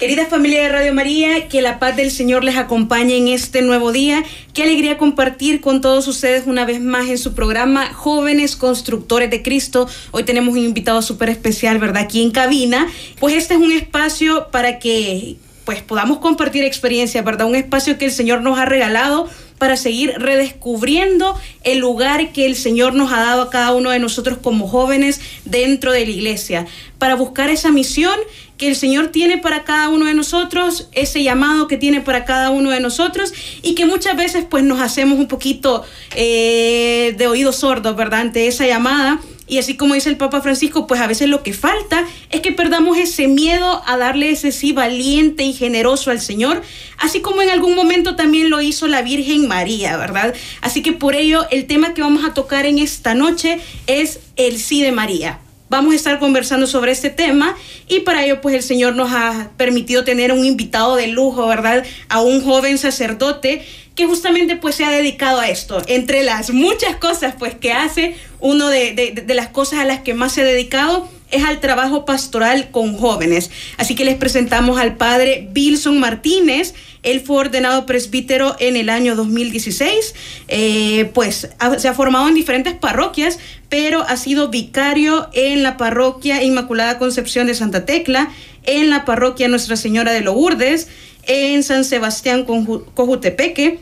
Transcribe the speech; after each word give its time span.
Querida 0.00 0.24
familia 0.24 0.62
de 0.62 0.70
Radio 0.70 0.94
María, 0.94 1.46
que 1.48 1.60
la 1.60 1.78
paz 1.78 1.94
del 1.94 2.10
Señor 2.10 2.42
les 2.42 2.56
acompañe 2.56 3.18
en 3.18 3.28
este 3.28 3.60
nuevo 3.60 3.92
día. 3.92 4.24
Qué 4.54 4.62
alegría 4.62 4.96
compartir 4.96 5.60
con 5.60 5.82
todos 5.82 6.08
ustedes 6.08 6.46
una 6.46 6.64
vez 6.64 6.80
más 6.80 7.10
en 7.10 7.18
su 7.18 7.34
programa 7.34 7.92
Jóvenes 7.92 8.56
Constructores 8.56 9.28
de 9.28 9.42
Cristo. 9.42 9.86
Hoy 10.12 10.22
tenemos 10.22 10.54
un 10.54 10.64
invitado 10.64 11.02
súper 11.02 11.28
especial, 11.28 11.78
¿verdad? 11.78 12.04
Aquí 12.04 12.22
en 12.22 12.30
cabina. 12.30 12.88
Pues 13.18 13.34
este 13.34 13.52
es 13.52 13.60
un 13.60 13.72
espacio 13.72 14.48
para 14.50 14.78
que 14.78 15.36
pues 15.66 15.82
podamos 15.82 16.18
compartir 16.18 16.64
experiencias, 16.64 17.22
¿verdad? 17.22 17.46
Un 17.46 17.54
espacio 17.54 17.98
que 17.98 18.06
el 18.06 18.12
Señor 18.12 18.40
nos 18.40 18.58
ha 18.58 18.64
regalado 18.64 19.28
para 19.58 19.76
seguir 19.76 20.14
redescubriendo 20.16 21.38
el 21.62 21.78
lugar 21.78 22.32
que 22.32 22.46
el 22.46 22.56
Señor 22.56 22.94
nos 22.94 23.12
ha 23.12 23.20
dado 23.20 23.42
a 23.42 23.50
cada 23.50 23.74
uno 23.74 23.90
de 23.90 23.98
nosotros 23.98 24.38
como 24.42 24.66
jóvenes 24.66 25.20
dentro 25.44 25.92
de 25.92 26.06
la 26.06 26.10
iglesia, 26.10 26.66
para 26.98 27.14
buscar 27.14 27.50
esa 27.50 27.70
misión 27.70 28.18
que 28.60 28.68
el 28.68 28.76
Señor 28.76 29.08
tiene 29.08 29.38
para 29.38 29.64
cada 29.64 29.88
uno 29.88 30.04
de 30.04 30.12
nosotros, 30.12 30.88
ese 30.92 31.22
llamado 31.22 31.66
que 31.66 31.78
tiene 31.78 32.02
para 32.02 32.26
cada 32.26 32.50
uno 32.50 32.68
de 32.68 32.78
nosotros 32.78 33.32
y 33.62 33.74
que 33.74 33.86
muchas 33.86 34.18
veces 34.18 34.44
pues 34.44 34.62
nos 34.64 34.82
hacemos 34.82 35.18
un 35.18 35.28
poquito 35.28 35.82
eh, 36.14 37.14
de 37.16 37.26
oídos 37.26 37.56
sordos, 37.56 37.96
¿verdad? 37.96 38.20
Ante 38.20 38.48
esa 38.48 38.66
llamada. 38.66 39.18
Y 39.46 39.56
así 39.56 39.78
como 39.78 39.94
dice 39.94 40.10
el 40.10 40.18
Papa 40.18 40.42
Francisco, 40.42 40.86
pues 40.86 41.00
a 41.00 41.06
veces 41.06 41.30
lo 41.30 41.42
que 41.42 41.54
falta 41.54 42.04
es 42.28 42.42
que 42.42 42.52
perdamos 42.52 42.98
ese 42.98 43.28
miedo 43.28 43.82
a 43.86 43.96
darle 43.96 44.30
ese 44.30 44.52
sí 44.52 44.72
valiente 44.72 45.42
y 45.42 45.54
generoso 45.54 46.10
al 46.10 46.20
Señor, 46.20 46.62
así 46.98 47.22
como 47.22 47.40
en 47.40 47.48
algún 47.48 47.74
momento 47.74 48.14
también 48.14 48.50
lo 48.50 48.60
hizo 48.60 48.88
la 48.88 49.00
Virgen 49.00 49.48
María, 49.48 49.96
¿verdad? 49.96 50.34
Así 50.60 50.82
que 50.82 50.92
por 50.92 51.14
ello 51.14 51.46
el 51.50 51.66
tema 51.66 51.94
que 51.94 52.02
vamos 52.02 52.26
a 52.26 52.34
tocar 52.34 52.66
en 52.66 52.78
esta 52.78 53.14
noche 53.14 53.58
es 53.86 54.20
el 54.36 54.58
sí 54.58 54.82
de 54.82 54.92
María 54.92 55.40
vamos 55.70 55.94
a 55.94 55.96
estar 55.96 56.18
conversando 56.18 56.66
sobre 56.66 56.92
este 56.92 57.08
tema 57.08 57.56
y 57.88 58.00
para 58.00 58.24
ello 58.24 58.42
pues 58.42 58.54
el 58.54 58.62
Señor 58.62 58.96
nos 58.96 59.12
ha 59.12 59.52
permitido 59.56 60.04
tener 60.04 60.32
un 60.32 60.44
invitado 60.44 60.96
de 60.96 61.06
lujo, 61.06 61.46
¿verdad? 61.46 61.84
A 62.08 62.20
un 62.20 62.44
joven 62.44 62.76
sacerdote 62.76 63.62
que 63.94 64.06
justamente 64.06 64.56
pues 64.56 64.74
se 64.74 64.84
ha 64.84 64.90
dedicado 64.90 65.40
a 65.40 65.48
esto. 65.48 65.80
Entre 65.86 66.24
las 66.24 66.50
muchas 66.50 66.96
cosas 66.96 67.34
pues 67.38 67.54
que 67.54 67.72
hace, 67.72 68.16
uno 68.40 68.68
de, 68.68 69.22
de 69.24 69.34
las 69.34 69.48
cosas 69.48 69.78
a 69.78 69.84
las 69.84 70.00
que 70.00 70.12
más 70.12 70.32
se 70.32 70.42
ha 70.42 70.44
dedicado 70.44 71.08
es 71.30 71.44
al 71.44 71.60
trabajo 71.60 72.04
pastoral 72.04 72.70
con 72.70 72.96
jóvenes. 72.96 73.50
Así 73.76 73.94
que 73.94 74.04
les 74.04 74.16
presentamos 74.16 74.78
al 74.78 74.96
padre 74.96 75.48
Wilson 75.54 76.00
Martínez. 76.00 76.74
Él 77.02 77.20
fue 77.20 77.38
ordenado 77.38 77.86
presbítero 77.86 78.56
en 78.58 78.76
el 78.76 78.88
año 78.88 79.16
2016. 79.16 80.14
Eh, 80.48 81.10
pues 81.14 81.48
se 81.78 81.88
ha 81.88 81.94
formado 81.94 82.28
en 82.28 82.34
diferentes 82.34 82.74
parroquias, 82.74 83.38
pero 83.68 84.02
ha 84.02 84.16
sido 84.16 84.48
vicario 84.48 85.28
en 85.32 85.62
la 85.62 85.76
parroquia 85.76 86.42
Inmaculada 86.42 86.98
Concepción 86.98 87.46
de 87.46 87.54
Santa 87.54 87.86
Tecla, 87.86 88.30
en 88.64 88.90
la 88.90 89.04
parroquia 89.04 89.48
Nuestra 89.48 89.76
Señora 89.76 90.12
de 90.12 90.20
Lourdes, 90.20 90.88
en 91.26 91.62
San 91.62 91.84
Sebastián 91.84 92.44
Cojutepeque. 92.44 93.78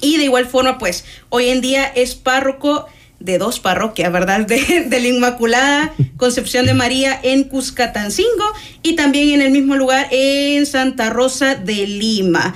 Y 0.00 0.18
de 0.18 0.24
igual 0.24 0.46
forma, 0.46 0.78
pues 0.78 1.04
hoy 1.30 1.48
en 1.48 1.60
día 1.60 1.84
es 1.86 2.14
párroco 2.14 2.86
de 3.24 3.38
dos 3.38 3.58
parroquias, 3.58 4.12
¿verdad? 4.12 4.46
De, 4.46 4.86
la 4.90 5.08
Inmaculada 5.08 5.92
Concepción 6.16 6.66
de 6.66 6.74
María 6.74 7.18
en 7.22 7.44
Cuscatancingo 7.44 8.44
y 8.82 8.94
también 8.94 9.30
en 9.30 9.42
el 9.42 9.50
mismo 9.50 9.76
lugar 9.76 10.06
en 10.10 10.66
Santa 10.66 11.10
Rosa 11.10 11.54
de 11.54 11.86
Lima. 11.86 12.54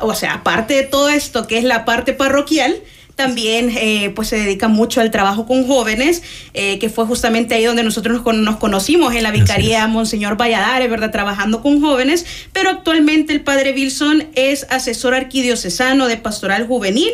o 0.00 0.14
sea, 0.14 0.34
aparte 0.34 0.74
de 0.74 0.82
todo 0.84 1.08
esto 1.08 1.46
que 1.46 1.58
es 1.58 1.64
la 1.64 1.84
parte 1.84 2.12
parroquial, 2.12 2.76
también 3.16 3.70
eh, 3.76 4.10
pues 4.14 4.28
se 4.28 4.36
dedica 4.36 4.68
mucho 4.68 5.00
al 5.00 5.10
trabajo 5.10 5.46
con 5.46 5.66
jóvenes, 5.66 6.22
eh, 6.54 6.78
que 6.78 6.88
fue 6.88 7.04
justamente 7.04 7.54
ahí 7.54 7.64
donde 7.64 7.82
nosotros 7.82 8.22
nos, 8.24 8.56
conocimos 8.56 9.14
en 9.14 9.22
la 9.22 9.30
Vicaría 9.30 9.86
Monseñor 9.86 10.36
Valladares, 10.36 10.88
¿verdad? 10.88 11.10
Trabajando 11.10 11.60
con 11.60 11.80
jóvenes, 11.80 12.24
pero 12.52 12.70
actualmente 12.70 13.32
el 13.32 13.42
padre 13.42 13.72
Wilson 13.72 14.28
es 14.34 14.66
asesor 14.70 15.14
arquidiocesano 15.14 16.08
de 16.08 16.16
pastoral 16.16 16.66
juvenil 16.66 17.10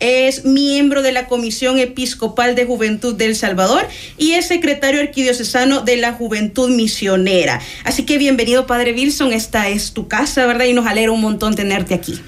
es 0.00 0.44
miembro 0.44 1.02
de 1.02 1.12
la 1.12 1.26
Comisión 1.26 1.78
Episcopal 1.78 2.54
de 2.54 2.64
Juventud 2.64 3.14
del 3.14 3.36
Salvador 3.36 3.86
y 4.16 4.32
es 4.32 4.48
secretario 4.48 5.00
arquidiocesano 5.00 5.82
de 5.82 5.96
la 5.96 6.12
Juventud 6.12 6.70
Misionera. 6.70 7.60
Así 7.84 8.04
que 8.04 8.18
bienvenido, 8.18 8.66
Padre 8.66 8.92
Wilson, 8.92 9.32
esta 9.32 9.68
es 9.68 9.92
tu 9.92 10.08
casa, 10.08 10.46
¿verdad? 10.46 10.66
Y 10.66 10.72
nos 10.72 10.86
alegra 10.86 11.12
un 11.12 11.20
montón 11.20 11.54
tenerte 11.54 11.94
aquí. 11.94 12.20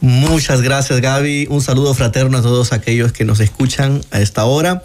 Muchas 0.00 0.62
gracias, 0.62 1.00
Gaby. 1.00 1.46
Un 1.48 1.62
saludo 1.62 1.94
fraterno 1.94 2.38
a 2.38 2.42
todos 2.42 2.72
aquellos 2.72 3.12
que 3.12 3.24
nos 3.24 3.38
escuchan 3.38 4.00
a 4.10 4.20
esta 4.20 4.44
hora. 4.44 4.82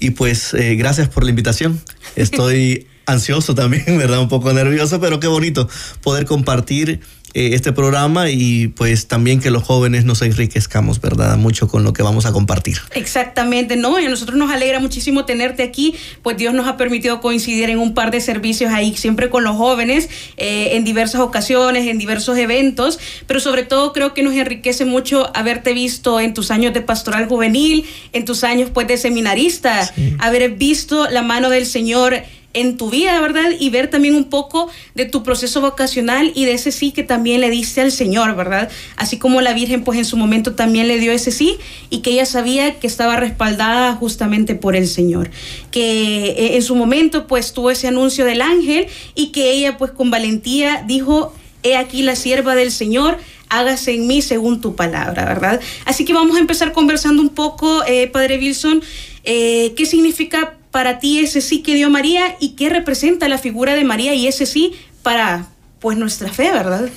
Y 0.00 0.10
pues 0.10 0.54
eh, 0.54 0.74
gracias 0.74 1.08
por 1.08 1.24
la 1.24 1.30
invitación. 1.30 1.80
Estoy 2.16 2.86
ansioso 3.06 3.54
también, 3.54 3.84
¿verdad? 3.98 4.20
Un 4.20 4.28
poco 4.28 4.52
nervioso, 4.52 5.00
pero 5.00 5.20
qué 5.20 5.26
bonito 5.26 5.68
poder 6.02 6.24
compartir 6.24 7.00
eh, 7.34 7.50
este 7.54 7.72
programa 7.72 8.30
y 8.30 8.68
pues 8.68 9.08
también 9.08 9.40
que 9.40 9.50
los 9.50 9.64
jóvenes 9.64 10.04
nos 10.04 10.22
enriquezcamos, 10.22 11.00
¿verdad? 11.00 11.36
Mucho 11.36 11.66
con 11.66 11.82
lo 11.82 11.92
que 11.92 12.04
vamos 12.04 12.26
a 12.26 12.32
compartir. 12.32 12.78
Exactamente, 12.94 13.74
¿no? 13.74 13.98
Y 13.98 14.04
a 14.04 14.08
nosotros 14.08 14.38
nos 14.38 14.52
alegra 14.52 14.78
muchísimo 14.78 15.24
tenerte 15.24 15.64
aquí, 15.64 15.96
pues 16.22 16.36
Dios 16.36 16.54
nos 16.54 16.68
ha 16.68 16.76
permitido 16.76 17.20
coincidir 17.20 17.70
en 17.70 17.80
un 17.80 17.92
par 17.92 18.12
de 18.12 18.20
servicios 18.20 18.72
ahí, 18.72 18.96
siempre 18.96 19.30
con 19.30 19.42
los 19.42 19.56
jóvenes, 19.56 20.08
eh, 20.36 20.76
en 20.76 20.84
diversas 20.84 21.20
ocasiones, 21.20 21.88
en 21.88 21.98
diversos 21.98 22.38
eventos, 22.38 23.00
pero 23.26 23.40
sobre 23.40 23.64
todo 23.64 23.92
creo 23.92 24.14
que 24.14 24.22
nos 24.22 24.34
enriquece 24.34 24.84
mucho 24.84 25.36
haberte 25.36 25.72
visto 25.72 26.20
en 26.20 26.34
tus 26.34 26.52
años 26.52 26.72
de 26.72 26.82
pastoral 26.82 27.26
juvenil, 27.26 27.84
en 28.12 28.24
tus 28.24 28.44
años 28.44 28.70
pues 28.72 28.86
de 28.86 28.96
seminarista, 28.96 29.92
haber 30.20 30.50
visto 30.52 31.10
la 31.10 31.22
mano 31.22 31.50
del 31.50 31.66
Señor 31.66 32.22
en 32.54 32.76
tu 32.76 32.88
vida, 32.88 33.20
¿verdad? 33.20 33.50
Y 33.58 33.70
ver 33.70 33.90
también 33.90 34.14
un 34.14 34.24
poco 34.24 34.70
de 34.94 35.04
tu 35.04 35.22
proceso 35.22 35.60
vocacional 35.60 36.32
y 36.34 36.44
de 36.46 36.52
ese 36.52 36.72
sí 36.72 36.92
que 36.92 37.02
también 37.02 37.40
le 37.40 37.50
diste 37.50 37.80
al 37.80 37.92
Señor, 37.92 38.34
¿verdad? 38.36 38.70
Así 38.96 39.18
como 39.18 39.40
la 39.40 39.52
Virgen 39.52 39.84
pues 39.84 39.98
en 39.98 40.04
su 40.04 40.16
momento 40.16 40.54
también 40.54 40.88
le 40.88 40.98
dio 40.98 41.12
ese 41.12 41.30
sí 41.30 41.58
y 41.90 41.98
que 41.98 42.12
ella 42.12 42.26
sabía 42.26 42.78
que 42.78 42.86
estaba 42.86 43.16
respaldada 43.16 43.94
justamente 43.94 44.54
por 44.54 44.76
el 44.76 44.88
Señor. 44.88 45.30
Que 45.70 46.26
eh, 46.30 46.56
en 46.56 46.62
su 46.62 46.76
momento 46.76 47.26
pues 47.26 47.52
tuvo 47.52 47.70
ese 47.70 47.88
anuncio 47.88 48.24
del 48.24 48.40
ángel 48.40 48.86
y 49.14 49.32
que 49.32 49.50
ella 49.50 49.76
pues 49.76 49.90
con 49.90 50.10
valentía 50.10 50.84
dijo, 50.86 51.34
he 51.62 51.76
aquí 51.76 52.02
la 52.02 52.14
sierva 52.14 52.54
del 52.54 52.70
Señor, 52.70 53.18
hágase 53.48 53.94
en 53.94 54.06
mí 54.06 54.22
según 54.22 54.60
tu 54.60 54.76
palabra, 54.76 55.24
¿verdad? 55.24 55.60
Así 55.84 56.04
que 56.04 56.12
vamos 56.12 56.36
a 56.36 56.40
empezar 56.40 56.72
conversando 56.72 57.22
un 57.22 57.30
poco, 57.30 57.84
eh, 57.86 58.08
Padre 58.08 58.38
Wilson, 58.38 58.82
eh, 59.24 59.72
¿qué 59.76 59.86
significa 59.86 60.54
para 60.74 60.98
ti 60.98 61.20
ese 61.20 61.40
sí 61.40 61.62
que 61.62 61.72
dio 61.76 61.88
María 61.88 62.34
y 62.40 62.56
qué 62.56 62.68
representa 62.68 63.28
la 63.28 63.38
figura 63.38 63.76
de 63.76 63.84
María 63.84 64.12
y 64.14 64.26
ese 64.26 64.44
sí 64.44 64.72
para 65.04 65.46
pues 65.78 65.96
nuestra 65.96 66.32
fe, 66.32 66.50
¿verdad? 66.50 66.90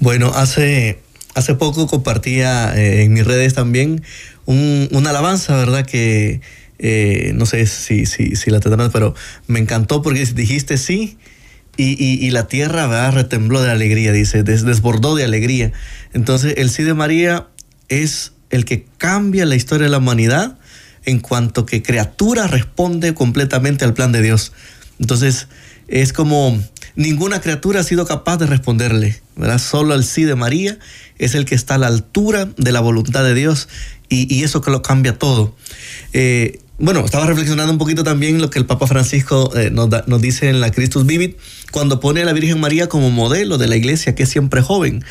Bueno, 0.00 0.32
hace, 0.34 1.02
hace 1.34 1.54
poco 1.54 1.86
compartía 1.86 2.74
eh, 2.74 3.02
en 3.02 3.12
mis 3.12 3.26
redes 3.26 3.52
también 3.52 4.02
un, 4.46 4.88
una 4.90 5.10
alabanza, 5.10 5.54
¿verdad? 5.54 5.84
Que 5.84 6.40
eh, 6.78 7.32
no 7.34 7.44
sé 7.44 7.66
si, 7.66 8.06
si, 8.06 8.36
si 8.36 8.50
la 8.50 8.60
tendrás, 8.60 8.88
pero 8.90 9.14
me 9.48 9.58
encantó 9.58 10.00
porque 10.00 10.24
dijiste 10.24 10.78
sí. 10.78 11.18
Y, 11.76 11.92
y, 12.00 12.30
la 12.30 12.46
tierra 12.46 12.86
¿verdad? 12.86 13.12
retembló 13.12 13.60
de 13.60 13.70
alegría, 13.70 14.12
dice, 14.12 14.44
desbordó 14.44 15.14
de 15.14 15.24
alegría. 15.24 15.72
Entonces, 16.14 16.54
el 16.56 16.70
sí 16.70 16.84
de 16.84 16.94
María 16.94 17.48
es 17.88 18.32
el 18.48 18.64
que 18.64 18.86
cambia 18.96 19.44
la 19.44 19.56
historia 19.56 19.84
de 19.84 19.90
la 19.90 19.98
humanidad 19.98 20.56
en 21.04 21.20
cuanto 21.20 21.66
que 21.66 21.82
criatura 21.82 22.46
responde 22.46 23.14
completamente 23.14 23.84
al 23.84 23.94
plan 23.94 24.12
de 24.12 24.22
Dios. 24.22 24.52
Entonces, 24.98 25.48
es 25.88 26.12
como 26.12 26.62
ninguna 26.96 27.40
criatura 27.40 27.80
ha 27.80 27.84
sido 27.84 28.06
capaz 28.06 28.38
de 28.38 28.46
responderle, 28.46 29.20
¿verdad? 29.36 29.58
Solo 29.58 29.94
el 29.94 30.04
sí 30.04 30.24
de 30.24 30.34
María 30.34 30.78
es 31.18 31.34
el 31.34 31.44
que 31.44 31.54
está 31.54 31.74
a 31.74 31.78
la 31.78 31.88
altura 31.88 32.48
de 32.56 32.72
la 32.72 32.80
voluntad 32.80 33.24
de 33.24 33.34
Dios 33.34 33.68
y, 34.08 34.44
eso 34.44 34.60
que 34.60 34.70
lo 34.70 34.82
cambia 34.82 35.18
todo. 35.18 35.56
Eh, 36.12 36.60
bueno, 36.78 37.04
estaba 37.04 37.26
reflexionando 37.26 37.72
un 37.72 37.78
poquito 37.78 38.04
también 38.04 38.40
lo 38.40 38.50
que 38.50 38.58
el 38.58 38.66
Papa 38.66 38.86
Francisco 38.86 39.52
eh, 39.56 39.70
nos, 39.70 39.88
dice 40.20 40.48
en 40.48 40.60
la 40.60 40.70
Christus 40.70 41.06
Vivit, 41.06 41.36
cuando 41.70 42.00
pone 42.00 42.22
a 42.22 42.24
la 42.24 42.32
Virgen 42.32 42.60
María 42.60 42.88
como 42.88 43.10
modelo 43.10 43.58
de 43.58 43.68
la 43.68 43.76
iglesia, 43.76 44.14
que 44.14 44.24
es 44.24 44.28
siempre 44.28 44.60
joven. 44.60 45.04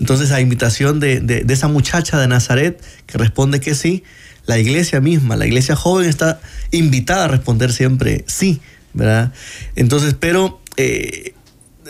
Entonces, 0.00 0.30
a 0.30 0.40
invitación 0.40 1.00
de, 1.00 1.20
de 1.20 1.52
esa 1.52 1.68
muchacha 1.68 2.18
de 2.18 2.28
Nazaret 2.28 2.82
que 3.06 3.18
responde 3.18 3.60
que 3.60 3.74
sí, 3.74 4.04
la 4.48 4.58
iglesia 4.58 5.02
misma, 5.02 5.36
la 5.36 5.46
iglesia 5.46 5.76
joven 5.76 6.08
está 6.08 6.40
invitada 6.70 7.26
a 7.26 7.28
responder 7.28 7.70
siempre 7.70 8.24
sí, 8.26 8.62
¿verdad? 8.94 9.30
Entonces, 9.76 10.16
pero 10.18 10.58
eh, 10.78 11.34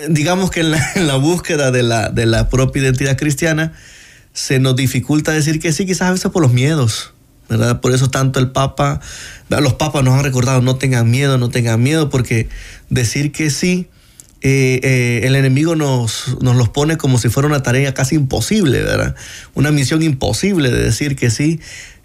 digamos 0.09 0.51
que 0.51 0.61
en 0.61 0.73
la, 0.73 1.15
búsqueda 1.21 1.71
de 1.71 1.85
la, 1.85 2.49
propia 2.49 2.83
identidad 2.83 3.17
cristiana 3.17 3.75
se 4.33 4.59
nos 4.59 4.75
dificulta 4.75 5.31
decir 5.31 5.61
que 5.61 5.73
sí, 5.73 5.87
quizás 5.87 6.09
a 6.09 6.11
veces 6.11 6.33
por 6.33 6.43
los 6.43 6.53
miedos, 6.53 7.15
¿verdad? 7.49 7.81
Por 7.81 7.95
eso 7.95 8.11
tanto 8.11 8.41
el 8.41 8.51
Papa, 8.51 9.01
los 9.49 9.75
papas 9.75 10.03
nos 10.03 10.15
han 10.15 10.25
recordado, 10.25 10.61
no 10.61 10.75
tengan 10.75 11.09
miedo, 11.09 11.39
no 11.39 11.51
tengan 11.51 11.81
miedo, 11.81 12.11
porque 12.11 12.49
decir 12.91 13.31
que 13.31 13.51
sí, 13.51 13.87
eh, 14.41 14.81
eh, 14.83 15.21
el 15.25 15.35
enemigo 15.37 15.77
nos, 15.77 16.37
nos 16.41 16.57
los 16.57 16.69
pone 16.69 16.97
como 16.97 17.19
si 17.19 17.29
fuera 17.29 17.49
una 17.49 17.63
tarea 17.63 17.95
casi 17.95 18.17
imposible, 18.17 18.83
¿verdad? 18.83 19.15
Una 19.55 19.71
misión 19.71 20.03
imposible 20.03 20.71
de 20.71 20.83
decir 20.83 21.15
que 21.15 21.31
sí, 21.31 21.61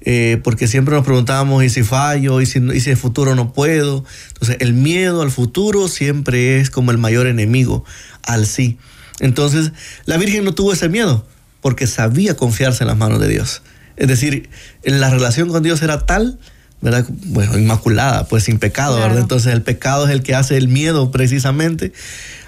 eh, 0.05 0.39
porque 0.43 0.67
siempre 0.67 0.93
nos 0.95 1.05
preguntábamos, 1.05 1.63
¿y 1.63 1.69
si 1.69 1.83
fallo? 1.83 2.41
¿Y 2.41 2.45
si, 2.45 2.59
¿Y 2.59 2.81
si 2.81 2.89
el 2.89 2.97
futuro 2.97 3.35
no 3.35 3.53
puedo? 3.53 4.03
Entonces, 4.27 4.57
el 4.59 4.73
miedo 4.73 5.21
al 5.21 5.31
futuro 5.31 5.87
siempre 5.87 6.59
es 6.59 6.69
como 6.69 6.91
el 6.91 6.97
mayor 6.97 7.27
enemigo 7.27 7.85
al 8.23 8.45
sí. 8.45 8.77
Entonces, 9.19 9.71
la 10.05 10.17
Virgen 10.17 10.43
no 10.43 10.53
tuvo 10.53 10.73
ese 10.73 10.89
miedo, 10.89 11.25
porque 11.61 11.87
sabía 11.87 12.35
confiarse 12.35 12.83
en 12.83 12.89
las 12.89 12.97
manos 12.97 13.19
de 13.19 13.29
Dios. 13.29 13.61
Es 13.95 14.07
decir, 14.07 14.49
la 14.83 15.09
relación 15.09 15.49
con 15.49 15.63
Dios 15.63 15.81
era 15.81 16.05
tal, 16.05 16.39
¿verdad? 16.81 17.05
Bueno, 17.09 17.57
inmaculada, 17.57 18.27
pues 18.27 18.43
sin 18.43 18.59
pecado, 18.59 18.99
¿verdad? 18.99 19.19
Entonces 19.19 19.53
el 19.53 19.61
pecado 19.61 20.05
es 20.05 20.11
el 20.11 20.23
que 20.23 20.35
hace 20.35 20.57
el 20.57 20.67
miedo 20.67 21.11
precisamente. 21.11 21.93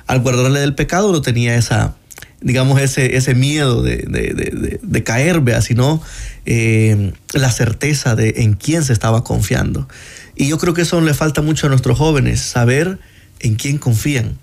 Al 0.07 0.19
guardarle 0.19 0.59
del 0.59 0.75
pecado 0.75 1.11
no 1.11 1.21
tenía 1.21 1.55
esa, 1.55 1.95
digamos, 2.41 2.81
ese, 2.81 3.15
ese 3.17 3.33
miedo 3.33 3.81
de, 3.81 3.97
de, 3.97 4.33
de, 4.33 4.79
de 4.81 5.03
caer, 5.03 5.41
vea, 5.41 5.61
sino 5.61 6.01
eh, 6.45 7.13
la 7.33 7.51
certeza 7.51 8.15
de 8.15 8.35
en 8.37 8.53
quién 8.53 8.83
se 8.83 8.93
estaba 8.93 9.23
confiando. 9.23 9.87
Y 10.35 10.47
yo 10.47 10.57
creo 10.57 10.73
que 10.73 10.83
eso 10.83 10.99
le 11.01 11.13
falta 11.13 11.41
mucho 11.41 11.67
a 11.67 11.69
nuestros 11.69 11.97
jóvenes, 11.97 12.41
saber 12.41 12.99
en 13.39 13.55
quién 13.55 13.77
confían. 13.77 14.37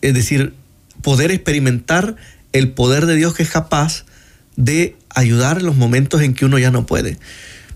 Es 0.00 0.14
decir, 0.14 0.54
poder 1.02 1.30
experimentar 1.30 2.16
el 2.52 2.72
poder 2.72 3.06
de 3.06 3.16
Dios 3.16 3.34
que 3.34 3.42
es 3.42 3.50
capaz 3.50 4.04
de 4.56 4.96
ayudar 5.10 5.58
en 5.58 5.66
los 5.66 5.76
momentos 5.76 6.22
en 6.22 6.34
que 6.34 6.44
uno 6.44 6.58
ya 6.58 6.70
no 6.70 6.86
puede. 6.86 7.18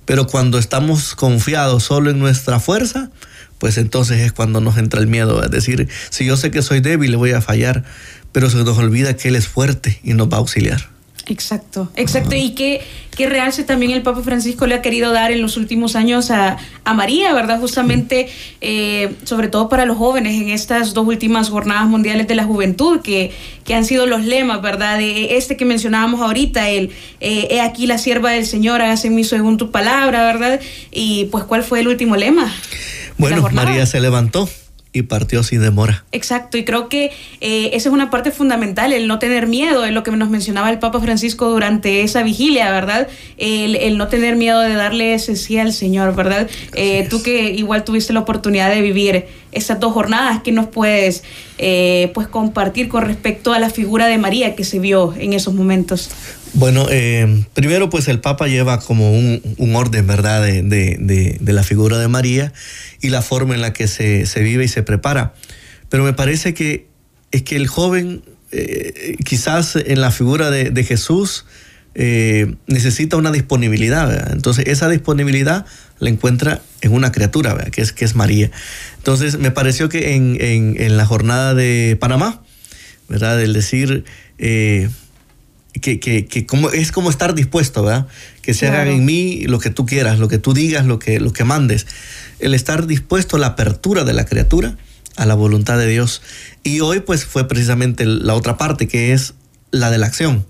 Pero 0.04 0.26
cuando 0.26 0.58
estamos 0.58 1.14
confiados 1.14 1.84
solo 1.84 2.10
en 2.10 2.18
nuestra 2.18 2.60
fuerza, 2.60 3.10
pues 3.58 3.76
entonces 3.76 4.20
es 4.20 4.32
cuando 4.32 4.60
nos 4.60 4.78
entra 4.78 5.00
el 5.00 5.06
miedo. 5.06 5.42
Es 5.42 5.50
decir, 5.50 5.88
si 6.10 6.24
yo 6.24 6.36
sé 6.36 6.50
que 6.50 6.62
soy 6.62 6.80
débil, 6.80 7.10
le 7.10 7.16
voy 7.16 7.32
a 7.32 7.42
fallar, 7.42 7.84
pero 8.32 8.50
se 8.50 8.58
nos 8.58 8.78
olvida 8.78 9.16
que 9.16 9.28
Él 9.28 9.36
es 9.36 9.48
fuerte 9.48 10.00
y 10.02 10.14
nos 10.14 10.28
va 10.28 10.36
a 10.36 10.40
auxiliar. 10.40 10.88
Exacto, 11.30 11.90
exacto. 11.94 12.34
Y 12.34 12.50
qué, 12.54 12.80
qué 13.14 13.28
realce 13.28 13.62
también 13.62 13.92
el 13.92 14.00
Papa 14.00 14.22
Francisco 14.22 14.66
le 14.66 14.74
ha 14.74 14.82
querido 14.82 15.12
dar 15.12 15.30
en 15.30 15.42
los 15.42 15.58
últimos 15.58 15.94
años 15.94 16.30
a, 16.30 16.56
a 16.84 16.94
María, 16.94 17.34
¿verdad? 17.34 17.60
Justamente, 17.60 18.28
eh, 18.62 19.14
sobre 19.24 19.48
todo 19.48 19.68
para 19.68 19.84
los 19.84 19.98
jóvenes 19.98 20.40
en 20.40 20.48
estas 20.48 20.94
dos 20.94 21.06
últimas 21.06 21.50
jornadas 21.50 21.86
mundiales 21.86 22.26
de 22.28 22.34
la 22.34 22.44
juventud, 22.44 23.00
que, 23.00 23.30
que 23.64 23.74
han 23.74 23.84
sido 23.84 24.06
los 24.06 24.24
lemas, 24.24 24.62
¿verdad? 24.62 24.96
De 24.96 25.36
este 25.36 25.58
que 25.58 25.66
mencionábamos 25.66 26.22
ahorita, 26.22 26.70
el 26.70 26.90
eh, 27.20 27.48
He 27.50 27.60
aquí 27.60 27.86
la 27.86 27.98
sierva 27.98 28.30
del 28.30 28.46
Señor, 28.46 28.80
hágase 28.80 29.10
mí 29.10 29.22
según 29.22 29.58
tu 29.58 29.70
palabra, 29.70 30.24
¿verdad? 30.24 30.60
Y 30.90 31.26
pues, 31.26 31.44
¿cuál 31.44 31.62
fue 31.62 31.80
el 31.80 31.88
último 31.88 32.16
lema? 32.16 32.50
Bueno, 33.18 33.46
María 33.52 33.84
se 33.84 34.00
levantó 34.00 34.48
y 34.92 35.02
partió 35.02 35.42
sin 35.42 35.60
demora. 35.60 36.04
Exacto, 36.12 36.56
y 36.58 36.64
creo 36.64 36.88
que 36.88 37.10
eh, 37.40 37.70
esa 37.72 37.88
es 37.88 37.92
una 37.92 38.10
parte 38.10 38.30
fundamental, 38.30 38.92
el 38.92 39.06
no 39.06 39.18
tener 39.18 39.46
miedo, 39.46 39.84
es 39.84 39.92
lo 39.92 40.02
que 40.02 40.10
nos 40.10 40.30
mencionaba 40.30 40.70
el 40.70 40.78
Papa 40.78 41.00
Francisco 41.00 41.48
durante 41.50 42.02
esa 42.02 42.22
vigilia, 42.22 42.70
¿verdad? 42.70 43.08
El, 43.36 43.76
el 43.76 43.98
no 43.98 44.08
tener 44.08 44.36
miedo 44.36 44.60
de 44.60 44.74
darle 44.74 45.14
ese 45.14 45.36
sí 45.36 45.58
al 45.58 45.72
Señor, 45.72 46.14
¿verdad? 46.14 46.48
Eh, 46.74 47.06
tú 47.10 47.22
que 47.22 47.50
igual 47.50 47.84
tuviste 47.84 48.12
la 48.12 48.20
oportunidad 48.20 48.70
de 48.70 48.80
vivir 48.80 49.26
esas 49.52 49.80
dos 49.80 49.92
jornadas, 49.92 50.42
que 50.42 50.52
nos 50.52 50.66
puedes 50.66 51.22
eh, 51.58 52.10
pues 52.14 52.28
compartir 52.28 52.88
con 52.88 53.04
respecto 53.04 53.52
a 53.52 53.58
la 53.58 53.70
figura 53.70 54.06
de 54.06 54.18
María 54.18 54.54
que 54.54 54.64
se 54.64 54.78
vio 54.78 55.14
en 55.18 55.32
esos 55.32 55.54
momentos? 55.54 56.10
Bueno, 56.54 56.86
eh, 56.90 57.44
primero 57.54 57.90
pues 57.90 58.08
el 58.08 58.20
Papa 58.20 58.46
lleva 58.48 58.80
como 58.80 59.12
un, 59.12 59.74
orden, 59.74 60.06
¿verdad?, 60.06 60.42
de, 60.42 60.62
de, 60.62 61.52
la 61.52 61.62
figura 61.62 61.98
de 61.98 62.08
María 62.08 62.52
y 63.00 63.10
la 63.10 63.22
forma 63.22 63.54
en 63.54 63.60
la 63.60 63.72
que 63.72 63.86
se, 63.86 64.26
se 64.26 64.42
vive 64.42 64.64
y 64.64 64.68
se 64.68 64.82
prepara. 64.82 65.34
Pero 65.88 66.04
me 66.04 66.12
parece 66.12 66.54
que 66.54 66.86
es 67.30 67.42
que 67.42 67.56
el 67.56 67.66
joven, 67.66 68.22
eh, 68.52 69.16
quizás 69.24 69.76
en 69.76 70.00
la 70.00 70.10
figura 70.10 70.50
de, 70.50 70.70
de 70.70 70.84
Jesús, 70.84 71.44
eh, 71.94 72.54
necesita 72.66 73.16
una 73.16 73.30
disponibilidad. 73.30 74.08
¿verdad? 74.08 74.32
Entonces 74.32 74.66
esa 74.68 74.88
disponibilidad 74.88 75.66
la 75.98 76.08
encuentra 76.08 76.62
en 76.80 76.92
una 76.92 77.12
criatura, 77.12 77.54
¿verdad? 77.54 77.70
Que, 77.70 77.82
es, 77.82 77.92
que 77.92 78.04
es 78.04 78.14
María. 78.14 78.50
Entonces 78.96 79.38
me 79.38 79.50
pareció 79.50 79.88
que 79.88 80.14
en, 80.14 80.36
en, 80.40 80.80
en 80.80 80.96
la 80.96 81.04
jornada 81.04 81.54
de 81.54 81.96
Panamá, 82.00 82.42
¿verdad? 83.08 83.40
El 83.42 83.52
decir... 83.52 84.04
Que, 85.80 86.00
que, 86.00 86.26
que, 86.26 86.46
como, 86.46 86.70
es 86.70 86.92
como 86.92 87.10
estar 87.10 87.34
dispuesto, 87.34 87.82
¿verdad? 87.82 88.06
Que 88.42 88.54
se 88.54 88.66
claro. 88.66 88.82
haga 88.82 88.90
en 88.92 89.04
mí 89.04 89.44
lo 89.46 89.58
que 89.58 89.70
tú 89.70 89.86
quieras, 89.86 90.18
lo 90.18 90.28
que 90.28 90.38
tú 90.38 90.54
digas, 90.54 90.86
lo 90.86 90.98
que, 90.98 91.20
lo 91.20 91.32
que 91.32 91.44
mandes. 91.44 91.86
El 92.38 92.54
estar 92.54 92.86
dispuesto 92.86 93.36
a 93.36 93.38
la 93.38 93.48
apertura 93.48 94.04
de 94.04 94.12
la 94.12 94.24
criatura 94.24 94.76
a 95.18 95.26
la 95.26 95.34
voluntad 95.34 95.78
de 95.78 95.86
Dios. 95.86 96.22
Y 96.62 96.80
hoy 96.80 97.00
pues 97.00 97.26
fue 97.26 97.46
precisamente 97.46 98.06
la 98.06 98.34
otra 98.34 98.56
parte, 98.56 98.88
que 98.88 99.12
es 99.12 99.34
la 99.70 99.90
de 99.90 99.98
la 99.98 100.06
acción. 100.06 100.46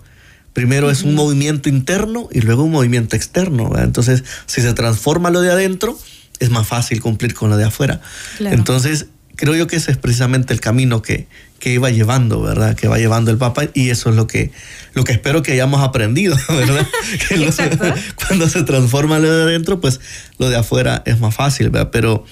Primero 0.52 0.86
uh 0.86 0.90
-huh. 0.90 0.92
es 0.92 1.02
un 1.02 1.14
movimiento 1.14 1.68
interno 1.68 2.28
y 2.30 2.42
luego 2.42 2.64
un 2.64 2.70
movimiento 2.70 3.16
externo. 3.16 3.70
¿verdad? 3.70 3.86
Entonces, 3.86 4.24
si 4.46 4.60
se 4.60 4.72
transforma 4.74 5.30
lo 5.30 5.40
de 5.40 5.50
adentro, 5.50 5.98
es 6.38 6.50
más 6.50 6.66
fácil 6.66 7.00
cumplir 7.00 7.34
con 7.34 7.50
lo 7.50 7.56
de 7.56 7.64
afuera. 7.64 8.00
Claro. 8.36 8.56
Entonces, 8.56 9.06
creo 9.38 9.54
yo 9.54 9.66
que 9.68 9.76
ese 9.76 9.92
es 9.92 9.96
precisamente 9.96 10.52
el 10.52 10.60
camino 10.60 11.00
que, 11.00 11.28
que 11.60 11.72
iba 11.72 11.90
llevando, 11.90 12.42
¿verdad? 12.42 12.74
Que 12.74 12.88
va 12.88 12.98
llevando 12.98 13.30
el 13.30 13.38
Papa 13.38 13.68
y 13.72 13.90
eso 13.90 14.10
es 14.10 14.16
lo 14.16 14.26
que, 14.26 14.50
lo 14.94 15.04
que 15.04 15.12
espero 15.12 15.42
que 15.42 15.52
hayamos 15.52 15.80
aprendido, 15.80 16.36
¿verdad? 16.48 16.86
que 17.28 17.36
cuando 18.26 18.48
se 18.48 18.64
transforma 18.64 19.20
lo 19.20 19.32
de 19.32 19.42
adentro, 19.44 19.80
pues 19.80 20.00
lo 20.38 20.50
de 20.50 20.56
afuera 20.56 21.02
es 21.06 21.20
más 21.20 21.34
fácil, 21.34 21.70
¿verdad? 21.70 21.90
Pero, 21.92 22.24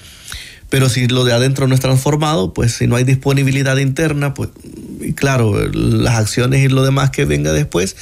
pero 0.68 0.88
si 0.88 1.06
lo 1.06 1.24
de 1.24 1.32
adentro 1.32 1.68
no 1.68 1.74
es 1.76 1.80
transformado, 1.80 2.52
pues 2.52 2.72
si 2.72 2.88
no 2.88 2.96
hay 2.96 3.04
disponibilidad 3.04 3.76
interna, 3.76 4.34
pues 4.34 4.50
y 5.00 5.12
claro, 5.12 5.54
las 5.72 6.16
acciones 6.16 6.64
y 6.64 6.68
lo 6.68 6.84
demás 6.84 7.10
que 7.10 7.24
venga 7.24 7.52
después, 7.52 7.96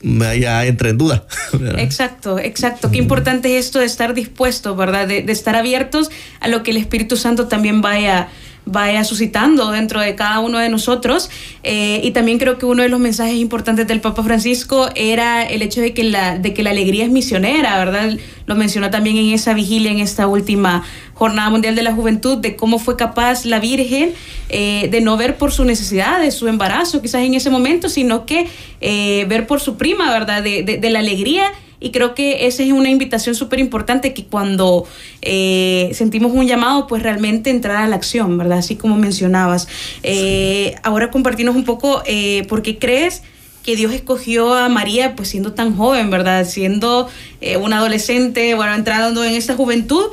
ya 0.00 0.64
entra 0.66 0.90
en 0.90 0.98
duda. 0.98 1.26
Exacto, 1.78 2.38
exacto. 2.38 2.90
Qué 2.90 2.98
importante 2.98 3.58
es 3.58 3.66
esto 3.66 3.80
de 3.80 3.86
estar 3.86 4.14
dispuesto, 4.14 4.76
¿verdad? 4.76 5.08
De, 5.08 5.22
de 5.22 5.32
estar 5.32 5.56
abiertos 5.56 6.10
a 6.40 6.48
lo 6.48 6.62
que 6.62 6.70
el 6.70 6.76
Espíritu 6.76 7.16
Santo 7.16 7.48
también 7.48 7.80
vaya 7.80 8.28
vaya 8.70 9.02
suscitando 9.02 9.70
dentro 9.70 10.00
de 10.00 10.14
cada 10.14 10.40
uno 10.40 10.58
de 10.58 10.68
nosotros. 10.68 11.30
Eh, 11.62 12.00
y 12.04 12.10
también 12.10 12.38
creo 12.38 12.58
que 12.58 12.66
uno 12.66 12.82
de 12.82 12.88
los 12.88 13.00
mensajes 13.00 13.34
importantes 13.34 13.86
del 13.86 14.00
Papa 14.00 14.22
Francisco 14.22 14.90
era 14.94 15.42
el 15.42 15.62
hecho 15.62 15.80
de 15.80 15.94
que, 15.94 16.04
la, 16.04 16.38
de 16.38 16.54
que 16.54 16.62
la 16.62 16.70
alegría 16.70 17.04
es 17.04 17.10
misionera, 17.10 17.78
¿verdad? 17.78 18.16
Lo 18.46 18.54
mencionó 18.54 18.90
también 18.90 19.16
en 19.16 19.32
esa 19.32 19.54
vigilia, 19.54 19.90
en 19.90 19.98
esta 19.98 20.26
última 20.26 20.84
Jornada 21.18 21.50
Mundial 21.50 21.74
de 21.74 21.82
la 21.82 21.92
Juventud, 21.92 22.38
de 22.38 22.54
cómo 22.54 22.78
fue 22.78 22.96
capaz 22.96 23.44
la 23.44 23.58
Virgen 23.58 24.12
eh, 24.48 24.88
de 24.90 25.00
no 25.00 25.16
ver 25.16 25.36
por 25.36 25.50
su 25.50 25.64
necesidad, 25.64 26.20
de 26.20 26.30
su 26.30 26.46
embarazo, 26.46 27.02
quizás 27.02 27.22
en 27.24 27.34
ese 27.34 27.50
momento, 27.50 27.88
sino 27.88 28.24
que 28.24 28.46
eh, 28.80 29.26
ver 29.28 29.48
por 29.48 29.60
su 29.60 29.76
prima, 29.76 30.12
¿verdad? 30.12 30.42
De, 30.42 30.62
de, 30.62 30.76
de 30.78 30.90
la 30.90 31.00
alegría 31.00 31.50
y 31.80 31.90
creo 31.90 32.14
que 32.14 32.46
esa 32.46 32.62
es 32.62 32.72
una 32.72 32.88
invitación 32.88 33.34
súper 33.34 33.60
importante 33.60 34.14
que 34.14 34.24
cuando 34.24 34.84
eh, 35.22 35.90
sentimos 35.92 36.32
un 36.32 36.46
llamado, 36.46 36.86
pues 36.86 37.02
realmente 37.02 37.50
entrar 37.50 37.76
a 37.76 37.88
la 37.88 37.96
acción, 37.96 38.36
¿verdad? 38.38 38.58
Así 38.58 38.76
como 38.76 38.96
mencionabas. 38.96 39.68
Eh, 40.02 40.72
sí. 40.74 40.80
Ahora 40.82 41.10
compartirnos 41.10 41.56
un 41.56 41.64
poco 41.64 42.02
eh, 42.06 42.44
por 42.48 42.62
qué 42.62 42.78
crees 42.78 43.22
que 43.62 43.76
Dios 43.76 43.92
escogió 43.92 44.54
a 44.54 44.68
María 44.68 45.14
pues 45.14 45.28
siendo 45.28 45.52
tan 45.52 45.76
joven, 45.76 46.10
¿verdad? 46.10 46.46
Siendo 46.46 47.08
eh, 47.40 47.58
una 47.58 47.78
adolescente, 47.78 48.54
bueno, 48.54 48.74
entrando 48.74 49.24
en 49.24 49.34
esa 49.34 49.54
juventud, 49.54 50.06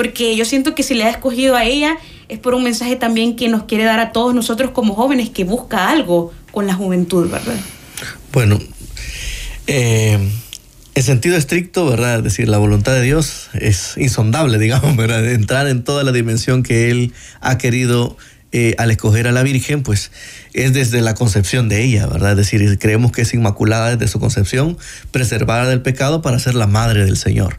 porque 0.00 0.34
yo 0.34 0.46
siento 0.46 0.74
que 0.74 0.82
si 0.82 0.94
le 0.94 1.04
ha 1.04 1.10
escogido 1.10 1.56
a 1.56 1.66
ella 1.66 1.98
es 2.30 2.38
por 2.38 2.54
un 2.54 2.62
mensaje 2.62 2.96
también 2.96 3.36
que 3.36 3.48
nos 3.48 3.64
quiere 3.64 3.84
dar 3.84 4.00
a 4.00 4.12
todos 4.12 4.34
nosotros 4.34 4.70
como 4.70 4.94
jóvenes 4.94 5.28
que 5.28 5.44
busca 5.44 5.90
algo 5.90 6.32
con 6.52 6.66
la 6.66 6.72
juventud, 6.72 7.30
¿verdad? 7.30 7.60
Bueno, 8.32 8.58
eh 9.66 10.18
en 10.94 11.02
sentido 11.02 11.36
estricto, 11.36 11.84
¿verdad? 11.84 12.16
Es 12.18 12.24
decir, 12.24 12.48
la 12.48 12.56
voluntad 12.56 12.92
de 12.94 13.02
Dios 13.02 13.50
es 13.52 13.98
insondable, 13.98 14.56
digamos, 14.58 14.96
¿verdad? 14.96 15.30
Entrar 15.30 15.68
en 15.68 15.84
toda 15.84 16.02
la 16.02 16.12
dimensión 16.12 16.62
que 16.62 16.90
Él 16.90 17.12
ha 17.42 17.58
querido 17.58 18.16
eh, 18.52 18.74
al 18.78 18.90
escoger 18.90 19.28
a 19.28 19.32
la 19.32 19.42
Virgen, 19.42 19.82
pues 19.82 20.12
es 20.54 20.72
desde 20.72 21.02
la 21.02 21.14
concepción 21.14 21.68
de 21.68 21.84
ella, 21.84 22.06
¿verdad? 22.06 22.30
Es 22.30 22.38
decir, 22.38 22.78
creemos 22.78 23.12
que 23.12 23.20
es 23.20 23.34
inmaculada 23.34 23.94
desde 23.94 24.10
su 24.10 24.18
concepción, 24.18 24.78
preservada 25.10 25.68
del 25.68 25.82
pecado 25.82 26.22
para 26.22 26.38
ser 26.38 26.54
la 26.54 26.66
madre 26.66 27.04
del 27.04 27.18
Señor. 27.18 27.58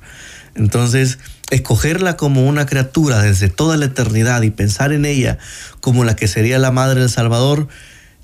Entonces, 0.55 1.19
escogerla 1.49 2.17
como 2.17 2.47
una 2.47 2.65
criatura 2.65 3.21
desde 3.21 3.49
toda 3.49 3.77
la 3.77 3.85
eternidad 3.85 4.41
y 4.41 4.49
pensar 4.49 4.93
en 4.93 5.05
ella 5.05 5.37
como 5.79 6.03
la 6.03 6.15
que 6.15 6.27
sería 6.27 6.59
la 6.59 6.71
madre 6.71 7.01
del 7.01 7.09
Salvador, 7.09 7.67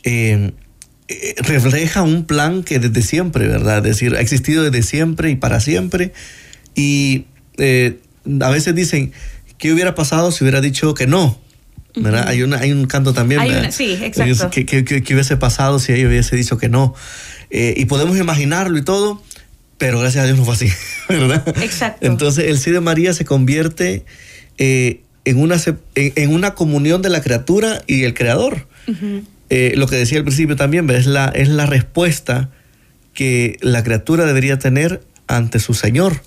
eh, 0.03 0.51
refleja 1.38 2.01
un 2.01 2.25
plan 2.25 2.63
que 2.63 2.79
desde 2.79 3.01
siempre, 3.01 3.48
¿verdad? 3.48 3.77
Es 3.77 3.96
decir, 3.96 4.15
ha 4.15 4.22
existido 4.22 4.63
desde 4.63 4.84
siempre 4.84 5.29
y 5.31 5.36
para 5.36 5.60
siempre. 5.60 6.13
Y 6.75 7.25
eh, 7.57 8.00
a 8.41 8.50
veces 8.50 8.75
dicen, 8.75 9.13
¿qué 9.57 9.72
hubiera 9.72 9.96
pasado 9.96 10.31
si 10.31 10.43
hubiera 10.43 10.62
dicho 10.62 10.93
que 10.93 11.07
no? 11.07 11.39
¿verdad? 11.96 12.24
Uh 12.24 12.25
-huh. 12.25 12.29
hay, 12.29 12.43
una, 12.43 12.57
hay 12.60 12.72
un 12.72 12.86
canto 12.86 13.13
también, 13.13 13.41
hay 13.41 13.51
una, 13.51 13.72
sí, 13.72 13.98
exacto. 14.01 14.50
¿Qué, 14.51 14.65
qué, 14.65 14.84
qué, 14.84 15.13
hubiese 15.13 15.38
pasado 15.38 15.79
si 15.79 15.93
ella 15.93 16.07
hubiese 16.07 16.36
dicho 16.36 16.57
que 16.57 16.69
no? 16.69 16.93
Eh, 17.50 17.74
y 17.77 17.86
podemos 17.86 18.17
imaginarlo 18.17 18.77
y 18.77 18.84
todo, 18.84 19.24
pero 19.77 20.00
gracias 20.00 20.24
a 20.24 20.25
Dios 20.27 20.38
no 20.38 20.46
fue 20.46 20.53
así, 20.53 20.69
¿verdad? 21.10 21.48
Exacto. 21.62 22.06
Entonces 22.06 22.46
el 22.46 22.58
sí 22.58 22.72
de 22.72 22.82
María 22.82 23.14
se 23.14 23.26
convierte 23.26 24.06
eh, 24.58 25.02
en, 25.26 25.40
una, 25.40 25.58
en, 25.96 26.34
una 26.34 26.54
comunión 26.54 27.02
de 27.02 27.10
la 27.10 27.22
criatura 27.22 27.82
y 27.88 28.04
el 28.04 28.14
creador. 28.14 28.68
Eh, 29.50 29.74
lo 29.76 29.88
que 29.88 29.96
decía 29.96 30.18
al 30.18 30.24
principio 30.24 30.56
también, 30.56 30.90
es 30.90 31.06
la, 31.06 31.28
es 31.28 31.50
la 31.50 31.66
respuesta 31.66 32.50
que 33.14 33.58
la 33.62 33.84
criatura 33.84 34.26
debería 34.26 34.60
tener 34.60 35.02
ante 35.28 35.60
su 35.60 35.74
Señor. 35.74 36.22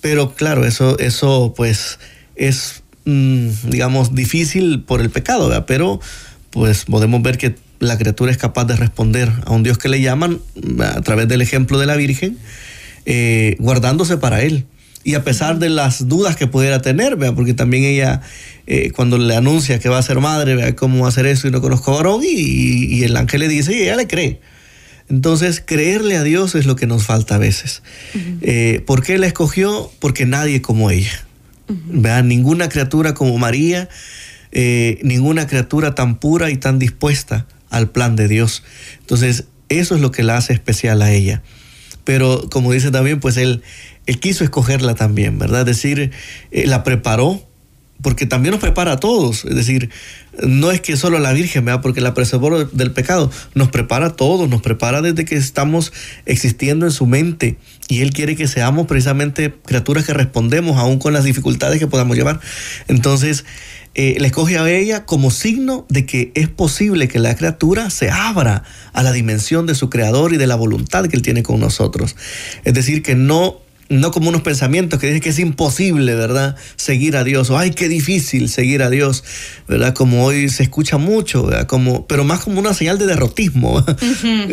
Pero 0.00 0.34
claro, 0.34 0.64
eso, 0.64 0.98
eso 0.98 1.54
pues 1.56 1.98
es, 2.36 2.82
mm, 3.04 3.48
digamos, 3.64 4.14
difícil 4.14 4.82
por 4.82 5.00
el 5.00 5.10
pecado, 5.10 5.48
¿verdad? 5.48 5.64
pero 5.66 6.00
pues 6.50 6.84
podemos 6.84 7.22
ver 7.22 7.38
que 7.38 7.56
la 7.80 7.96
criatura 7.98 8.30
es 8.30 8.38
capaz 8.38 8.64
de 8.64 8.76
responder 8.76 9.30
a 9.44 9.52
un 9.52 9.62
Dios 9.62 9.78
que 9.78 9.88
le 9.88 10.00
llaman 10.00 10.40
a 10.80 11.00
través 11.02 11.28
del 11.28 11.42
ejemplo 11.42 11.78
de 11.78 11.86
la 11.86 11.96
Virgen, 11.96 12.38
eh, 13.10 13.56
guardándose 13.58 14.18
para 14.18 14.42
Él. 14.42 14.66
Y 15.02 15.14
a 15.14 15.24
pesar 15.24 15.58
de 15.58 15.70
las 15.70 16.08
dudas 16.08 16.36
que 16.36 16.46
pudiera 16.46 16.82
tener, 16.82 17.16
¿vea? 17.16 17.34
porque 17.34 17.54
también 17.54 17.84
ella, 17.84 18.20
eh, 18.66 18.90
cuando 18.90 19.16
le 19.16 19.34
anuncia 19.34 19.78
que 19.78 19.88
va 19.88 19.96
a 19.96 20.02
ser 20.02 20.20
madre, 20.20 20.54
vea 20.54 20.76
cómo 20.76 21.00
va 21.00 21.06
a 21.06 21.08
hacer 21.08 21.24
eso 21.24 21.48
y 21.48 21.50
no 21.50 21.62
conozco 21.62 21.92
a 21.92 21.96
varón, 21.96 22.20
y, 22.22 23.02
el 23.02 23.16
ángel 23.16 23.40
le 23.40 23.48
dice 23.48 23.74
y 23.74 23.84
ella 23.84 23.96
le 23.96 24.06
cree. 24.06 24.40
Entonces, 25.08 25.62
creerle 25.64 26.18
a 26.18 26.22
Dios 26.22 26.54
es 26.54 26.66
lo 26.66 26.76
que 26.76 26.86
nos 26.86 27.04
falta 27.04 27.36
a 27.36 27.38
veces. 27.38 27.82
Eh, 28.42 28.82
¿Por 28.86 29.02
qué 29.02 29.16
la 29.16 29.26
escogió? 29.26 29.90
Porque 30.00 30.26
nadie 30.26 30.60
como 30.60 30.90
ella. 30.90 31.24
Ninguna 32.22 32.68
criatura 32.68 33.14
como 33.14 33.38
María, 33.38 33.88
eh, 34.52 34.98
ninguna 35.02 35.46
criatura 35.46 35.94
tan 35.94 36.20
pura 36.20 36.50
y 36.50 36.58
tan 36.58 36.78
dispuesta 36.78 37.46
al 37.70 37.88
plan 37.88 38.16
de 38.16 38.28
Dios. 38.28 38.64
Entonces, 39.00 39.44
eso 39.70 39.94
es 39.94 40.02
lo 40.02 40.10
que 40.10 40.22
la 40.22 40.36
hace 40.36 40.52
especial 40.52 41.00
a 41.00 41.10
ella. 41.10 41.42
Pero 42.08 42.48
como 42.50 42.72
dice 42.72 42.90
también, 42.90 43.20
pues 43.20 43.36
él, 43.36 43.62
él 44.06 44.18
quiso 44.18 44.42
escogerla 44.42 44.94
también, 44.94 45.38
¿verdad? 45.38 45.60
Es 45.60 45.76
decir, 45.76 46.10
eh, 46.50 46.66
la 46.66 46.82
preparó, 46.82 47.46
porque 48.02 48.26
también 48.26 48.52
nos 48.52 48.60
prepara 48.60 48.92
a 48.92 49.00
todos. 49.00 49.44
Es 49.44 49.56
decir, 49.56 49.90
no 50.42 50.70
es 50.70 50.80
que 50.80 50.96
solo 50.96 51.18
la 51.18 51.32
Virgen, 51.32 51.64
¿verdad? 51.64 51.82
Porque 51.82 52.00
la 52.00 52.14
preservó 52.14 52.64
del 52.64 52.92
pecado, 52.92 53.30
nos 53.54 53.68
prepara 53.68 54.06
a 54.06 54.16
todos, 54.16 54.48
nos 54.48 54.62
prepara 54.62 55.02
desde 55.02 55.24
que 55.24 55.36
estamos 55.36 55.92
existiendo 56.26 56.86
en 56.86 56.92
su 56.92 57.06
mente. 57.06 57.56
Y 57.88 58.02
Él 58.02 58.12
quiere 58.12 58.36
que 58.36 58.46
seamos 58.46 58.86
precisamente 58.86 59.54
criaturas 59.64 60.04
que 60.04 60.14
respondemos 60.14 60.76
aún 60.76 60.98
con 60.98 61.12
las 61.12 61.24
dificultades 61.24 61.78
que 61.78 61.86
podamos 61.86 62.16
llevar. 62.16 62.40
Entonces, 62.86 63.44
eh, 63.94 64.16
le 64.20 64.28
escoge 64.28 64.58
a 64.58 64.70
ella 64.70 65.04
como 65.04 65.30
signo 65.32 65.84
de 65.88 66.06
que 66.06 66.30
es 66.36 66.48
posible 66.48 67.08
que 67.08 67.18
la 67.18 67.34
criatura 67.34 67.90
se 67.90 68.10
abra 68.10 68.62
a 68.92 69.02
la 69.02 69.10
dimensión 69.12 69.66
de 69.66 69.74
su 69.74 69.90
creador 69.90 70.32
y 70.32 70.36
de 70.36 70.46
la 70.46 70.54
voluntad 70.54 71.06
que 71.06 71.16
él 71.16 71.22
tiene 71.22 71.42
con 71.42 71.58
nosotros. 71.58 72.14
Es 72.64 72.74
decir, 72.74 73.02
que 73.02 73.16
no 73.16 73.60
no 73.88 74.10
como 74.10 74.28
unos 74.28 74.42
pensamientos 74.42 75.00
que 75.00 75.06
dicen 75.06 75.20
que 75.20 75.30
es 75.30 75.38
imposible, 75.38 76.14
¿verdad? 76.14 76.56
Seguir 76.76 77.16
a 77.16 77.24
Dios, 77.24 77.48
o 77.50 77.58
ay, 77.58 77.70
qué 77.70 77.88
difícil 77.88 78.48
seguir 78.48 78.82
a 78.82 78.90
Dios, 78.90 79.24
¿verdad? 79.66 79.94
Como 79.94 80.24
hoy 80.24 80.48
se 80.50 80.62
escucha 80.62 80.98
mucho, 80.98 81.46
¿verdad? 81.46 81.66
Como, 81.66 82.06
pero 82.06 82.24
más 82.24 82.40
como 82.40 82.60
una 82.60 82.74
señal 82.74 82.98
de 82.98 83.06
derrotismo, 83.06 83.84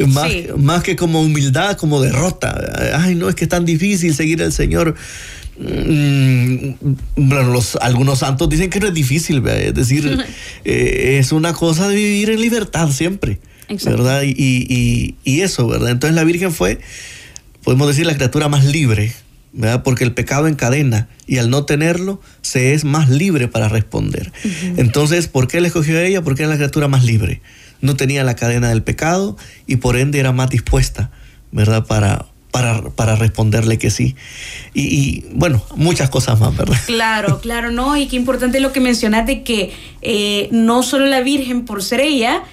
más, 0.08 0.32
más 0.58 0.84
que 0.84 0.96
como 0.96 1.22
humildad, 1.22 1.78
como 1.78 2.02
derrota. 2.02 2.56
Ay, 2.98 3.16
no, 3.16 3.28
es 3.28 3.36
que 3.36 3.46
es 3.46 3.50
tan 3.50 3.66
difícil 3.66 4.14
seguir 4.14 4.42
al 4.42 4.54
Señor. 4.54 4.96
Mm, 5.58 6.76
bueno, 7.16 7.52
los, 7.52 7.78
algunos 7.78 8.20
santos 8.20 8.50
dicen 8.50 8.70
que 8.70 8.80
no 8.80 8.88
es 8.88 8.94
difícil, 8.94 9.46
es 9.48 9.74
decir, 9.74 10.18
eh, 10.66 11.18
es 11.20 11.32
una 11.32 11.54
cosa 11.54 11.88
de 11.88 11.96
vivir 11.96 12.30
en 12.30 12.42
libertad 12.42 12.90
siempre, 12.90 13.40
¿verdad? 13.86 14.24
Y, 14.24 14.34
y, 14.38 15.16
y, 15.24 15.42
eso, 15.42 15.68
¿verdad? 15.68 15.92
Entonces 15.92 16.16
la 16.16 16.24
Virgen 16.26 16.52
fue, 16.52 16.80
podemos 17.64 17.88
decir, 17.88 18.06
la 18.06 18.16
criatura 18.16 18.50
más 18.50 18.66
libre, 18.66 19.14
¿verdad? 19.56 19.84
Porque 19.84 20.04
el 20.04 20.14
pecado 20.14 20.48
encadena 20.48 21.08
y 21.26 21.38
al 21.38 21.50
no 21.50 21.66
tenerlo 21.66 22.22
se 22.42 22.74
es 22.74 22.84
más 22.84 23.10
libre 23.10 23.48
para 23.48 23.70
responder. 23.70 24.32
Entonces, 24.78 25.28
¿por 25.28 25.48
qué 25.48 25.62
le 25.62 25.68
escogió 25.68 25.98
a 25.98 26.04
ella? 26.04 26.22
Porque 26.22 26.44
era 26.44 26.52
la 26.52 26.58
criatura 26.58 26.88
más 26.88 27.06
libre. 27.06 27.42
No 27.82 27.96
tenía 27.96 28.24
la 28.24 28.36
cadena 28.36 28.70
del 28.70 28.84
pecado 28.84 29.38
y 29.66 29.78
por 29.78 29.98
ende 29.98 30.20
era 30.20 30.34
más 30.34 30.50
dispuesta, 30.50 31.10
¿verdad? 31.52 31.86
Para, 31.86 32.26
para, 32.52 33.16
responderle 33.16 33.78
que 33.78 33.90
sí. 33.90 34.16
Y, 34.74 35.26
bueno, 35.32 35.64
muchas 35.76 36.10
cosas 36.10 36.40
más, 36.40 36.56
¿verdad? 36.56 36.78
Claro, 36.86 37.40
claro, 37.42 37.72
¿no? 37.72 37.96
Y 37.96 38.08
qué 38.08 38.18
importante 38.18 38.60
lo 38.60 38.74
que 38.74 38.82
mencionaste, 38.82 39.44
que 39.44 39.74
eh, 40.02 40.50
no 40.52 40.84
solo 40.84 41.06
la 41.06 41.22
Virgen 41.22 41.66
por 41.66 41.82
ser 41.82 42.02
ella, 42.02 42.44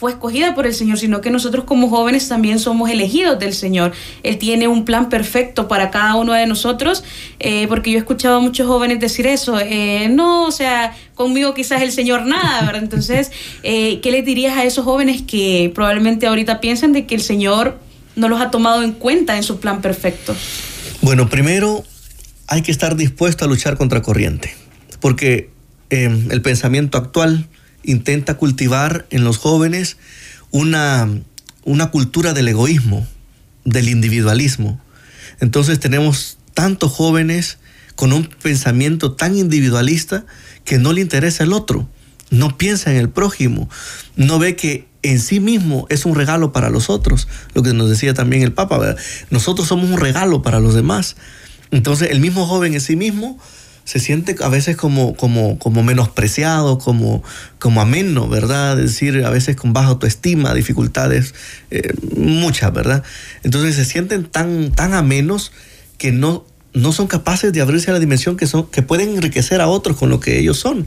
fue 0.00 0.12
escogida 0.12 0.54
por 0.54 0.66
el 0.66 0.72
Señor, 0.72 0.98
sino 0.98 1.20
que 1.20 1.30
nosotros 1.30 1.66
como 1.66 1.90
jóvenes 1.90 2.26
también 2.26 2.58
somos 2.58 2.88
elegidos 2.88 3.38
del 3.38 3.52
Señor. 3.52 3.92
Él 4.22 4.38
tiene 4.38 4.66
un 4.66 4.86
plan 4.86 5.10
perfecto 5.10 5.68
para 5.68 5.90
cada 5.90 6.14
uno 6.14 6.32
de 6.32 6.46
nosotros, 6.46 7.04
eh, 7.38 7.66
porque 7.68 7.90
yo 7.90 7.98
he 7.98 8.00
escuchado 8.00 8.38
a 8.38 8.40
muchos 8.40 8.66
jóvenes 8.66 8.98
decir 8.98 9.26
eso, 9.26 9.60
eh, 9.60 10.08
no, 10.10 10.46
o 10.46 10.50
sea, 10.52 10.96
conmigo 11.14 11.52
quizás 11.52 11.82
el 11.82 11.92
Señor 11.92 12.24
nada, 12.24 12.62
¿verdad? 12.62 12.82
Entonces, 12.82 13.30
¿qué 13.62 14.08
les 14.10 14.24
dirías 14.24 14.56
a 14.56 14.64
esos 14.64 14.86
jóvenes 14.86 15.20
que 15.20 15.70
probablemente 15.74 16.26
ahorita 16.26 16.62
piensan 16.62 16.94
de 16.94 17.04
que 17.04 17.14
el 17.14 17.20
Señor 17.20 17.78
no 18.16 18.30
los 18.30 18.40
ha 18.40 18.50
tomado 18.50 18.82
en 18.82 18.92
cuenta 18.92 19.36
en 19.36 19.42
su 19.42 19.60
plan 19.60 19.82
perfecto? 19.82 20.34
Bueno, 21.02 21.28
primero 21.28 21.84
hay 22.46 22.62
que 22.62 22.72
estar 22.72 22.96
dispuesto 22.96 23.44
a 23.44 23.48
luchar 23.48 23.76
contra 23.76 24.00
corriente, 24.00 24.54
porque 24.98 25.50
el 25.90 26.40
pensamiento 26.40 26.96
actual 26.96 27.49
intenta 27.82 28.34
cultivar 28.34 29.06
en 29.10 29.24
los 29.24 29.38
jóvenes 29.38 29.96
una, 30.50 31.08
una 31.64 31.90
cultura 31.90 32.32
del 32.32 32.48
egoísmo, 32.48 33.06
del 33.64 33.88
individualismo. 33.88 34.80
Entonces 35.40 35.80
tenemos 35.80 36.38
tantos 36.54 36.92
jóvenes 36.92 37.58
con 37.96 38.12
un 38.12 38.28
pensamiento 38.42 39.12
tan 39.12 39.36
individualista 39.36 40.24
que 40.64 40.78
no 40.78 40.92
le 40.92 41.00
interesa 41.00 41.44
el 41.44 41.52
otro, 41.52 41.88
no 42.30 42.56
piensa 42.56 42.90
en 42.90 42.96
el 42.96 43.08
prójimo, 43.08 43.68
no 44.16 44.38
ve 44.38 44.56
que 44.56 44.88
en 45.02 45.20
sí 45.20 45.40
mismo 45.40 45.86
es 45.88 46.04
un 46.04 46.14
regalo 46.14 46.52
para 46.52 46.70
los 46.70 46.90
otros, 46.90 47.28
lo 47.54 47.62
que 47.62 47.72
nos 47.72 47.88
decía 47.88 48.14
también 48.14 48.42
el 48.42 48.52
Papa, 48.52 48.96
nosotros 49.30 49.68
somos 49.68 49.90
un 49.90 49.98
regalo 49.98 50.42
para 50.42 50.60
los 50.60 50.74
demás. 50.74 51.16
Entonces 51.70 52.10
el 52.10 52.20
mismo 52.20 52.46
joven 52.46 52.74
en 52.74 52.80
sí 52.80 52.96
mismo 52.96 53.38
se 53.90 53.98
siente 53.98 54.36
a 54.40 54.48
veces 54.48 54.76
como, 54.76 55.16
como, 55.16 55.58
como 55.58 55.82
menospreciado, 55.82 56.78
como, 56.78 57.24
como 57.58 57.80
ameno, 57.80 58.28
¿verdad? 58.28 58.78
Es 58.78 58.92
decir, 58.92 59.24
a 59.24 59.30
veces 59.30 59.56
con 59.56 59.72
baja 59.72 59.88
autoestima, 59.88 60.54
dificultades, 60.54 61.34
eh, 61.72 61.92
muchas, 62.16 62.72
¿verdad? 62.72 63.02
Entonces 63.42 63.74
se 63.74 63.84
sienten 63.84 64.26
tan, 64.26 64.70
tan 64.70 64.94
amenos 64.94 65.50
que 65.98 66.12
no 66.12 66.46
no 66.72 66.92
son 66.92 67.08
capaces 67.08 67.52
de 67.52 67.60
abrirse 67.60 67.90
a 67.90 67.94
la 67.94 67.98
dimensión 67.98 68.36
que, 68.36 68.46
son, 68.46 68.68
que 68.68 68.80
pueden 68.80 69.16
enriquecer 69.16 69.60
a 69.60 69.66
otros 69.66 69.96
con 69.96 70.08
lo 70.08 70.20
que 70.20 70.38
ellos 70.38 70.56
son. 70.56 70.86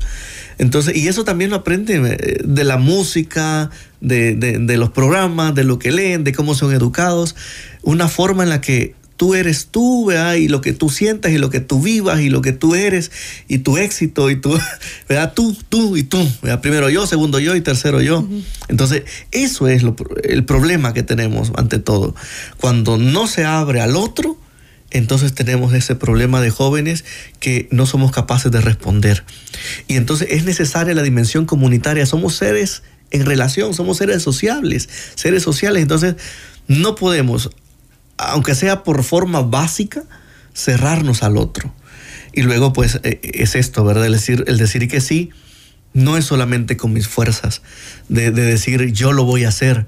Entonces, 0.57 0.95
y 0.95 1.09
eso 1.09 1.25
también 1.25 1.49
lo 1.49 1.57
aprenden 1.57 2.05
eh, 2.05 2.37
de 2.41 2.63
la 2.63 2.77
música, 2.77 3.69
de, 3.99 4.77
los 4.77 4.91
programas, 4.91 5.53
de 5.55 5.65
lo 5.65 5.79
que 5.79 5.91
leen, 5.91 6.23
de 6.23 6.31
cómo 6.31 6.55
son 6.55 6.73
educados. 6.73 7.35
Una 7.81 8.07
forma 8.07 8.43
en 8.43 8.49
la 8.49 8.61
que 8.61 8.95
tú 9.23 9.35
eres 9.35 9.67
tú, 9.67 10.07
¿verdad? 10.07 10.33
Y 10.33 10.49
lo 10.49 10.59
que 10.59 10.73
tú 10.73 10.89
sientas 10.89 11.31
y 11.31 11.37
lo 11.37 11.49
que 11.49 11.61
tú 11.61 11.81
vivas 11.81 12.19
y 12.19 12.27
lo 12.27 12.41
que 12.41 12.51
tú 12.51 12.75
eres 12.75 13.09
y 13.47 13.59
tu 13.59 13.77
éxito 13.77 14.29
y 14.29 14.35
tú, 14.35 14.59
¿verdad? 15.07 15.31
Tú, 15.33 15.55
tú 15.69 15.95
y 15.95 16.03
tú, 16.03 16.29
Primero 16.61 16.89
yo, 16.89 17.07
segundo 17.07 17.39
yo 17.39 17.55
y 17.55 17.61
tercero 17.61 18.01
yo. 18.01 18.27
Entonces, 18.67 19.03
eso 19.31 19.69
es 19.69 19.81
el 20.23 20.43
problema 20.43 20.93
que 20.93 21.03
tenemos 21.03 21.53
ante 21.55 21.79
todo. 21.79 22.15
Cuando 22.59 22.97
no 22.97 23.25
se 23.27 23.45
abre 23.45 23.79
al 23.79 23.95
otro, 23.95 24.37
entonces 24.91 25.33
tenemos 25.33 25.73
ese 25.73 25.95
problema 25.95 26.41
de 26.41 26.49
jóvenes 26.49 27.05
que 27.39 27.69
no 27.71 27.85
somos 27.85 28.11
capaces 28.11 28.51
de 28.51 28.59
responder. 28.59 29.23
Y 29.87 29.95
entonces 29.95 30.27
es 30.31 30.43
necesaria 30.43 30.93
la 30.93 31.01
dimensión 31.01 31.45
comunitaria. 31.45 32.05
Somos 32.05 32.35
seres 32.35 32.83
en 33.11 33.25
relación, 33.25 33.73
somos 33.73 33.99
seres 33.99 34.21
sociables, 34.21 34.89
seres 35.15 35.43
sociales. 35.43 35.81
Entonces 35.81 36.15
no 36.67 36.95
podemos, 36.95 37.51
aunque 38.29 38.55
sea 38.55 38.83
por 38.83 39.03
forma 39.03 39.41
básica, 39.41 40.03
cerrarnos 40.53 41.23
al 41.23 41.37
otro. 41.37 41.73
Y 42.33 42.41
luego 42.41 42.73
pues 42.73 42.99
e, 43.03 43.19
es 43.23 43.55
esto, 43.55 43.83
¿verdad? 43.83 44.05
El 44.05 44.13
decir, 44.13 44.43
el 44.47 44.57
decir 44.57 44.87
que 44.87 45.01
sí 45.01 45.29
no 45.93 46.17
es 46.17 46.25
solamente 46.25 46.77
con 46.77 46.91
mis 46.91 47.07
fuerzas, 47.07 47.61
de, 48.09 48.31
de 48.31 48.43
decir 48.43 48.91
yo 48.91 49.11
lo 49.13 49.23
voy 49.23 49.45
a 49.45 49.49
hacer. 49.49 49.85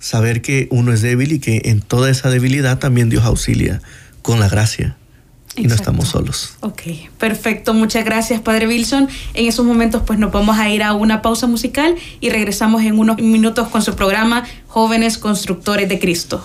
Saber 0.00 0.42
que 0.42 0.68
uno 0.70 0.92
es 0.92 1.02
débil 1.02 1.32
y 1.32 1.38
que 1.40 1.62
en 1.64 1.80
toda 1.80 2.08
esa 2.08 2.30
debilidad 2.30 2.78
también 2.78 3.08
Dios 3.08 3.24
auxilia 3.24 3.82
con 4.22 4.38
la 4.38 4.48
gracia 4.48 4.96
y 5.58 5.66
no 5.66 5.74
estamos 5.74 6.08
solos. 6.08 6.54
Ok, 6.60 6.82
perfecto. 7.18 7.74
Muchas 7.74 8.04
gracias, 8.04 8.40
Padre 8.40 8.66
Wilson. 8.68 9.08
En 9.34 9.46
esos 9.46 9.66
momentos, 9.66 10.02
pues 10.06 10.18
nos 10.18 10.32
vamos 10.32 10.58
a 10.58 10.70
ir 10.70 10.82
a 10.82 10.92
una 10.92 11.22
pausa 11.22 11.46
musical 11.46 11.96
y 12.20 12.30
regresamos 12.30 12.82
en 12.82 12.98
unos 12.98 13.18
minutos 13.18 13.68
con 13.68 13.82
su 13.82 13.94
programa 13.96 14.44
Jóvenes 14.66 15.18
Constructores 15.18 15.88
de 15.88 15.98
Cristo. 15.98 16.44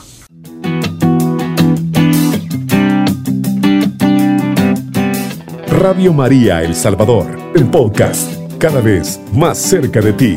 Radio 5.79 6.13
María 6.13 6.61
El 6.61 6.75
Salvador, 6.75 7.25
el 7.55 7.65
podcast, 7.65 8.31
cada 8.59 8.79
vez 8.79 9.19
más 9.33 9.57
cerca 9.57 10.01
de 10.01 10.13
ti. 10.13 10.35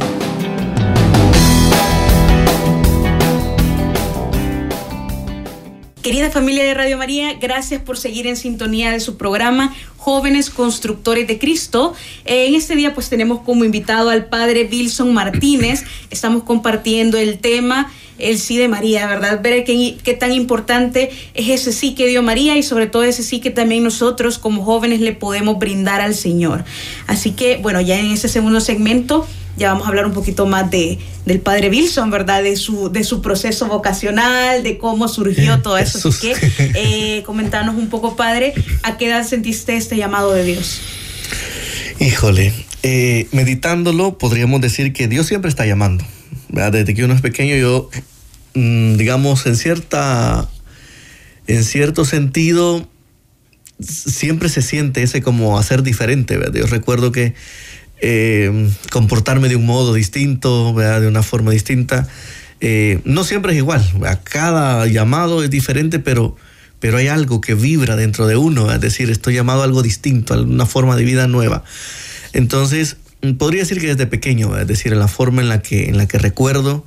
Querida 6.06 6.30
familia 6.30 6.62
de 6.62 6.72
Radio 6.72 6.96
María, 6.98 7.32
gracias 7.32 7.82
por 7.82 7.98
seguir 7.98 8.28
en 8.28 8.36
sintonía 8.36 8.92
de 8.92 9.00
su 9.00 9.16
programa 9.16 9.74
Jóvenes 9.96 10.50
Constructores 10.50 11.26
de 11.26 11.36
Cristo. 11.40 11.94
En 12.24 12.54
este 12.54 12.76
día 12.76 12.94
pues 12.94 13.08
tenemos 13.08 13.40
como 13.40 13.64
invitado 13.64 14.10
al 14.10 14.26
padre 14.26 14.68
Wilson 14.70 15.12
Martínez. 15.12 15.82
Estamos 16.10 16.44
compartiendo 16.44 17.18
el 17.18 17.40
tema 17.40 17.90
el 18.20 18.38
sí 18.38 18.56
de 18.56 18.68
María, 18.68 19.08
¿verdad? 19.08 19.42
Ver 19.42 19.64
qué, 19.64 19.96
qué, 20.00 20.14
tan 20.14 20.30
importante 20.30 21.10
es 21.34 21.48
ese 21.48 21.72
sí 21.72 21.96
que 21.96 22.06
dio 22.06 22.22
María 22.22 22.56
y 22.56 22.62
sobre 22.62 22.86
todo 22.86 23.02
ese 23.02 23.24
sí 23.24 23.40
que 23.40 23.50
también 23.50 23.82
nosotros 23.82 24.38
como 24.38 24.62
jóvenes 24.64 25.00
le 25.00 25.12
podemos 25.12 25.58
brindar 25.58 26.00
al 26.00 26.14
Señor. 26.14 26.64
Así 27.08 27.32
que, 27.32 27.56
bueno, 27.56 27.80
ya 27.80 27.98
en 27.98 28.12
ese 28.12 28.28
segundo 28.28 28.60
segmento 28.60 29.26
ya 29.56 29.72
vamos 29.72 29.86
a 29.86 29.88
hablar 29.88 30.06
un 30.06 30.12
poquito 30.12 30.46
más 30.46 30.70
de, 30.70 30.98
del 31.24 31.40
padre 31.40 31.70
Wilson, 31.70 32.10
¿verdad? 32.10 32.42
De 32.42 32.56
su, 32.56 32.90
de 32.90 33.04
su 33.04 33.22
proceso 33.22 33.66
vocacional, 33.66 34.62
de 34.62 34.78
cómo 34.78 35.08
surgió 35.08 35.62
todo 35.62 35.78
eso. 35.78 36.08
Así 36.08 36.20
que 36.20 36.34
eh, 36.74 37.22
comentanos 37.24 37.76
un 37.76 37.88
poco, 37.88 38.16
padre, 38.16 38.54
¿a 38.82 38.96
qué 38.96 39.06
edad 39.06 39.26
sentiste 39.26 39.76
este 39.76 39.96
llamado 39.96 40.32
de 40.32 40.44
Dios? 40.44 40.80
Híjole, 41.98 42.52
eh, 42.82 43.26
meditándolo 43.32 44.18
podríamos 44.18 44.60
decir 44.60 44.92
que 44.92 45.08
Dios 45.08 45.26
siempre 45.26 45.48
está 45.48 45.64
llamando. 45.66 46.04
Desde 46.48 46.94
que 46.94 47.04
uno 47.04 47.14
es 47.14 47.20
pequeño 47.20 47.56
yo, 47.56 47.90
mm, 48.54 48.96
digamos, 48.96 49.46
en 49.46 49.56
cierta, 49.56 50.48
en 51.46 51.64
cierto 51.64 52.04
sentido, 52.04 52.86
siempre 53.80 54.48
se 54.48 54.62
siente 54.62 55.02
ese 55.02 55.22
como 55.22 55.58
hacer 55.58 55.82
diferente. 55.82 56.36
¿verdad? 56.36 56.60
Yo 56.60 56.66
recuerdo 56.66 57.12
que 57.12 57.34
eh, 58.00 58.70
comportarme 58.90 59.48
de 59.48 59.56
un 59.56 59.66
modo 59.66 59.94
distinto, 59.94 60.72
de 60.72 61.06
una 61.06 61.22
forma 61.22 61.50
distinta. 61.50 62.08
Eh, 62.60 63.00
no 63.04 63.24
siempre 63.24 63.52
es 63.52 63.58
igual, 63.58 63.84
cada 64.24 64.86
llamado 64.86 65.42
es 65.42 65.50
diferente, 65.50 65.98
pero, 65.98 66.36
pero 66.80 66.96
hay 66.96 67.08
algo 67.08 67.40
que 67.40 67.54
vibra 67.54 67.96
dentro 67.96 68.26
de 68.26 68.36
uno, 68.36 68.72
es 68.72 68.80
decir, 68.80 69.10
estoy 69.10 69.34
llamado 69.34 69.60
a 69.60 69.64
algo 69.64 69.82
distinto, 69.82 70.34
a 70.34 70.40
una 70.40 70.66
forma 70.66 70.96
de 70.96 71.04
vida 71.04 71.26
nueva. 71.26 71.64
Entonces, 72.32 72.96
podría 73.38 73.62
decir 73.62 73.80
que 73.80 73.88
desde 73.88 74.06
pequeño, 74.06 74.56
es 74.58 74.66
decir, 74.66 74.92
en 74.92 74.98
la 74.98 75.08
forma 75.08 75.42
en 75.42 75.48
la 75.48 75.60
que, 75.60 75.88
en 75.88 75.98
la 75.98 76.06
que 76.06 76.18
recuerdo, 76.18 76.86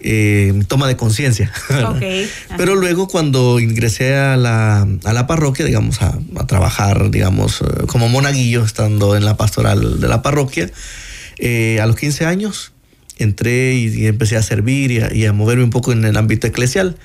eh, 0.00 0.62
toma 0.68 0.86
de 0.86 0.96
conciencia. 0.96 1.52
Pero 2.56 2.76
luego 2.76 3.08
cuando 3.08 3.60
ingresé 3.60 4.16
a 4.16 4.36
la, 4.36 4.86
a 5.04 5.12
la 5.12 5.26
parroquia, 5.26 5.64
digamos, 5.64 6.02
a, 6.02 6.18
a, 6.36 6.46
trabajar, 6.46 7.10
digamos, 7.10 7.60
eh, 7.62 7.86
como 7.86 8.08
monaguillo, 8.08 8.64
estando 8.64 9.16
en 9.16 9.24
la 9.24 9.36
pastoral 9.36 10.00
de 10.00 10.08
la 10.08 10.22
parroquia, 10.22 10.70
eh, 11.38 11.80
a 11.80 11.86
los 11.86 11.96
15 11.96 12.26
años 12.26 12.72
entré 13.18 13.74
y, 13.74 13.88
y 13.88 14.06
empecé 14.06 14.36
a 14.36 14.42
servir 14.42 14.90
y 14.92 15.00
a, 15.00 15.12
y 15.12 15.26
a, 15.26 15.32
moverme 15.32 15.64
un 15.64 15.70
poco 15.70 15.92
en 15.92 16.04
el 16.04 16.16
ámbito 16.16 16.46
eclesial. 16.46 16.96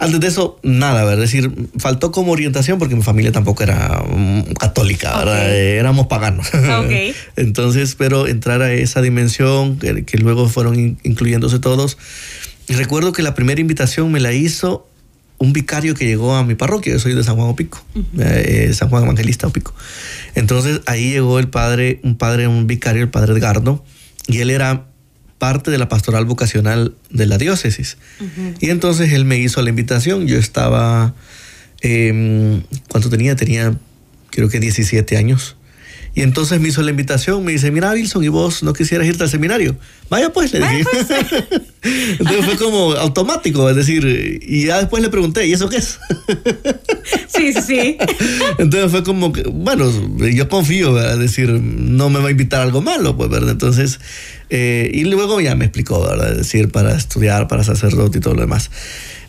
Antes 0.00 0.20
de 0.20 0.28
eso, 0.28 0.60
nada, 0.62 1.04
¿verdad? 1.04 1.24
Es 1.24 1.32
decir, 1.32 1.52
faltó 1.78 2.12
como 2.12 2.30
orientación 2.30 2.78
porque 2.78 2.94
mi 2.94 3.02
familia 3.02 3.32
tampoco 3.32 3.64
era 3.64 4.02
um, 4.08 4.44
católica, 4.54 5.20
okay. 5.20 5.32
eh, 5.32 5.76
éramos 5.78 6.06
paganos. 6.06 6.48
Okay. 6.54 7.14
Entonces, 7.36 7.96
pero 7.96 8.28
entrar 8.28 8.62
a 8.62 8.72
esa 8.72 9.02
dimensión, 9.02 9.78
que, 9.78 10.04
que 10.04 10.18
luego 10.18 10.48
fueron 10.48 10.78
in, 10.78 10.98
incluyéndose 11.02 11.58
todos. 11.58 11.98
Y 12.68 12.74
recuerdo 12.74 13.12
que 13.12 13.22
la 13.22 13.34
primera 13.34 13.60
invitación 13.60 14.12
me 14.12 14.20
la 14.20 14.32
hizo 14.32 14.86
un 15.38 15.52
vicario 15.52 15.94
que 15.94 16.04
llegó 16.04 16.36
a 16.36 16.44
mi 16.44 16.54
parroquia, 16.54 16.92
yo 16.92 16.98
soy 16.98 17.14
de 17.14 17.24
San 17.24 17.36
Juan 17.36 17.48
Opico, 17.48 17.82
uh 17.94 17.98
-huh. 17.98 18.04
eh, 18.22 18.74
San 18.74 18.90
Juan 18.90 19.04
Evangelista 19.04 19.46
Opico. 19.46 19.74
Entonces 20.34 20.80
ahí 20.86 21.10
llegó 21.10 21.38
el 21.38 21.48
padre, 21.48 22.00
un 22.02 22.16
padre, 22.16 22.46
un 22.46 22.66
vicario, 22.66 23.02
el 23.02 23.08
padre 23.08 23.32
Edgardo, 23.32 23.84
y 24.26 24.38
él 24.40 24.50
era 24.50 24.86
parte 25.38 25.70
de 25.70 25.78
la 25.78 25.88
pastoral 25.88 26.24
vocacional 26.24 26.94
de 27.10 27.26
la 27.26 27.38
diócesis. 27.38 27.96
Uh 28.20 28.24
-huh. 28.24 28.56
Y 28.60 28.70
entonces 28.70 29.12
él 29.12 29.24
me 29.24 29.38
hizo 29.38 29.62
la 29.62 29.70
invitación. 29.70 30.26
Yo 30.26 30.38
estaba, 30.38 31.14
eh, 31.80 32.62
¿cuánto 32.88 33.08
tenía? 33.08 33.36
Tenía 33.36 33.76
creo 34.30 34.48
que 34.48 34.60
17 34.60 35.16
años. 35.16 35.56
Y 36.18 36.22
entonces 36.22 36.60
me 36.60 36.66
hizo 36.66 36.82
la 36.82 36.90
invitación, 36.90 37.44
me 37.44 37.52
dice, 37.52 37.70
mira 37.70 37.92
Wilson, 37.92 38.24
¿y 38.24 38.28
vos 38.28 38.64
no 38.64 38.72
quisieras 38.72 39.06
irte 39.06 39.22
al 39.22 39.30
seminario? 39.30 39.76
Vaya 40.10 40.32
pues, 40.32 40.52
le 40.52 40.58
dije. 40.58 40.82
Pues, 40.82 41.06
entonces 42.18 42.44
fue 42.44 42.56
como 42.56 42.94
automático, 42.94 43.70
es 43.70 43.76
decir, 43.76 44.42
y 44.42 44.66
ya 44.66 44.78
después 44.78 45.00
le 45.00 45.10
pregunté, 45.10 45.46
¿y 45.46 45.52
eso 45.52 45.68
qué 45.68 45.76
es? 45.76 46.00
sí, 47.28 47.52
sí, 47.52 47.62
sí. 47.62 47.98
Entonces 48.58 48.90
fue 48.90 49.04
como 49.04 49.32
que, 49.32 49.44
bueno, 49.44 49.88
yo 50.18 50.48
confío, 50.48 50.92
¿verdad? 50.92 51.12
es 51.12 51.20
decir, 51.20 51.50
no 51.50 52.10
me 52.10 52.18
va 52.18 52.26
a 52.26 52.30
invitar 52.32 52.62
a 52.62 52.64
algo 52.64 52.82
malo, 52.82 53.16
pues, 53.16 53.30
¿verdad? 53.30 53.50
Entonces, 53.50 54.00
eh, 54.50 54.90
y 54.92 55.04
luego 55.04 55.40
ya 55.40 55.54
me 55.54 55.66
explicó, 55.66 56.04
¿verdad? 56.04 56.32
Es 56.32 56.38
decir, 56.38 56.72
para 56.72 56.96
estudiar, 56.96 57.46
para 57.46 57.62
sacerdote 57.62 58.18
y 58.18 58.20
todo 58.20 58.34
lo 58.34 58.40
demás. 58.40 58.72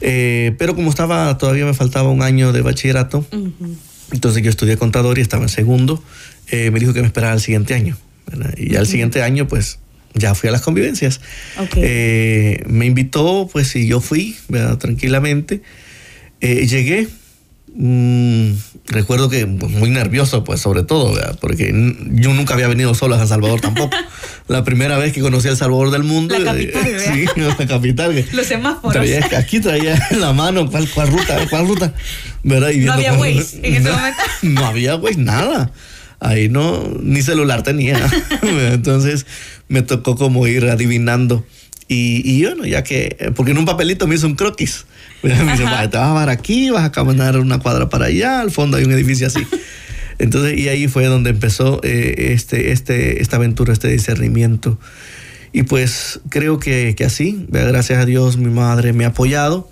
Eh, 0.02 0.56
pero 0.58 0.74
como 0.74 0.90
estaba, 0.90 1.38
todavía 1.38 1.66
me 1.66 1.76
faltaba 1.76 2.10
un 2.10 2.24
año 2.24 2.52
de 2.52 2.64
bachillerato, 2.64 3.20
uh 3.32 3.36
-huh. 3.36 3.76
Entonces 4.12 4.44
yo 4.44 4.50
estudié 4.50 4.78
contador 4.78 5.18
y 5.18 5.22
estaba 5.22 5.44
en 5.44 5.50
segundo 5.50 6.04
eh, 6.52 6.72
me 6.72 6.80
dijo 6.80 6.94
que 6.94 7.02
me 7.02 7.08
esperara 7.08 7.34
el 7.34 7.42
siguiente 7.42 7.74
año. 7.74 7.98
¿verdad? 8.26 8.54
Y 8.58 8.72
ya 8.72 8.80
el 8.80 8.88
siguiente 8.88 9.22
año, 9.22 9.48
pues 9.48 9.80
ya 10.14 10.36
fui 10.36 10.50
a 10.50 10.52
las 10.52 10.62
convivencias. 10.62 11.22
Okay. 11.58 11.84
Eh, 11.86 12.64
me 12.68 12.86
invitó, 12.86 13.50
pues 13.52 13.76
y 13.76 13.88
yo 13.88 14.02
fui, 14.02 14.36
¿verdad? 14.48 14.78
tranquilamente. 14.78 15.62
Eh, 16.42 16.68
llegué. 16.68 17.08
Mmm, 17.76 18.52
recuerdo 18.88 19.30
que 19.30 19.46
pues, 19.46 19.72
muy 19.72 19.90
nervioso, 19.90 20.44
pues 20.44 20.60
sobre 20.60 20.84
todo, 20.84 21.14
¿verdad? 21.14 21.38
porque 21.40 21.72
yo 22.12 22.34
nunca 22.34 22.54
había 22.54 22.68
venido 22.68 22.94
solo 22.96 23.16
a 23.16 23.18
San 23.20 23.28
Salvador 23.28 23.62
tampoco. 23.62 23.96
la 24.48 24.64
primera 24.64 24.98
vez 24.98 25.14
que 25.14 25.22
conocí 25.22 25.48
El 25.48 25.58
Salvador 25.58 25.92
del 25.92 26.04
mundo. 26.04 26.38
La 26.38 26.54
capital, 26.54 26.84
¿verdad? 26.92 27.14
Sí, 27.14 27.26
la 27.58 27.68
capital. 27.68 28.26
Los 28.34 28.46
semáforos. 28.46 28.94
Traía, 28.94 29.28
aquí 29.38 29.60
traía 29.60 30.08
en 30.12 30.22
la 30.22 30.34
mano 30.34 30.70
cuál, 30.70 30.90
cuál 30.90 31.10
ruta, 31.10 31.38
cuál 31.50 31.68
ruta. 31.68 31.94
¿verdad? 32.44 32.72
Y 32.72 32.80
no 32.80 32.94
había 32.94 33.14
Waze 33.14 33.60
en 33.64 33.76
ese 33.76 33.80
no, 33.90 33.96
momento. 33.96 34.22
No 34.42 34.66
había 34.66 34.96
Waze, 34.96 35.20
nada 35.20 35.72
ahí 36.20 36.50
no, 36.50 36.84
ni 37.02 37.22
celular 37.22 37.64
tenía. 37.64 38.10
Entonces 38.42 39.26
me 39.68 39.82
tocó 39.82 40.16
como 40.16 40.48
ir 40.48 40.66
adivinando. 40.66 41.46
Y, 41.90 42.22
y, 42.24 42.46
bueno, 42.46 42.66
ya 42.66 42.84
que, 42.84 43.34
porque 43.36 43.52
en 43.52 43.58
un 43.58 43.66
papelito 43.66 44.08
me 44.08 44.16
hizo 44.16 44.28
un 44.28 44.36
croquis. 44.36 44.86
Me 45.24 45.32
dice, 45.32 45.58
te 45.58 45.64
vas 45.66 45.86
a 45.86 45.90
parar 45.90 46.30
aquí, 46.30 46.70
vas 46.70 46.86
a 46.86 46.94
caminar 46.94 47.38
una 47.38 47.60
cuadra 47.60 47.90
para 47.90 48.06
allá, 48.06 48.40
al 48.40 48.52
fondo 48.52 48.78
hay 48.78 48.86
un 48.86 48.92
edificio 48.92 49.28
así. 49.28 49.46
Entonces, 50.20 50.58
y 50.58 50.70
ahí 50.70 50.88
fue 50.88 51.06
donde 51.06 51.32
empezó 51.32 51.82
eh, 51.84 52.32
este, 52.34 52.72
este, 52.72 53.22
esta 53.22 53.38
aventura, 53.38 53.74
este 53.74 53.90
discernimiento. 53.90 54.80
Y 55.52 55.64
pues 55.64 56.22
creo 56.30 56.60
que, 56.60 56.94
que 56.96 57.04
así, 57.04 57.46
gracias 57.50 58.00
a 58.00 58.06
Dios, 58.06 58.38
mi 58.38 58.50
madre 58.50 58.94
me 58.94 59.04
ha 59.06 59.10
apoyado 59.10 59.70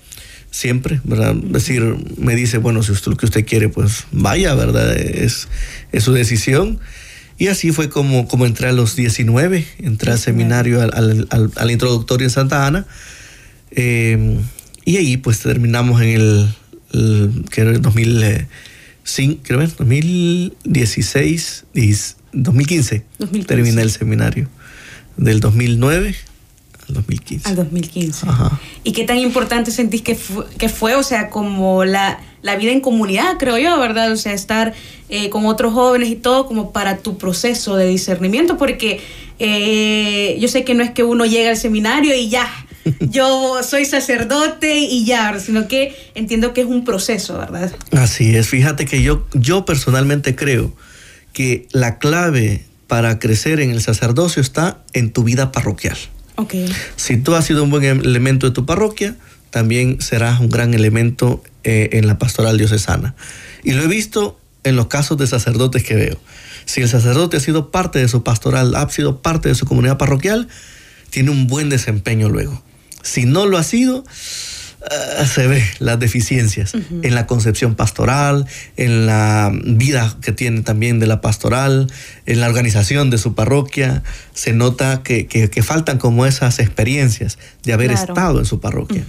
siempre, 0.50 1.02
¿verdad? 1.04 1.36
Es 1.36 1.54
decir, 1.54 1.96
me 2.18 2.36
dice, 2.36 2.58
bueno, 2.58 2.82
si 2.82 2.92
usted 2.92 3.12
lo 3.12 3.18
que 3.18 3.26
usted 3.26 3.46
quiere, 3.46 3.70
pues 3.70 4.06
vaya, 4.12 4.56
¿verdad? 4.56 4.98
Es, 4.98 5.48
es 5.92 6.04
su 6.04 6.14
decisión. 6.14 6.80
Y 7.38 7.48
así 7.48 7.72
fue 7.72 7.90
como, 7.90 8.28
como 8.28 8.46
entré 8.46 8.70
a 8.70 8.72
los 8.72 8.96
19, 8.96 9.68
entré 9.80 10.12
al 10.12 10.20
seminario, 10.20 10.82
al, 10.82 10.92
al, 10.94 11.28
al, 11.30 11.52
al 11.56 11.72
introductorio 11.72 12.26
en 12.26 12.32
Santa 12.32 12.66
Ana. 12.66 12.86
Eh, 13.72 14.40
y 14.86 14.98
ahí 14.98 15.18
pues 15.18 15.42
terminamos 15.42 16.02
en 16.02 16.10
el, 16.10 16.50
el 16.94 17.46
que 17.52 17.62
era 17.62 17.72
el 17.72 17.82
2005, 17.82 19.42
creo, 19.44 19.60
2016, 19.60 21.66
2015, 22.34 22.34
2015. 22.34 23.06
Terminé 23.46 23.82
el 23.82 23.92
seminario. 23.92 24.50
Del 25.18 25.40
2009 25.40 26.16
al 26.88 26.94
2015. 26.94 27.50
Al 27.50 27.56
2015. 27.58 28.30
Ajá. 28.30 28.60
¿Y 28.84 28.94
qué 28.94 29.04
tan 29.04 29.18
importante 29.18 29.72
sentís 29.72 30.02
que 30.02 30.16
fue, 30.16 30.46
que 30.58 30.70
fue 30.70 30.96
o 30.96 31.04
sea, 31.04 31.30
como 31.30 31.84
la, 31.84 32.20
la, 32.42 32.56
vida 32.56 32.72
en 32.72 32.82
comunidad, 32.82 33.38
creo 33.38 33.58
yo, 33.58 33.80
¿verdad? 33.80 34.12
O 34.12 34.18
sea, 34.18 34.34
estar 34.34 34.74
eh, 35.10 35.30
con 35.30 35.46
otros 35.46 35.74
jóvenes 35.74 36.10
y 36.10 36.16
todo 36.16 36.48
como 36.48 36.72
para 36.72 36.98
tu 36.98 37.18
proceso 37.18 37.76
de 37.76 37.88
discernimiento, 37.88 38.58
porque 38.58 39.00
eh, 39.40 40.38
yo 40.40 40.48
sé 40.48 40.64
que 40.64 40.74
no 40.74 40.84
es 40.84 40.92
que 40.92 41.04
uno 41.04 41.26
llega 41.26 41.52
al 41.52 41.58
seminario 41.58 42.16
y 42.16 42.30
ya, 42.30 42.48
yo 43.00 43.62
soy 43.64 43.86
sacerdote 43.86 44.78
y 44.80 45.06
ya, 45.06 45.40
sino 45.40 45.68
que 45.68 45.96
entiendo 46.16 46.54
que 46.54 46.62
es 46.62 46.68
un 46.68 46.84
proceso, 46.84 47.38
¿verdad? 47.38 47.72
Así 47.92 48.36
es, 48.36 48.48
fíjate 48.48 48.86
que 48.86 49.02
yo, 49.02 49.26
yo 49.34 49.66
personalmente 49.66 50.36
creo 50.36 50.74
que 51.34 51.68
la 51.72 52.00
clave 52.00 52.66
para 52.88 53.20
crecer 53.20 53.60
en 53.60 53.70
el 53.70 53.82
sacerdocio 53.82 54.42
está 54.42 54.84
en 54.94 55.12
tu 55.12 55.24
vida 55.24 55.52
parroquial. 55.52 55.98
Okay. 56.36 56.72
Si 56.96 57.18
tú 57.18 57.36
has 57.36 57.46
sido 57.46 57.64
un 57.64 57.70
buen 57.70 57.84
elemento 57.84 58.48
de 58.48 58.54
tu 58.54 58.66
parroquia, 58.66 59.16
también 59.58 60.00
serás 60.02 60.40
un 60.40 60.50
gran 60.50 60.76
elemento 60.76 61.42
eh, 61.64 61.90
en 61.94 62.06
la 62.06 62.20
pastoral 62.20 62.60
diocesana. 62.60 63.16
Y 63.64 63.72
lo 63.72 63.82
he 63.82 63.88
visto 63.88 64.40
en 64.64 64.76
los 64.76 64.86
casos 64.86 65.18
de 65.18 65.26
sacerdotes 65.26 65.84
que 65.84 65.96
veo. 65.96 66.20
Si 66.66 66.82
el 66.82 66.88
sacerdote 66.88 67.38
ha 67.38 67.40
sido 67.40 67.72
parte 67.72 67.98
de 67.98 68.08
su 68.08 68.22
pastoral, 68.22 68.76
ha 68.76 68.88
sido 68.90 69.24
parte 69.24 69.50
de 69.50 69.56
su 69.56 69.66
comunidad 69.66 69.98
parroquial, 69.98 70.48
tiene 71.10 71.32
un 71.32 71.48
buen 71.48 71.70
desempeño 71.70 72.30
luego. 72.30 72.62
Si 73.02 73.26
no 73.26 73.48
lo 73.48 73.58
ha 73.58 73.64
sido, 73.64 74.06
ah, 74.90 75.26
se 75.26 75.48
ve 75.48 75.64
las 75.80 76.00
deficiencias 76.00 76.74
en 76.74 77.16
la 77.16 77.28
concepción 77.28 77.76
pastoral, 77.76 78.46
en 78.76 79.06
la 79.06 79.52
vida 79.64 80.16
que 80.22 80.32
tiene 80.32 80.62
también 80.62 81.00
de 81.00 81.08
la 81.08 81.22
pastoral, 81.22 81.92
en 82.26 82.40
la 82.40 82.48
organización 82.48 83.10
de 83.10 83.18
su 83.18 83.36
parroquia. 83.36 84.04
Se 84.34 84.54
nota 84.54 85.02
que, 85.04 85.28
que, 85.28 85.64
faltan 85.64 85.98
como 85.98 86.26
esas 86.26 86.60
experiencias 86.60 87.38
de 87.64 87.74
haber 87.74 87.92
estado 87.92 88.40
en 88.40 88.46
su 88.46 88.60
parroquia. 88.60 89.04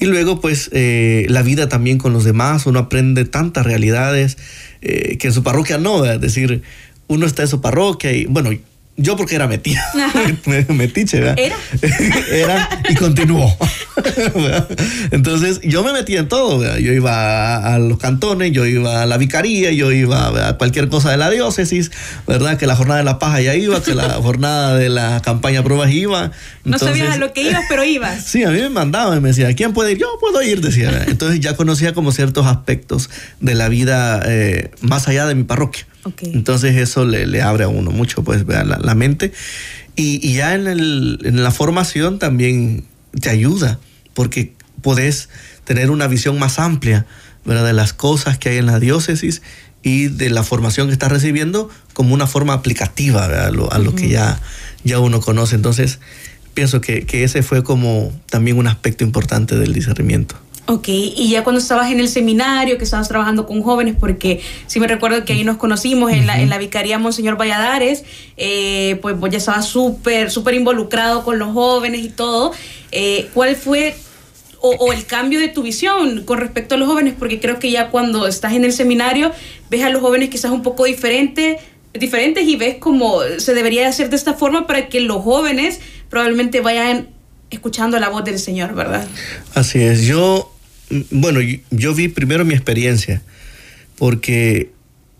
Y 0.00 0.06
luego, 0.06 0.40
pues, 0.40 0.70
eh, 0.72 1.26
la 1.28 1.42
vida 1.42 1.68
también 1.68 1.98
con 1.98 2.12
los 2.12 2.24
demás, 2.24 2.66
uno 2.66 2.78
aprende 2.78 3.24
tantas 3.24 3.64
realidades 3.64 4.38
eh, 4.80 5.16
que 5.18 5.28
en 5.28 5.32
su 5.32 5.42
parroquia 5.42 5.78
no, 5.78 6.04
es 6.04 6.20
decir, 6.20 6.62
uno 7.06 7.26
está 7.26 7.42
en 7.42 7.48
su 7.48 7.60
parroquia 7.60 8.12
y, 8.12 8.24
bueno, 8.24 8.50
yo 8.96 9.16
porque 9.16 9.34
era 9.34 9.48
metido. 9.48 9.80
metiche, 10.68 11.20
¿verdad? 11.20 11.38
Era. 11.38 11.56
era 12.30 12.82
y 12.90 12.94
continuó. 12.94 13.56
Entonces 15.10 15.60
yo 15.62 15.82
me 15.82 15.92
metí 15.92 16.16
en 16.16 16.28
todo. 16.28 16.58
¿verdad? 16.58 16.76
Yo 16.76 16.92
iba 16.92 17.74
a, 17.74 17.78
los 17.78 17.98
cantones, 17.98 18.52
yo 18.52 18.66
iba 18.66 19.02
a 19.02 19.06
la 19.06 19.16
vicaría, 19.16 19.72
yo 19.72 19.92
iba 19.92 20.48
a 20.48 20.58
cualquier 20.58 20.88
cosa 20.88 21.10
de 21.10 21.16
la 21.16 21.30
diócesis, 21.30 21.90
¿verdad? 22.26 22.58
Que 22.58 22.66
la 22.66 22.76
jornada 22.76 22.98
de 22.98 23.04
la 23.04 23.18
paja 23.18 23.40
ya 23.40 23.54
iba, 23.54 23.82
que 23.82 23.94
la 23.94 24.10
jornada 24.14 24.76
de 24.76 24.90
la 24.90 25.22
campaña 25.22 25.62
pruebas 25.62 25.90
iba. 25.90 26.30
no 26.64 26.78
sabías 26.78 27.14
a 27.14 27.16
lo 27.16 27.32
que 27.32 27.42
ibas, 27.42 27.64
pero 27.68 27.84
ibas. 27.84 28.24
Sí, 28.24 28.44
a 28.44 28.50
mí 28.50 28.60
me 28.60 28.68
mandaban, 28.68 29.22
me 29.22 29.30
decía, 29.30 29.54
¿quién 29.54 29.72
puede 29.72 29.92
ir? 29.92 29.98
Yo 29.98 30.08
puedo 30.20 30.42
ir, 30.42 30.60
decía. 30.60 31.06
Entonces 31.08 31.40
ya 31.40 31.56
conocía 31.56 31.94
como 31.94 32.12
ciertos 32.12 32.46
aspectos 32.46 33.08
de 33.40 33.54
la 33.54 33.68
vida 33.68 34.22
eh, 34.26 34.70
más 34.82 35.08
allá 35.08 35.26
de 35.26 35.34
mi 35.34 35.44
parroquia. 35.44 35.86
Entonces 36.22 36.76
eso 36.76 37.04
le, 37.04 37.42
abre 37.42 37.64
a 37.64 37.68
uno 37.68 37.90
mucho, 37.90 38.24
pues, 38.24 38.46
la, 38.46 38.64
la 38.64 38.94
mente. 38.94 39.32
Y, 39.94 40.34
ya 40.34 40.54
en, 40.54 40.66
el, 40.66 41.18
en, 41.24 41.42
la 41.42 41.50
formación 41.50 42.18
también 42.18 42.84
te 43.20 43.30
ayuda, 43.30 43.78
porque 44.14 44.54
podés 44.80 45.28
tener 45.64 45.90
una 45.90 46.06
visión 46.06 46.38
más 46.38 46.58
amplia, 46.58 47.06
¿verdad? 47.44 47.66
De 47.66 47.72
las 47.72 47.92
cosas 47.92 48.38
que 48.38 48.48
hay 48.48 48.56
en 48.56 48.66
la 48.66 48.80
diócesis 48.80 49.42
y 49.82 50.06
de 50.08 50.30
la 50.30 50.44
formación 50.44 50.86
que 50.86 50.92
estás 50.92 51.12
recibiendo 51.12 51.68
como 51.92 52.14
una 52.14 52.26
forma 52.26 52.54
aplicativa 52.54 53.24
a 53.24 53.50
lo, 53.50 53.70
a 53.72 53.78
lo 53.78 53.94
que 53.94 54.08
ya, 54.08 54.40
ya 54.82 54.98
uno 54.98 55.20
conoce. 55.20 55.56
Entonces, 55.56 55.98
pienso 56.54 56.80
que, 56.80 57.04
que 57.04 57.24
ese 57.24 57.42
fue 57.42 57.62
como 57.62 58.12
también 58.30 58.56
un 58.56 58.68
aspecto 58.68 59.04
importante 59.04 59.56
del 59.56 59.72
discernimiento. 59.72 60.36
Ok, 60.66 60.88
y 60.88 61.28
ya 61.28 61.42
cuando 61.42 61.60
estabas 61.60 61.90
en 61.90 61.98
el 61.98 62.08
seminario, 62.08 62.78
que 62.78 62.84
estabas 62.84 63.08
trabajando 63.08 63.46
con 63.46 63.62
jóvenes, 63.62 63.96
porque 63.98 64.40
sí 64.68 64.78
me 64.78 64.86
recuerdo 64.86 65.24
que 65.24 65.32
ahí 65.32 65.42
nos 65.42 65.56
conocimos 65.56 66.12
en, 66.12 66.26
la, 66.26 66.40
en 66.40 66.50
la 66.50 66.58
vicaría 66.58 67.00
Monseñor 67.00 67.36
Valladares, 67.36 68.04
eh, 68.36 68.96
pues 69.02 69.18
vos 69.18 69.28
ya 69.28 69.38
estabas 69.38 69.66
súper, 69.66 70.30
súper 70.30 70.54
involucrado 70.54 71.24
con 71.24 71.40
los 71.40 71.52
jóvenes 71.52 72.04
y 72.04 72.10
todo. 72.10 72.52
Eh, 72.92 73.28
¿Cuál 73.34 73.56
fue 73.56 73.96
o, 74.60 74.92
el 74.92 75.04
cambio 75.04 75.40
de 75.40 75.48
tu 75.48 75.62
visión 75.62 76.22
con 76.24 76.38
respecto 76.38 76.76
a 76.76 76.78
los 76.78 76.88
jóvenes? 76.88 77.14
Porque 77.18 77.40
creo 77.40 77.58
que 77.58 77.72
ya 77.72 77.90
cuando 77.90 78.28
estás 78.28 78.52
en 78.52 78.64
el 78.64 78.72
seminario 78.72 79.32
ves 79.68 79.82
a 79.82 79.90
los 79.90 80.00
jóvenes 80.00 80.28
quizás 80.28 80.52
un 80.52 80.62
poco 80.62 80.84
diferente, 80.84 81.58
diferentes 81.92 82.46
y 82.46 82.54
ves 82.54 82.76
cómo 82.78 83.18
se 83.38 83.54
debería 83.54 83.88
hacer 83.88 84.10
de 84.10 84.16
esta 84.16 84.34
forma 84.34 84.68
para 84.68 84.88
que 84.88 85.00
los 85.00 85.22
jóvenes 85.22 85.80
probablemente 86.08 86.60
vayan 86.60 87.08
escuchando 87.54 87.98
la 87.98 88.08
voz 88.08 88.24
del 88.24 88.38
Señor, 88.38 88.74
¿verdad? 88.74 89.06
Así 89.54 89.80
es. 89.82 90.02
Yo 90.02 90.52
bueno, 91.10 91.40
yo 91.70 91.94
vi 91.94 92.08
primero 92.08 92.44
mi 92.44 92.54
experiencia, 92.54 93.22
porque 93.96 94.71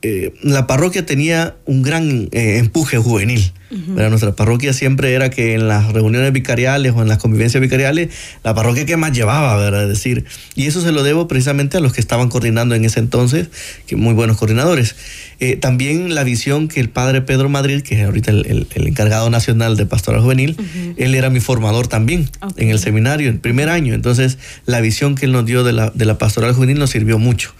eh, 0.03 0.35
la 0.43 0.67
parroquia 0.67 1.07
tenía 1.07 1.55
un 1.65 1.83
gran 1.83 2.29
eh, 2.33 2.59
empuje 2.59 2.99
juvenil. 2.99 3.53
Nuestra 3.73 4.33
parroquia 4.33 4.75
siempre 4.75 5.15
era 5.15 5.31
que 5.31 5.55
en 5.55 5.67
las 5.67 5.95
reuniones 5.95 6.31
vicariales 6.31 6.93
o 6.95 7.01
en 7.01 7.09
las 7.09 7.17
convivencias 7.17 7.59
vicariales, 7.59 8.11
la 8.45 8.55
parroquia 8.55 8.85
que 8.85 8.99
más 8.99 9.13
llevaba, 9.13 9.57
¿verdad? 9.57 9.85
Es 9.85 9.89
decir, 9.89 10.27
y 10.55 10.67
eso 10.67 10.83
se 10.83 10.93
lo 10.93 11.03
debo 11.03 11.27
precisamente 11.27 11.79
a 11.79 11.81
los 11.81 11.95
que 11.95 12.03
estaban 12.03 12.29
coordinando 12.29 12.75
en 12.75 12.85
ese 12.85 13.01
entonces, 13.01 13.49
que 13.87 13.97
muy 13.97 14.13
buenos 14.13 14.37
coordinadores. 14.37 14.95
Eh, 15.41 15.57
también 15.57 16.15
la 16.15 16.23
visión 16.23 16.69
que 16.69 16.81
el 16.81 16.91
padre 16.91 17.23
Pedro 17.23 17.49
Madrid, 17.49 17.81
que 17.81 17.99
es 17.99 18.05
ahorita 18.05 18.31
el, 18.31 18.67
encargado 18.75 19.31
nacional 19.31 19.79
de 19.79 19.87
pastoral 19.87 20.21
juvenil, 20.21 20.55
él 20.99 21.15
era 21.15 21.31
mi 21.31 21.41
formador 21.41 21.89
también 21.89 22.29
en 22.59 22.69
el 22.69 22.79
seminario, 22.79 23.31
en 23.31 23.39
primer 23.39 23.71
año. 23.71 23.95
Entonces, 23.95 24.37
la 24.67 24.83
visión 24.83 25.15
que 25.15 25.25
él 25.25 25.33
nos 25.33 25.47
dio 25.47 25.65
de 25.65 25.73
la, 25.73 25.89
de 25.95 26.05
la 26.05 26.19
pastoral 26.19 26.53
juvenil 26.53 26.79
nos 26.79 26.91
sirvió 26.91 27.19
mucho. 27.19 27.55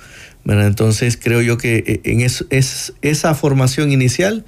Entonces 0.45 1.19
creo 1.21 1.41
yo 1.41 1.59
que 1.59 1.85
eh, 1.87 2.01
en 2.05 2.21
es, 2.21 2.45
esa 3.03 3.35
formación 3.35 3.93
inicial 3.93 4.45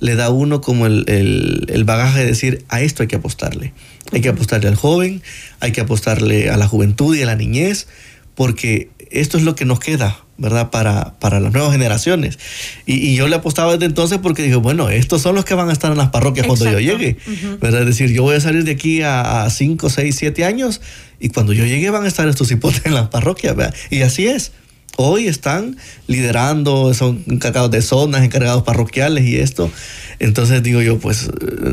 le 0.00 0.14
da 0.14 0.26
a 0.26 0.30
uno 0.30 0.60
como 0.60 0.86
el, 0.86 1.82
bagaje 1.86 2.20
de 2.20 2.26
decir, 2.26 2.64
a 2.68 2.82
esto 2.82 3.02
hay 3.02 3.08
que 3.08 3.16
apostarle. 3.16 3.72
Hay 4.12 4.20
que 4.20 4.28
apostarle 4.28 4.68
al 4.68 4.76
joven, 4.76 5.22
hay 5.60 5.72
que 5.72 5.80
apostarle 5.80 6.50
a 6.50 6.56
la 6.56 6.68
juventud 6.68 7.16
y 7.16 7.22
a 7.22 7.26
la 7.26 7.34
niñez, 7.34 7.88
porque 8.34 8.90
esto 9.10 9.38
es 9.38 9.44
lo 9.44 9.54
que 9.54 9.64
nos 9.64 9.80
queda, 9.80 10.18
¿verdad? 10.36 10.70
Para, 10.70 11.14
para 11.18 11.40
las 11.40 11.52
nuevas 11.52 11.72
generaciones. 11.72 12.38
Y, 12.84 13.14
yo 13.14 13.26
le 13.26 13.36
apostaba 13.36 13.72
desde 13.72 13.86
entonces 13.86 14.18
porque 14.18 14.42
dije, 14.42 14.56
bueno, 14.56 14.90
estos 14.90 15.22
son 15.22 15.34
los 15.34 15.44
que 15.44 15.54
van 15.54 15.70
a 15.70 15.72
estar 15.72 15.90
en 15.90 15.98
las 15.98 16.10
parroquias 16.10 16.46
cuando 16.46 16.70
yo 16.70 16.78
llegue, 16.78 17.16
¿verdad? 17.60 17.80
Es 17.80 17.86
decir, 17.86 18.12
yo 18.12 18.22
voy 18.22 18.36
a 18.36 18.40
salir 18.40 18.64
de 18.64 18.72
aquí 18.72 19.00
a 19.02 19.48
5, 19.48 19.88
6, 19.88 20.14
7 20.14 20.44
años 20.44 20.82
y 21.18 21.30
cuando 21.30 21.54
yo 21.54 21.64
llegue 21.64 21.88
van 21.88 22.04
a 22.04 22.08
estar 22.08 22.28
estos 22.28 22.50
hipotes 22.50 22.84
en 22.84 22.94
las 22.94 23.08
parroquias, 23.08 23.56
¿verdad? 23.56 23.74
Y 23.90 24.02
así 24.02 24.26
es 24.26 24.52
hoy 24.96 25.26
están 25.26 25.76
liderando, 26.06 26.92
son 26.94 27.22
encargados 27.28 27.70
de 27.70 27.82
zonas, 27.82 28.24
encargados 28.24 28.62
parroquiales 28.62 29.24
y 29.24 29.36
esto. 29.36 29.70
Entonces 30.18 30.62
digo 30.62 30.82
yo, 30.82 30.98
pues 30.98 31.30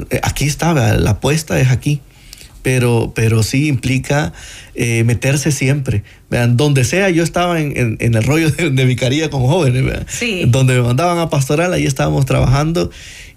eh, 0.10 0.20
aquí 0.24 0.46
está, 0.46 0.74
la 0.74 1.12
apuesta 1.12 1.60
es 1.60 1.70
aquí. 1.70 2.02
Pero, 2.62 3.12
pero 3.14 3.44
sí 3.44 3.68
implica 3.68 4.32
eh, 4.74 5.04
meterse 5.04 5.52
siempre. 5.52 6.04
Vean, 6.30 6.56
donde 6.56 6.86
sea, 6.86 7.10
yo 7.10 7.22
estaba 7.22 7.60
en, 7.60 7.98
el 8.00 8.24
rollo 8.24 8.50
de, 8.52 8.86
vicaría 8.86 9.30
con 9.30 9.42
jóvenes, 9.42 9.84
donde 10.48 10.76
me 10.76 10.82
mandaban 10.82 11.18
a 11.20 11.30
pastoral, 11.30 11.74
ahí 11.74 11.86
estábamos 11.86 12.26
trabajando 12.26 12.90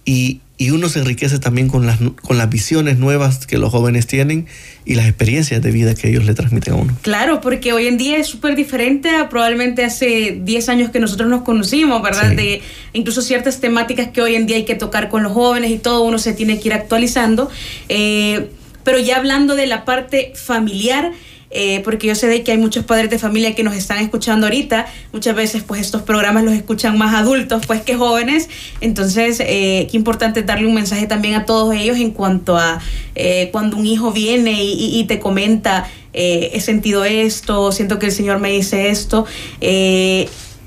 y, 0.04 0.40
y 0.58 0.70
uno 0.70 0.88
se 0.88 1.00
enriquece 1.00 1.38
también 1.38 1.68
con 1.68 1.86
las, 1.86 1.98
con 2.22 2.38
las 2.38 2.48
visiones 2.48 2.98
nuevas 2.98 3.46
que 3.46 3.58
los 3.58 3.70
jóvenes 3.70 4.06
tienen 4.06 4.46
y 4.84 4.94
las 4.94 5.06
experiencias 5.06 5.60
de 5.60 5.70
vida 5.70 5.94
que 5.94 6.08
ellos 6.08 6.24
le 6.24 6.34
transmiten 6.34 6.74
a 6.74 6.76
uno. 6.76 6.96
Claro, 7.02 7.40
porque 7.40 7.72
hoy 7.72 7.86
en 7.86 7.98
día 7.98 8.16
es 8.16 8.26
súper 8.26 8.56
diferente 8.56 9.10
a 9.10 9.28
probablemente 9.28 9.84
hace 9.84 10.38
10 10.42 10.68
años 10.70 10.90
que 10.90 10.98
nosotros 10.98 11.28
nos 11.28 11.42
conocimos, 11.42 12.00
¿verdad? 12.02 12.30
De 12.32 12.62
incluso 12.94 13.20
ciertas 13.20 13.60
temáticas 13.60 14.08
que 14.08 14.22
hoy 14.22 14.34
en 14.34 14.46
día 14.46 14.56
hay 14.56 14.64
que 14.64 14.76
tocar 14.76 15.10
con 15.10 15.22
los 15.22 15.32
jóvenes 15.32 15.70
y 15.70 15.78
todo 15.78 16.02
uno 16.02 16.18
se 16.18 16.32
tiene 16.32 16.58
que 16.58 16.68
ir 16.68 16.74
actualizando. 16.74 17.50
Eh, 17.88 18.48
pero 18.82 18.98
ya 18.98 19.16
hablando 19.16 19.56
de 19.56 19.66
la 19.66 19.84
parte 19.84 20.32
familiar, 20.36 21.12
eh, 21.50 21.80
porque 21.84 22.06
yo 22.06 22.14
sé 22.14 22.26
de 22.26 22.42
que 22.42 22.52
hay 22.52 22.58
muchos 22.58 22.84
padres 22.84 23.10
de 23.10 23.18
familia 23.18 23.54
que 23.54 23.62
nos 23.62 23.74
están 23.74 23.98
escuchando 23.98 24.46
ahorita, 24.46 24.86
muchas 25.12 25.34
veces 25.34 25.62
pues 25.62 25.80
estos 25.80 26.02
programas 26.02 26.44
los 26.44 26.54
escuchan 26.54 26.98
más 26.98 27.14
adultos 27.14 27.66
pues 27.66 27.82
que 27.82 27.96
jóvenes, 27.96 28.48
entonces 28.80 29.40
eh, 29.40 29.86
qué 29.90 29.96
importante 29.96 30.42
darle 30.42 30.66
un 30.66 30.74
mensaje 30.74 31.06
también 31.06 31.34
a 31.34 31.44
todos 31.44 31.74
ellos 31.74 31.98
en 31.98 32.10
cuanto 32.10 32.56
a 32.56 32.80
eh, 33.14 33.50
cuando 33.52 33.76
un 33.76 33.86
hijo 33.86 34.12
viene 34.12 34.62
y, 34.62 34.98
y 34.98 35.04
te 35.04 35.18
comenta, 35.18 35.88
he 36.18 36.58
sentido 36.62 37.04
esto, 37.04 37.72
siento 37.72 37.98
que 37.98 38.06
el 38.06 38.12
Señor 38.12 38.38
me 38.38 38.50
dice 38.50 38.88
esto, 38.88 39.26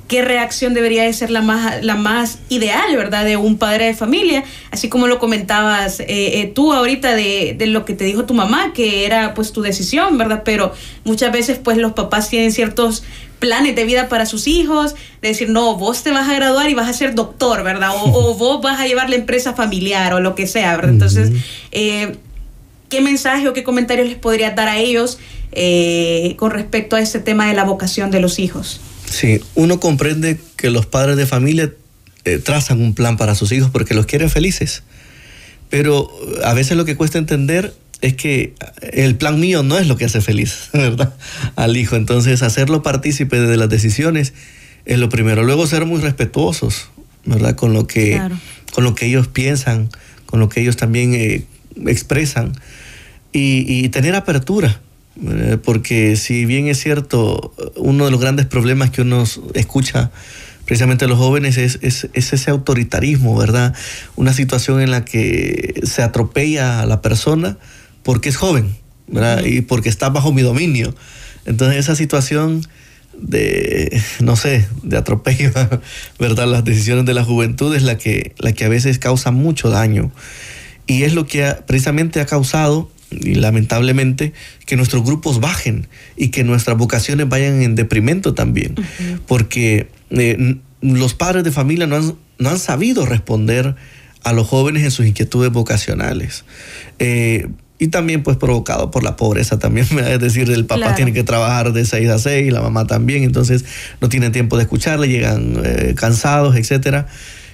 qué 0.10 0.24
reacción 0.24 0.74
debería 0.74 1.04
de 1.04 1.14
ser 1.14 1.30
la 1.30 1.42
más, 1.42 1.84
la 1.86 1.96
más 1.96 2.40
ideal, 2.50 2.98
¿verdad? 2.98 3.24
De 3.24 3.38
un 3.38 3.60
padre 3.60 3.86
de 3.86 3.94
familia, 3.94 4.44
así 4.72 4.90
como 4.90 5.06
lo 5.06 5.20
comentabas 5.20 6.00
eh, 6.00 6.06
eh, 6.10 6.52
tú 6.54 6.74
ahorita 6.74 7.14
de, 7.14 7.56
de, 7.56 7.68
lo 7.68 7.86
que 7.86 7.94
te 7.94 8.06
dijo 8.06 8.26
tu 8.26 8.34
mamá, 8.34 8.74
que 8.74 9.06
era 9.06 9.36
pues 9.36 9.54
tu 9.54 9.62
decisión, 9.62 10.18
¿verdad? 10.18 10.42
Pero 10.44 10.74
muchas 11.06 11.32
veces 11.32 11.60
pues 11.64 11.78
los 11.78 11.92
papás 11.92 12.28
tienen 12.28 12.52
ciertos 12.52 13.04
planes 13.38 13.76
de 13.76 13.84
vida 13.84 14.10
para 14.10 14.26
sus 14.26 14.48
hijos, 14.48 14.96
de 15.22 15.28
decir, 15.28 15.50
no, 15.50 15.76
vos 15.76 16.02
te 16.02 16.10
vas 16.10 16.28
a 16.28 16.34
graduar 16.34 16.72
y 16.72 16.74
vas 16.74 16.90
a 16.90 16.94
ser 16.94 17.14
doctor, 17.14 17.64
¿verdad? 17.64 17.92
O, 17.96 18.34
vos 18.34 18.64
vas 18.64 18.80
a 18.80 18.88
llevar 18.88 19.12
la 19.12 19.16
empresa 19.16 19.54
familiar 19.54 20.16
o 20.16 20.20
lo 20.20 20.34
que 20.34 20.48
sea, 20.48 20.76
¿verdad? 20.76 20.92
Entonces, 20.92 21.32
eh, 21.72 22.18
¿qué 22.90 23.02
mensaje 23.02 23.48
o 23.48 23.54
qué 23.54 23.64
comentarios 23.64 24.08
les 24.08 24.18
podrías 24.18 24.56
dar 24.56 24.70
a 24.70 24.80
ellos 24.80 25.20
con 26.38 26.50
respecto 26.50 26.96
a 26.96 27.00
este 27.00 27.20
tema 27.20 27.48
de 27.48 27.54
la 27.54 27.64
vocación 27.64 28.10
de 28.10 28.20
los 28.20 28.40
hijos? 28.40 28.82
Sí, 29.10 29.42
uno 29.56 29.80
comprende 29.80 30.40
que 30.56 30.70
los 30.70 30.86
padres 30.86 31.18
de 31.18 31.26
familia 31.26 31.74
eh, 32.26 32.38
trazan 32.38 32.82
un 32.82 32.94
plan 32.94 33.18
para 33.18 33.36
sus 33.36 33.52
hijos 33.52 33.70
porque 33.72 33.94
los 33.94 34.06
quieren 34.06 34.30
felices. 34.30 34.84
Pero 35.70 36.10
eh, 36.38 36.42
a 36.46 36.54
veces 36.54 36.78
lo 36.78 36.86
que 36.86 36.96
cuesta 36.96 37.18
entender 37.18 37.74
es 38.02 38.14
que 38.14 38.54
el 38.82 39.16
plan 39.16 39.40
mío 39.40 39.64
no 39.64 39.78
es 39.78 39.88
lo 39.88 39.98
que 39.98 40.06
hace 40.06 40.22
feliz, 40.22 40.70
¿verdad? 40.74 41.14
Al 41.56 41.76
hijo. 41.76 41.96
Entonces, 41.96 42.44
hacerlo 42.44 42.84
partícipe 42.84 43.40
de 43.40 43.58
las 43.58 43.70
decisiones 43.70 44.34
es 44.86 45.00
lo 45.00 45.10
primero. 45.10 45.44
Luego, 45.44 45.66
ser 45.66 45.86
muy 45.86 46.00
respetuosos, 46.00 46.90
¿verdad? 47.26 47.56
Con 47.56 47.74
lo 47.74 47.88
que, 47.88 48.22
con 48.74 48.84
lo 48.84 48.96
que 48.96 49.08
ellos 49.08 49.28
piensan, 49.28 49.90
con 50.28 50.40
lo 50.40 50.50
que 50.50 50.62
ellos 50.62 50.78
también 50.78 51.14
eh, 51.14 51.46
expresan. 51.88 52.54
y 53.32 53.90
tener 53.90 54.16
apertura 54.16 54.80
eh, 54.80 54.89
porque 55.64 56.16
si 56.16 56.46
bien 56.46 56.68
es 56.68 56.80
cierto, 56.80 57.54
uno 57.76 58.06
de 58.06 58.12
los 58.12 58.20
grandes 58.20 58.46
problemas 58.46 58.90
que 58.90 59.02
uno 59.02 59.24
escucha 59.54 60.12
precisamente 60.66 61.06
a 61.06 61.08
los 61.08 61.18
jóvenes 61.18 61.58
es, 61.58 61.80
ese 62.14 62.52
autoritarismo, 62.52 63.36
¿verdad? 63.36 63.74
Una 64.16 64.34
situación 64.34 64.82
en 64.82 64.92
la 64.92 65.04
que 65.04 65.82
se 65.84 66.04
atropella 66.04 66.82
a 66.82 66.86
la 66.86 67.02
persona 67.02 67.58
porque 68.04 68.30
es 68.30 68.38
joven, 68.38 68.76
¿verdad? 69.08 69.44
Y 69.44 69.62
porque 69.62 69.90
está 69.90 70.10
bajo 70.10 70.32
mi 70.32 70.44
dominio. 70.44 70.94
Entonces 71.46 71.80
esa 71.80 71.96
situación 71.96 72.62
de, 73.18 74.02
no 74.20 74.36
sé, 74.36 74.68
de 74.84 74.98
atropello, 74.98 75.52
¿verdad? 76.20 76.48
Las 76.48 76.64
decisiones 76.64 77.06
de 77.06 77.14
la 77.14 77.24
juventud 77.24 77.76
es 77.76 77.82
la 77.82 77.98
que, 77.98 78.34
la 78.38 78.54
que 78.54 78.66
a 78.66 78.70
veces 78.70 79.00
causa 79.00 79.32
mucho 79.32 79.72
daño. 79.72 80.12
Y 80.86 81.04
es 81.04 81.14
lo 81.14 81.26
que 81.26 81.56
precisamente 81.66 82.22
ha 82.22 82.26
causado, 82.26 82.92
y 83.12 83.36
lamentablemente, 83.36 84.34
que 84.66 84.76
nuestros 84.76 85.04
grupos 85.04 85.40
bajen 85.40 85.88
y 86.16 86.30
que 86.30 86.44
nuestras 86.44 86.78
vocaciones 86.78 87.28
vayan 87.28 87.62
en 87.62 87.76
deprimento 87.76 88.34
también. 88.34 88.76
Porque 89.28 89.88
eh, 90.12 90.58
los 90.82 91.14
padres 91.14 91.44
de 91.44 91.52
familia 91.52 91.88
no 91.88 91.96
han, 91.96 92.16
no 92.38 92.50
han 92.50 92.60
sabido 92.60 93.06
responder 93.06 93.76
a 94.24 94.34
los 94.34 94.48
jóvenes 94.48 94.84
en 94.84 94.92
sus 94.92 95.06
inquietudes 95.06 95.52
vocacionales. 95.52 96.44
Eh, 97.00 97.48
y 97.82 97.88
también 97.88 98.24
pues 98.24 98.36
provocado 98.36 98.92
por 98.92 99.04
la 99.04 99.16
pobreza 99.16 99.58
también, 99.58 99.88
es 100.08 100.20
decir, 100.20 100.52
el 100.52 100.66
papá 100.66 100.96
tiene 100.96 101.14
que 101.14 101.24
trabajar 101.24 101.72
de 101.72 101.86
6 101.86 102.10
a 102.10 102.20
6, 102.20 102.52
la 102.52 102.62
mamá 102.62 102.86
también, 102.86 103.24
entonces 103.24 103.64
no 104.02 104.10
tienen 104.10 104.34
tiempo 104.34 104.58
de 104.58 104.64
escucharle, 104.64 105.08
llegan 105.08 105.62
eh, 105.64 105.94
cansados, 105.96 106.56
etc. 106.58 107.06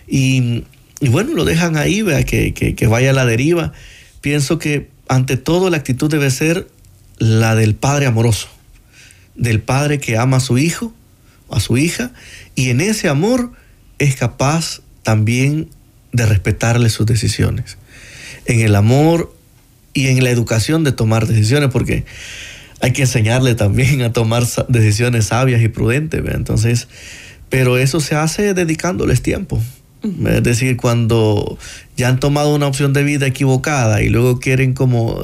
Y, 0.07 0.63
bueno, 1.01 1.33
lo 1.33 1.45
dejan 1.45 1.77
ahí, 1.77 2.01
vea, 2.01 2.23
que, 2.23 2.53
que, 2.53 2.87
vaya 2.87 3.11
a 3.11 3.13
la 3.13 3.25
deriva. 3.25 3.73
Pienso 4.21 4.57
que 4.57 4.89
ante 5.07 5.37
todo 5.37 5.69
la 5.69 5.77
actitud 5.77 6.09
debe 6.09 6.31
ser 6.31 6.67
la 7.17 7.55
del 7.55 7.75
padre 7.75 8.05
amoroso, 8.05 8.47
del 9.35 9.61
padre 9.61 9.99
que 9.99 10.17
ama 10.17 10.37
a 10.37 10.41
su 10.41 10.57
hijo, 10.57 10.93
a 11.49 11.59
su 11.59 11.77
hija, 11.77 12.11
y 12.55 12.69
en 12.69 12.81
ese 12.81 13.09
amor 13.09 13.51
es 13.99 14.15
capaz 14.15 14.81
también 15.03 15.69
de 16.11 16.25
respetarle 16.25 16.89
sus 16.89 17.05
decisiones. 17.05 17.77
En 18.45 18.59
el 18.61 18.75
amor 18.75 19.35
y 19.93 20.07
en 20.07 20.23
la 20.23 20.29
educación 20.29 20.83
de 20.83 20.91
tomar 20.91 21.27
decisiones, 21.27 21.69
porque 21.71 22.05
hay 22.81 22.91
que 22.91 23.03
enseñarle 23.03 23.55
también 23.55 24.01
a 24.01 24.13
tomar 24.13 24.45
decisiones 24.67 25.25
sabias 25.25 25.61
y 25.61 25.67
prudentes. 25.69 26.21
Entonces, 26.25 26.87
pero 27.49 27.77
eso 27.77 27.99
se 27.99 28.15
hace 28.15 28.53
dedicándoles 28.53 29.21
tiempo. 29.21 29.61
Es 30.27 30.43
decir, 30.43 30.77
cuando 30.77 31.57
ya 31.97 32.09
han 32.09 32.19
tomado 32.19 32.53
una 32.53 32.67
opción 32.67 32.93
de 32.93 33.03
vida 33.03 33.27
equivocada 33.27 34.01
y 34.01 34.09
luego 34.09 34.39
quieren 34.39 34.73
como 34.73 35.21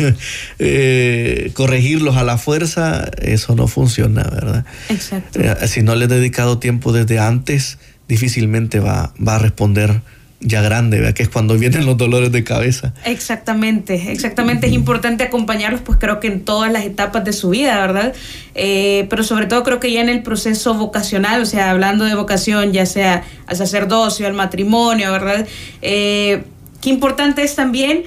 eh, 0.58 1.50
corregirlos 1.54 2.16
a 2.16 2.24
la 2.24 2.38
fuerza, 2.38 3.10
eso 3.20 3.54
no 3.54 3.68
funciona, 3.68 4.24
¿verdad? 4.24 4.64
Exacto. 4.88 5.40
Eh, 5.40 5.68
si 5.68 5.82
no 5.82 5.94
le 5.94 6.06
he 6.06 6.08
dedicado 6.08 6.58
tiempo 6.58 6.92
desde 6.92 7.18
antes, 7.18 7.78
difícilmente 8.08 8.80
va, 8.80 9.12
va 9.26 9.36
a 9.36 9.38
responder 9.38 10.02
ya 10.40 10.60
grande, 10.60 10.98
¿verdad? 10.98 11.14
que 11.14 11.22
es 11.22 11.28
cuando 11.28 11.56
vienen 11.56 11.86
los 11.86 11.96
dolores 11.96 12.30
de 12.30 12.44
cabeza. 12.44 12.92
Exactamente, 13.04 14.12
exactamente. 14.12 14.66
Es 14.66 14.72
importante 14.72 15.24
acompañarlos, 15.24 15.80
pues 15.80 15.98
creo 15.98 16.20
que 16.20 16.28
en 16.28 16.44
todas 16.44 16.70
las 16.70 16.84
etapas 16.84 17.24
de 17.24 17.32
su 17.32 17.50
vida, 17.50 17.78
¿verdad? 17.80 18.14
Eh, 18.54 19.06
pero 19.08 19.22
sobre 19.22 19.46
todo 19.46 19.62
creo 19.62 19.80
que 19.80 19.92
ya 19.92 20.00
en 20.00 20.08
el 20.08 20.22
proceso 20.22 20.74
vocacional, 20.74 21.42
o 21.42 21.46
sea, 21.46 21.70
hablando 21.70 22.04
de 22.04 22.14
vocación, 22.14 22.72
ya 22.72 22.86
sea 22.86 23.24
al 23.46 23.56
sacerdocio, 23.56 24.26
al 24.26 24.34
matrimonio, 24.34 25.10
¿verdad? 25.12 25.46
Eh, 25.82 26.44
qué 26.80 26.90
importante 26.90 27.42
es 27.42 27.54
también 27.54 28.04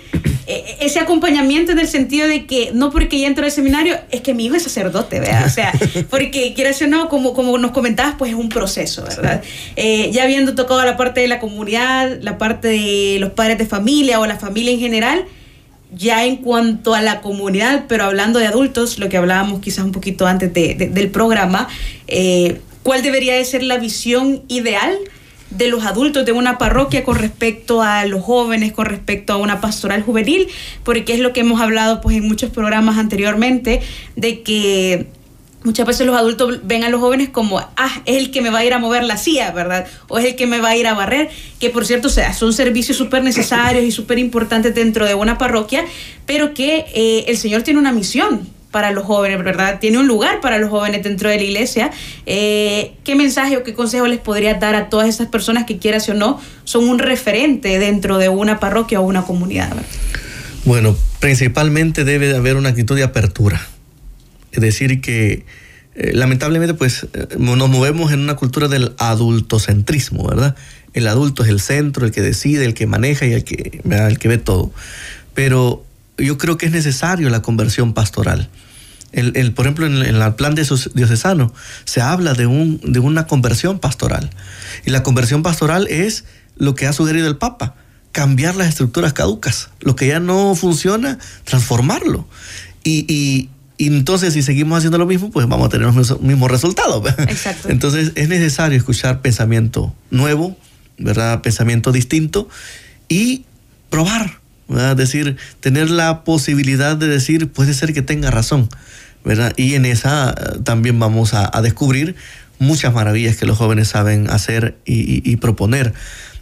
ese 0.80 1.00
acompañamiento 1.00 1.72
en 1.72 1.80
el 1.80 1.88
sentido 1.88 2.28
de 2.28 2.46
que 2.46 2.72
no 2.74 2.90
porque 2.90 3.20
ya 3.20 3.28
entró 3.28 3.46
al 3.46 3.52
seminario 3.52 3.98
es 4.10 4.22
que 4.22 4.34
mi 4.34 4.46
hijo 4.46 4.56
es 4.56 4.64
sacerdote, 4.64 5.20
¿verdad? 5.20 5.46
O 5.46 5.50
sea, 5.50 5.72
porque 6.10 6.54
quieras 6.56 6.82
o 6.82 6.88
no, 6.88 7.08
como, 7.08 7.34
como 7.34 7.58
nos 7.60 7.72
comentabas, 7.72 8.16
pues 8.18 8.32
es 8.32 8.38
un 8.38 8.50
proceso, 8.50 9.04
¿verdad? 9.04 9.44
Eh, 9.76 10.10
ya 10.12 10.24
habiendo 10.24 10.56
tocado 10.56 10.84
la 10.84 10.98
parte 10.98 11.22
de 11.22 11.28
la 11.28 11.40
comunidad, 11.40 12.18
la 12.22 12.40
parte 12.40 12.68
de 12.70 13.18
los 13.20 13.32
padres 13.34 13.60
de 13.60 13.68
familia 13.68 14.20
o 14.20 14.26
la 14.26 14.38
familia 14.38 14.72
en 14.72 14.80
general, 14.80 15.26
ya 15.94 16.26
en 16.26 16.38
cuanto 16.38 16.96
a 16.96 17.02
la 17.02 17.22
comunidad, 17.22 17.86
pero 17.88 18.06
hablando 18.06 18.40
de 18.40 18.48
adultos, 18.48 18.98
lo 18.98 19.08
que 19.08 19.18
hablábamos 19.18 19.60
quizás 19.62 19.86
un 19.86 19.92
poquito 19.92 20.26
antes 20.26 20.52
del 20.54 21.10
programa, 21.12 21.68
eh, 22.08 22.60
¿cuál 22.82 23.04
debería 23.04 23.36
de 23.36 23.46
ser 23.46 23.62
la 23.64 23.78
visión 23.78 24.44
ideal? 24.48 24.98
De 25.50 25.68
los 25.68 25.86
adultos 25.86 26.26
de 26.26 26.32
una 26.32 26.58
parroquia 26.58 27.04
con 27.04 27.18
respecto 27.18 27.82
a 27.82 28.06
los 28.06 28.24
jóvenes, 28.24 28.72
con 28.74 28.86
respecto 28.86 29.34
a 29.34 29.38
una 29.38 29.62
pastoral 29.62 30.04
juvenil, 30.04 30.48
porque 30.84 31.14
es 31.14 31.20
lo 31.20 31.34
que 31.34 31.42
hemos 31.42 31.60
hablado 31.62 32.02
pues 32.02 32.18
en 32.18 32.28
muchos 32.28 32.52
programas 32.52 32.98
anteriormente, 32.98 33.82
de 34.16 34.42
que 34.42 35.08
muchas 35.64 35.86
veces 35.86 36.08
los 36.08 36.16
adultos 36.16 36.60
ven 36.64 36.84
a 36.84 36.90
los 36.90 37.02
jóvenes 37.02 37.30
como, 37.30 37.60
ah, 37.60 38.02
es 38.06 38.18
el 38.18 38.32
que 38.32 38.42
me 38.42 38.50
va 38.50 38.60
a 38.60 38.66
ir 38.66 38.74
a 38.74 38.80
mover 38.80 39.04
la 39.04 39.18
silla, 39.18 39.52
¿verdad? 39.52 39.88
O 40.08 40.20
es 40.20 40.26
el 40.26 40.36
que 40.36 40.48
me 40.48 40.60
va 40.60 40.70
a 40.70 40.78
ir 40.78 40.88
a 40.88 40.94
barrer, 40.94 41.30
que 41.60 41.70
por 41.70 41.86
cierto 41.86 42.10
sea, 42.10 42.34
son 42.34 42.54
servicios 42.54 42.98
súper 42.98 43.24
necesarios 43.24 43.84
y 43.84 43.92
súper 43.92 44.20
importantes 44.20 44.74
dentro 44.74 45.06
de 45.06 45.16
una 45.16 45.38
parroquia, 45.38 45.86
pero 46.26 46.54
que 46.54 46.86
eh, 46.94 47.26
el 47.28 47.38
Señor 47.38 47.64
tiene 47.64 47.80
una 47.80 47.92
misión 47.92 48.59
para 48.72 48.92
los 48.92 49.06
jóvenes, 49.06 49.44
¿verdad? 49.44 49.80
Tiene 49.80 49.98
un 49.98 50.08
lugar 50.08 50.42
para 50.42 50.58
los 50.58 50.70
jóvenes 50.70 51.04
dentro 51.04 51.30
de 51.30 51.38
la 51.38 51.44
iglesia. 51.44 51.92
Eh, 52.26 52.94
¿Qué 53.04 53.16
mensaje 53.16 53.58
o 53.58 53.64
qué 53.64 53.74
consejo 53.74 54.08
les 54.08 54.20
podría 54.20 54.56
dar 54.56 54.76
a 54.76 54.90
todas 54.90 55.08
esas 55.08 55.28
personas 55.28 55.66
que 55.66 55.80
quieras 55.80 56.08
o 56.10 56.14
no 56.14 56.40
son 56.64 56.88
un 56.88 57.00
referente 57.00 57.80
dentro 57.80 58.18
de 58.18 58.30
una 58.30 58.60
parroquia 58.60 59.00
o 59.00 59.04
una 59.04 59.24
comunidad? 59.24 59.76
Bueno, 60.66 60.96
principalmente 61.20 62.04
debe 62.04 62.28
de 62.28 62.38
haber 62.38 62.56
una 62.56 62.70
actitud 62.70 62.96
de 62.96 63.04
apertura. 63.04 63.62
Es 64.52 64.62
decir, 64.62 65.02
que 65.02 65.46
eh, 65.96 66.12
lamentablemente 66.14 66.76
pues 66.76 67.08
eh, 67.14 67.28
nos 67.38 67.70
movemos 67.70 68.12
en 68.12 68.20
una 68.20 68.36
cultura 68.36 68.68
del 68.68 68.94
adultocentrismo, 69.00 70.28
¿verdad? 70.28 70.56
El 70.94 71.08
adulto 71.08 71.44
es 71.44 71.50
el 71.50 71.60
centro, 71.60 72.06
el 72.06 72.12
que 72.12 72.22
decide, 72.22 72.66
el 72.66 72.74
que 72.74 72.88
maneja 72.88 73.26
y 73.26 73.34
el 73.34 73.44
que, 73.44 73.82
el 73.90 74.20
que 74.20 74.28
ve 74.28 74.38
todo. 74.38 74.72
Pero 75.34 75.86
yo 76.20 76.38
creo 76.38 76.58
que 76.58 76.66
es 76.66 76.72
necesario 76.72 77.30
la 77.30 77.42
conversión 77.42 77.94
pastoral. 77.94 78.50
El, 79.12 79.54
por 79.54 79.66
ejemplo, 79.66 79.88
en, 79.88 79.96
el 79.96 80.36
plan 80.36 80.54
de 80.54 80.68
diocesano 80.94 81.52
se 81.84 82.00
habla 82.00 82.34
de, 82.34 82.46
un, 82.46 82.80
de 82.84 83.00
una 83.00 83.26
conversión 83.26 83.80
pastoral. 83.80 84.30
Y 84.86 84.92
la 84.92 85.02
conversión 85.02 85.42
pastoral 85.42 85.88
es 85.88 86.26
lo 86.58 86.76
que 86.76 86.86
ha 86.86 86.94
sugerido 86.94 87.28
el 87.28 87.38
Papa, 87.38 87.76
cambiar 88.12 88.56
las 88.56 88.68
estructuras 88.68 89.14
caducas. 89.14 89.70
Lo 89.80 89.96
que 89.96 90.08
ya 90.08 90.20
no 90.20 90.54
funciona, 90.54 91.18
transformarlo. 91.44 92.28
Y, 92.84 93.50
entonces, 93.80 94.34
si 94.34 94.44
seguimos 94.44 94.78
haciendo 94.78 94.98
lo 94.98 95.06
mismo, 95.06 95.32
pues 95.32 95.48
vamos 95.48 95.68
a 95.68 95.70
tener 95.70 95.94
los 95.94 96.22
mismos 96.22 96.52
resultados. 96.52 97.04
Exacto. 97.20 97.70
Entonces, 97.70 98.12
es 98.16 98.28
necesario 98.28 98.78
escuchar 98.78 99.22
pensamiento 99.22 99.96
nuevo, 100.12 100.58
¿verdad? 100.98 101.42
Pensamiento 101.42 101.92
distinto 101.92 102.50
y 103.08 103.46
probar, 103.90 104.39
es 104.70 104.98
decir, 104.98 105.38
tener 105.60 105.90
la 105.90 106.24
posibilidad 106.24 106.96
de 106.96 107.08
decir, 107.08 107.52
puede 107.52 107.74
ser 107.74 107.94
que 107.94 108.02
tenga 108.02 108.30
razón, 108.30 108.70
¿verdad? 109.24 109.54
Y 109.58 109.76
en 109.76 109.86
esa 109.86 110.32
eh, 110.32 110.60
también 110.64 111.00
vamos 111.00 111.34
a, 111.34 111.50
descubrir 111.62 112.16
muchas 112.60 112.94
maravillas 112.94 113.36
que 113.38 113.46
los 113.46 113.58
jóvenes 113.58 113.88
saben 113.88 114.30
hacer 114.30 114.78
y, 114.86 115.36
proponer. 115.38 115.94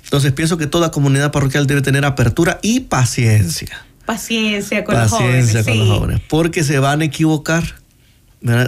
Entonces 0.04 0.32
pienso 0.32 0.58
que 0.58 0.68
toda 0.68 0.92
comunidad 0.92 1.32
parroquial 1.32 1.68
debe 1.68 1.82
tener 1.82 2.06
apertura 2.06 2.60
y 2.62 2.82
paciencia. 2.82 3.86
Paciencia 4.06 4.84
con 4.84 5.00
los 5.00 5.12
jóvenes. 5.12 5.46
Paciencia 5.46 5.64
con 5.64 5.80
los 5.80 6.00
jóvenes, 6.00 6.22
porque 6.28 6.64
se 6.64 6.80
van 6.80 7.02
a 7.02 7.06
equivocar 7.06 7.77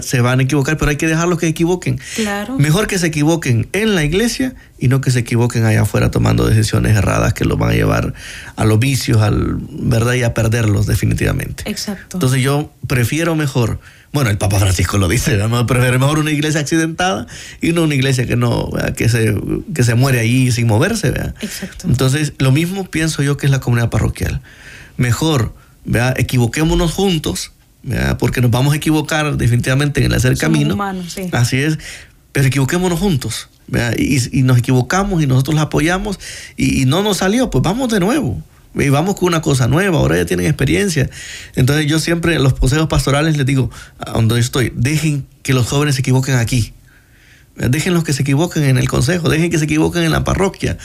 se 0.01 0.21
van 0.21 0.39
a 0.39 0.43
equivocar, 0.43 0.77
pero 0.77 0.89
hay 0.89 0.97
que 0.97 1.07
dejarlos 1.07 1.37
que 1.37 1.47
equivoquen. 1.47 1.99
Claro. 2.15 2.57
Mejor 2.57 2.87
que 2.87 2.97
se 2.97 3.07
equivoquen 3.07 3.67
en 3.71 3.93
la 3.93 4.03
iglesia 4.03 4.55
y 4.79 4.87
no 4.87 4.99
que 4.99 5.11
se 5.11 5.19
equivoquen 5.19 5.63
allá 5.65 5.83
afuera 5.83 6.09
tomando 6.09 6.47
decisiones 6.47 6.97
erradas 6.97 7.33
que 7.33 7.45
los 7.45 7.57
van 7.57 7.71
a 7.71 7.73
llevar 7.73 8.13
a 8.55 8.65
los 8.65 8.79
vicios, 8.79 9.21
al, 9.21 9.57
¿verdad? 9.69 10.13
Y 10.13 10.23
a 10.23 10.33
perderlos 10.33 10.87
definitivamente. 10.87 11.69
Exacto. 11.69 12.17
Entonces 12.17 12.41
yo 12.41 12.71
prefiero 12.87 13.35
mejor, 13.35 13.79
bueno, 14.11 14.31
el 14.31 14.39
Papa 14.39 14.57
Francisco 14.59 14.97
lo 14.97 15.07
dice, 15.07 15.37
¿no? 15.37 15.67
prefiero 15.67 15.99
mejor 15.99 16.17
una 16.17 16.31
iglesia 16.31 16.61
accidentada 16.61 17.27
y 17.61 17.71
no 17.71 17.83
una 17.83 17.93
iglesia 17.93 18.25
que 18.25 18.35
no, 18.35 18.71
que 18.97 19.07
se, 19.07 19.35
que 19.75 19.83
se 19.83 19.93
muere 19.93 20.19
ahí 20.19 20.51
sin 20.51 20.65
moverse, 20.65 21.09
Exacto. 21.41 21.87
Entonces, 21.87 22.33
lo 22.39 22.51
mismo 22.51 22.85
pienso 22.85 23.21
yo 23.21 23.37
que 23.37 23.45
es 23.45 23.51
la 23.51 23.59
comunidad 23.59 23.89
parroquial. 23.89 24.41
Mejor, 24.97 25.53
¿verdad? 25.85 26.15
Equivoquémonos 26.17 26.91
juntos 26.91 27.51
porque 28.17 28.41
nos 28.41 28.51
vamos 28.51 28.73
a 28.73 28.77
equivocar 28.77 29.37
definitivamente 29.37 30.01
en 30.01 30.07
el 30.07 30.13
hacer 30.13 30.37
camino. 30.37 30.77
Así 31.31 31.57
es, 31.57 31.77
pero 32.31 32.47
equivoquémonos 32.47 32.99
juntos. 32.99 33.49
Y, 33.97 34.41
nos 34.43 34.57
equivocamos 34.57 35.21
y 35.21 35.27
nosotros 35.27 35.55
la 35.55 35.63
apoyamos 35.63 36.19
y, 36.57 36.85
no 36.85 37.03
nos 37.03 37.17
salió, 37.17 37.49
pues 37.49 37.63
vamos 37.63 37.89
de 37.89 37.99
nuevo. 37.99 38.41
Y 38.75 38.89
vamos 38.89 39.15
con 39.15 39.27
una 39.27 39.41
cosa 39.41 39.67
nueva, 39.67 39.97
ahora 39.97 40.17
ya 40.17 40.25
tienen 40.25 40.45
experiencia. 40.45 41.09
Entonces 41.55 41.87
yo 41.87 41.99
siempre 41.99 42.35
en 42.35 42.43
los 42.43 42.53
consejos 42.53 42.87
pastorales 42.87 43.35
les 43.35 43.45
digo, 43.45 43.71
a 43.97 44.11
donde 44.11 44.35
yo 44.35 44.39
estoy, 44.39 44.71
dejen 44.75 45.25
que 45.41 45.53
los 45.53 45.67
jóvenes 45.67 45.95
se 45.95 46.01
equivoquen 46.01 46.35
aquí. 46.35 46.73
Dejen 47.55 47.93
los 47.93 48.03
que 48.03 48.13
se 48.13 48.21
equivoquen 48.21 48.63
en 48.63 48.77
el 48.77 48.87
consejo, 48.87 49.27
dejen 49.27 49.49
que 49.49 49.57
se 49.57 49.65
equivoquen 49.65 50.03
en 50.03 50.11
la 50.11 50.23
parroquia. 50.23 50.77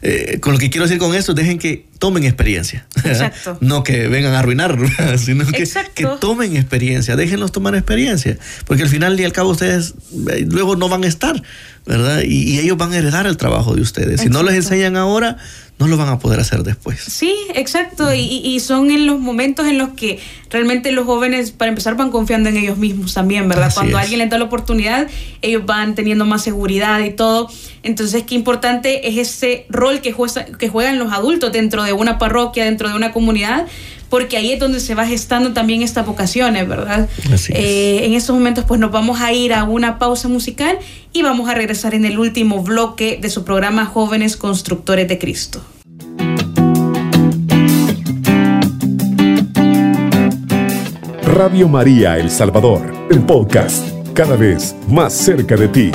Eh, 0.00 0.38
con 0.40 0.52
lo 0.52 0.58
que 0.58 0.70
quiero 0.70 0.86
decir 0.86 0.98
con 0.98 1.14
esto, 1.14 1.34
dejen 1.34 1.58
que, 1.58 1.86
tomen 1.98 2.24
experiencia. 2.24 2.86
Exacto. 3.04 3.58
no 3.60 3.82
que 3.82 4.08
vengan 4.08 4.34
a 4.34 4.40
arruinar, 4.40 4.78
sino 5.18 5.46
que, 5.46 5.64
que, 5.94 6.06
tomen 6.20 6.56
experiencia, 6.56 7.16
déjenlos 7.16 7.52
tomar 7.52 7.74
experiencia, 7.74 8.38
porque 8.66 8.82
al 8.82 8.88
final 8.88 9.18
y 9.18 9.24
al 9.24 9.32
cabo 9.32 9.50
ustedes 9.50 9.94
eh, 10.30 10.46
luego 10.48 10.76
no 10.76 10.88
van 10.88 11.04
a 11.04 11.06
estar, 11.06 11.42
¿verdad? 11.86 12.22
Y, 12.24 12.58
ellos 12.58 12.76
van 12.76 12.92
a 12.92 12.98
heredar 12.98 13.26
el 13.26 13.36
trabajo 13.36 13.74
de 13.74 13.82
ustedes. 13.82 14.20
Si 14.20 14.28
no 14.28 14.42
les 14.42 14.54
enseñan 14.54 14.96
ahora, 14.96 15.38
no 15.78 15.86
lo 15.86 15.96
van 15.96 16.08
a 16.08 16.18
poder 16.18 16.40
hacer 16.40 16.64
después. 16.64 17.00
Sí, 17.00 17.34
exacto. 17.54 18.12
Y, 18.12 18.20
y, 18.20 18.60
son 18.60 18.90
en 18.90 19.06
los 19.06 19.20
momentos 19.20 19.66
en 19.66 19.78
los 19.78 19.90
que 19.90 20.18
realmente 20.50 20.90
los 20.92 21.06
jóvenes, 21.06 21.52
para 21.52 21.68
empezar, 21.68 21.96
van 21.96 22.10
confiando 22.10 22.48
en 22.48 22.56
ellos 22.56 22.78
mismos 22.78 23.14
también, 23.14 23.48
¿verdad? 23.48 23.72
Cuando 23.72 23.96
alguien 23.96 24.18
les 24.18 24.28
da 24.28 24.38
la 24.38 24.44
oportunidad, 24.44 25.08
ellos 25.40 25.64
van 25.66 25.94
teniendo 25.94 26.24
más 26.24 26.42
seguridad 26.42 27.00
y 27.00 27.10
todo. 27.10 27.48
Entonces, 27.84 28.24
qué 28.24 28.34
importante 28.34 29.08
es 29.08 29.16
ese 29.18 29.66
rol 29.68 30.00
que, 30.00 30.14
que 30.58 30.68
juegan 30.68 30.98
los 30.98 31.12
adultos 31.12 31.52
dentro 31.52 31.84
de 31.84 31.87
una 31.92 32.18
parroquia, 32.18 32.64
dentro 32.64 32.88
de 32.88 32.94
una 32.94 33.12
comunidad, 33.12 33.66
porque 34.08 34.36
ahí 34.36 34.52
es 34.52 34.58
donde 34.58 34.80
se 34.80 34.94
va 34.94 35.06
gestando 35.06 35.52
también 35.52 35.82
estas 35.82 36.06
vocaciones, 36.06 36.66
¿verdad? 36.66 37.08
Eh, 37.50 38.00
en 38.04 38.14
estos 38.14 38.34
momentos 38.34 38.64
pues 38.66 38.80
nos 38.80 38.90
vamos 38.90 39.20
a 39.20 39.32
ir 39.32 39.52
a 39.52 39.64
una 39.64 39.98
pausa 39.98 40.28
musical 40.28 40.78
y 41.12 41.22
vamos 41.22 41.48
a 41.48 41.54
regresar 41.54 41.94
en 41.94 42.04
el 42.04 42.18
último 42.18 42.62
bloque 42.62 43.18
de 43.20 43.30
su 43.30 43.44
programa 43.44 43.84
Jóvenes 43.84 44.36
Constructores 44.36 45.08
de 45.08 45.18
Cristo. 45.18 45.62
Radio 51.38 51.68
María 51.68 52.18
El 52.18 52.30
Salvador, 52.30 52.92
el 53.10 53.20
podcast, 53.20 53.86
cada 54.12 54.34
vez 54.34 54.74
más 54.88 55.12
cerca 55.12 55.56
de 55.56 55.68
ti. 55.68 55.92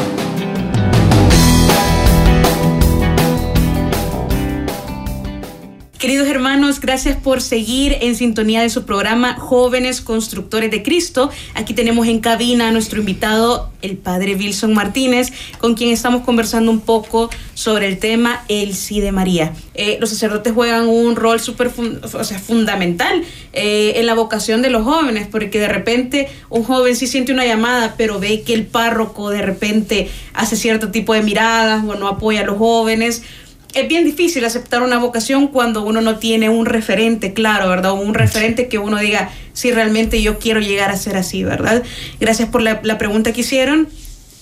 Gracias 6.83 7.15
por 7.15 7.41
seguir 7.41 7.97
en 8.01 8.13
sintonía 8.13 8.61
de 8.61 8.69
su 8.69 8.83
programa 8.83 9.35
Jóvenes 9.35 10.01
Constructores 10.01 10.69
de 10.69 10.83
Cristo. 10.83 11.31
Aquí 11.55 11.73
tenemos 11.73 12.07
en 12.09 12.19
cabina 12.19 12.67
a 12.67 12.71
nuestro 12.71 12.99
invitado, 12.99 13.71
el 13.81 13.95
padre 13.95 14.35
Wilson 14.35 14.73
Martínez, 14.73 15.31
con 15.59 15.75
quien 15.75 15.91
estamos 15.91 16.23
conversando 16.23 16.71
un 16.71 16.81
poco 16.81 17.29
sobre 17.53 17.87
el 17.87 17.99
tema 17.99 18.43
El 18.49 18.75
sí 18.75 18.99
de 18.99 19.13
María. 19.13 19.53
Eh, 19.75 19.97
los 20.01 20.09
sacerdotes 20.09 20.51
juegan 20.51 20.89
un 20.89 21.15
rol 21.15 21.39
súper 21.39 21.71
o 22.13 22.23
sea, 22.25 22.39
fundamental 22.39 23.23
eh, 23.53 23.93
en 23.95 24.05
la 24.05 24.13
vocación 24.13 24.61
de 24.61 24.69
los 24.69 24.83
jóvenes, 24.83 25.29
porque 25.31 25.59
de 25.59 25.69
repente 25.69 26.27
un 26.49 26.65
joven 26.65 26.97
sí 26.97 27.07
siente 27.07 27.31
una 27.31 27.45
llamada, 27.45 27.95
pero 27.97 28.19
ve 28.19 28.41
que 28.41 28.53
el 28.53 28.65
párroco 28.65 29.29
de 29.29 29.41
repente 29.41 30.09
hace 30.33 30.57
cierto 30.57 30.91
tipo 30.91 31.13
de 31.13 31.21
miradas 31.21 31.81
o 31.87 31.95
no 31.95 32.09
apoya 32.09 32.41
a 32.41 32.45
los 32.45 32.57
jóvenes 32.57 33.23
es 33.73 33.87
bien 33.87 34.05
difícil 34.05 34.45
aceptar 34.45 34.83
una 34.83 34.99
vocación 34.99 35.47
cuando 35.47 35.83
uno 35.83 36.01
no 36.01 36.19
tiene 36.19 36.49
un 36.49 36.65
referente 36.65 37.33
claro, 37.33 37.69
¿verdad? 37.69 37.93
un 37.93 38.13
referente 38.13 38.67
que 38.67 38.77
uno 38.77 38.99
diga, 38.99 39.31
si 39.53 39.71
realmente 39.71 40.21
yo 40.21 40.39
quiero 40.39 40.59
llegar 40.59 40.91
a 40.91 40.97
ser 40.97 41.17
así, 41.17 41.43
¿verdad? 41.43 41.83
Gracias 42.19 42.49
por 42.49 42.61
la, 42.61 42.81
pregunta 42.97 43.33
que 43.33 43.41
hicieron. 43.41 43.89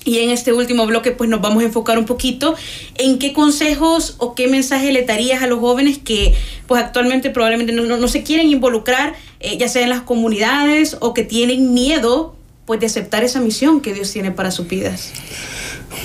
Y 0.04 0.18
en 0.18 0.32
este 0.32 0.52
último 0.52 0.88
bloque, 0.88 1.12
pues 1.12 1.30
nos 1.30 1.42
vamos 1.42 1.62
a 1.62 1.68
enfocar 1.68 2.00
un 2.00 2.06
poquito 2.06 2.56
en 2.96 3.20
qué 3.20 3.34
consejos 3.34 4.16
o 4.18 4.34
qué 4.34 4.48
mensaje 4.48 4.92
le 4.92 5.04
darías 5.04 5.44
a 5.44 5.48
los 5.48 5.60
jóvenes 5.60 6.00
que, 6.00 6.34
pues 6.66 6.84
actualmente 6.84 7.30
probablemente 7.30 7.72
no, 7.72 8.08
se 8.08 8.24
quieren 8.24 8.50
involucrar, 8.50 9.14
eh, 9.40 9.58
ya 9.60 9.68
sea 9.68 9.84
en 9.84 9.90
las 9.90 10.02
comunidades 10.02 10.98
o 11.02 11.14
que 11.14 11.24
tienen 11.24 11.76
miedo, 11.76 12.36
pues 12.66 12.80
de 12.80 12.88
aceptar 12.88 13.24
esa 13.24 13.42
misión 13.42 13.80
que 13.80 13.94
Dios 13.94 14.12
tiene 14.12 14.32
para 14.32 14.50
sus 14.50 14.68
vidas. 14.68 15.12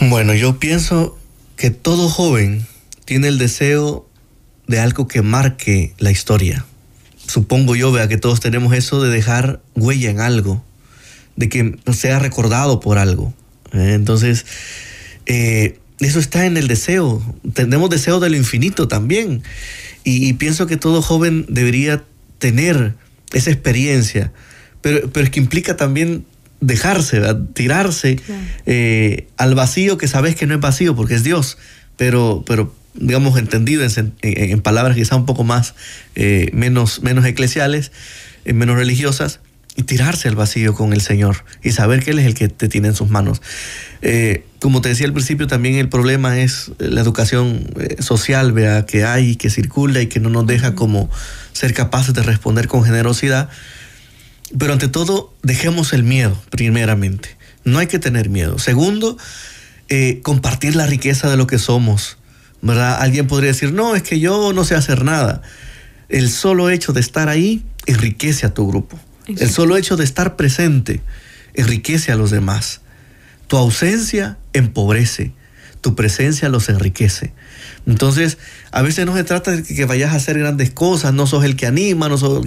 Bueno, 0.02 0.34
yo 0.34 0.58
pienso 0.58 1.16
que 1.56 1.70
todo 1.70 2.10
joven 2.10 2.66
tiene 3.07 3.29
el 3.29 3.38
deseo 3.38 4.07
de 4.66 4.81
algo 4.81 5.09
que 5.09 5.23
marque 5.23 5.95
la 5.99 6.11
historia. 6.11 6.66
Supongo 7.27 7.75
yo, 7.75 7.90
vea 7.90 8.09
que 8.09 8.19
todos 8.19 8.40
tenemos 8.40 8.75
eso 8.75 9.03
de 9.03 9.11
dejar 9.11 9.62
huella 9.75 10.11
en 10.11 10.21
algo, 10.21 10.62
de 11.37 11.49
que 11.49 11.79
sea 11.92 12.19
recordado 12.19 12.81
por 12.81 12.99
algo. 12.99 13.33
¿eh? 13.73 13.95
Entonces, 13.95 14.45
eh, 15.25 15.79
eso 16.01 16.19
está 16.19 16.47
en 16.47 16.57
el 16.57 16.69
deseo. 16.69 17.23
Tenemos 17.55 17.90
deseo 17.90 18.21
de 18.21 18.29
lo 18.29 18.37
infinito 18.37 18.88
también. 18.88 19.42
Y, 20.05 20.35
pienso 20.35 20.69
que 20.69 20.77
todo 20.77 21.03
joven 21.03 21.47
debería 21.49 22.05
tener 22.38 22.95
esa 23.33 23.51
experiencia. 23.51 24.33
Pero, 24.83 25.11
pero 25.11 25.25
es 25.25 25.31
que 25.31 25.40
implica 25.40 25.77
también 25.77 26.25
dejarse, 26.61 27.21
tirarse 27.55 28.21
eh, 28.66 29.27
al 29.37 29.55
vacío 29.57 29.99
que 29.99 30.07
sabes 30.07 30.37
que 30.37 30.47
no 30.47 30.55
es 30.55 30.61
vacío 30.61 30.95
porque 30.95 31.14
es 31.14 31.25
Dios. 31.25 31.59
Pero, 31.97 32.45
pero 32.47 32.73
digamos, 32.98 33.38
entendido 33.38 33.85
en, 34.22 34.61
palabras 34.61 34.96
quizá 34.96 35.16
un 35.16 35.26
poco 35.26 35.44
más, 35.44 35.74
eh, 36.14 36.50
menos, 36.52 37.02
menos 37.02 37.24
eclesiales, 37.24 37.92
eh, 38.44 38.52
menos 38.52 38.76
religiosas, 38.76 39.40
y 39.78 39.82
tirarse 39.82 40.28
al 40.28 40.37
vacío 40.37 40.72
con 40.72 40.94
el 40.94 41.02
Señor 41.02 41.44
y 41.62 41.72
saber 41.72 42.02
que 42.02 42.12
Él 42.12 42.18
es 42.18 42.24
el 42.24 42.35
que 42.35 42.48
te 42.48 42.66
tiene 42.68 42.88
en 42.88 42.94
sus 42.94 43.11
manos. 43.11 43.42
Eh, 44.00 44.44
como 44.59 44.80
te 44.80 44.88
decía 44.88 45.06
al 45.06 45.12
principio, 45.12 45.46
también 45.46 45.74
el 45.74 45.90
problema 45.90 46.40
es 46.40 46.72
la 46.78 47.02
educación 47.02 47.68
social 47.98 48.52
vea, 48.52 48.87
que 48.87 49.04
hay, 49.04 49.37
que 49.37 49.50
circula 49.50 50.00
y 50.00 50.06
que 50.06 50.18
no 50.18 50.30
nos 50.30 50.46
deja 50.46 50.74
como 50.74 51.11
ser 51.52 51.74
capaces 51.74 52.14
de 52.14 52.22
responder 52.22 52.68
con 52.68 52.85
generosidad. 52.85 53.50
Pero 54.59 54.72
ante 54.72 54.88
todo, 54.88 55.35
dejemos 55.42 55.92
el 55.92 56.04
miedo, 56.04 56.40
primeramente. 56.48 57.37
No 57.64 57.78
hay 57.78 57.87
que 57.87 57.98
tener 57.98 58.30
miedo. 58.30 58.59
Segundo, 58.59 59.18
compartir 60.22 60.74
la 60.74 60.87
riqueza 60.87 61.28
de 61.28 61.37
lo 61.37 61.46
que 61.46 61.59
somos 61.59 62.16
¿verdad? 62.62 62.99
Alguien 63.01 63.27
podría 63.27 63.51
decir, 63.51 63.73
no, 63.73 63.97
es 63.97 64.03
que 64.03 64.21
yo 64.21 64.53
no 64.53 64.64
sé 64.64 64.75
hacer 64.75 65.05
nada. 65.05 65.42
El 66.09 66.31
solo 66.31 66.71
hecho 66.71 66.92
de 66.92 67.01
estar 67.01 67.29
ahí 67.29 67.64
enriquece 67.87 68.47
a 68.47 68.55
tu 68.55 68.69
grupo. 68.69 68.99
El 69.27 69.51
solo 69.51 69.77
hecho 69.77 69.97
de 69.97 70.05
estar 70.05 70.37
presente 70.37 71.01
enriquece 71.55 72.12
a 72.12 72.16
los 72.16 72.31
demás. 72.31 72.81
Tu 73.49 73.57
ausencia 73.57 74.38
empobrece, 74.53 75.33
tu 75.81 75.95
presencia 75.95 76.49
los 76.49 76.69
enriquece. 76.69 77.33
Entonces, 77.87 78.38
a 78.73 78.83
veces 78.83 79.07
no 79.07 79.14
se 79.16 79.25
trata 79.25 79.53
de 79.53 79.62
que 79.62 79.85
vayas 79.85 80.12
a 80.12 80.16
hacer 80.16 80.38
grandes 80.38 80.71
cosas, 80.71 81.14
no 81.14 81.27
sos 81.27 81.45
el 81.45 81.57
que 81.57 81.66
anima, 81.66 82.09
no, 82.09 82.19
sos, 82.19 82.45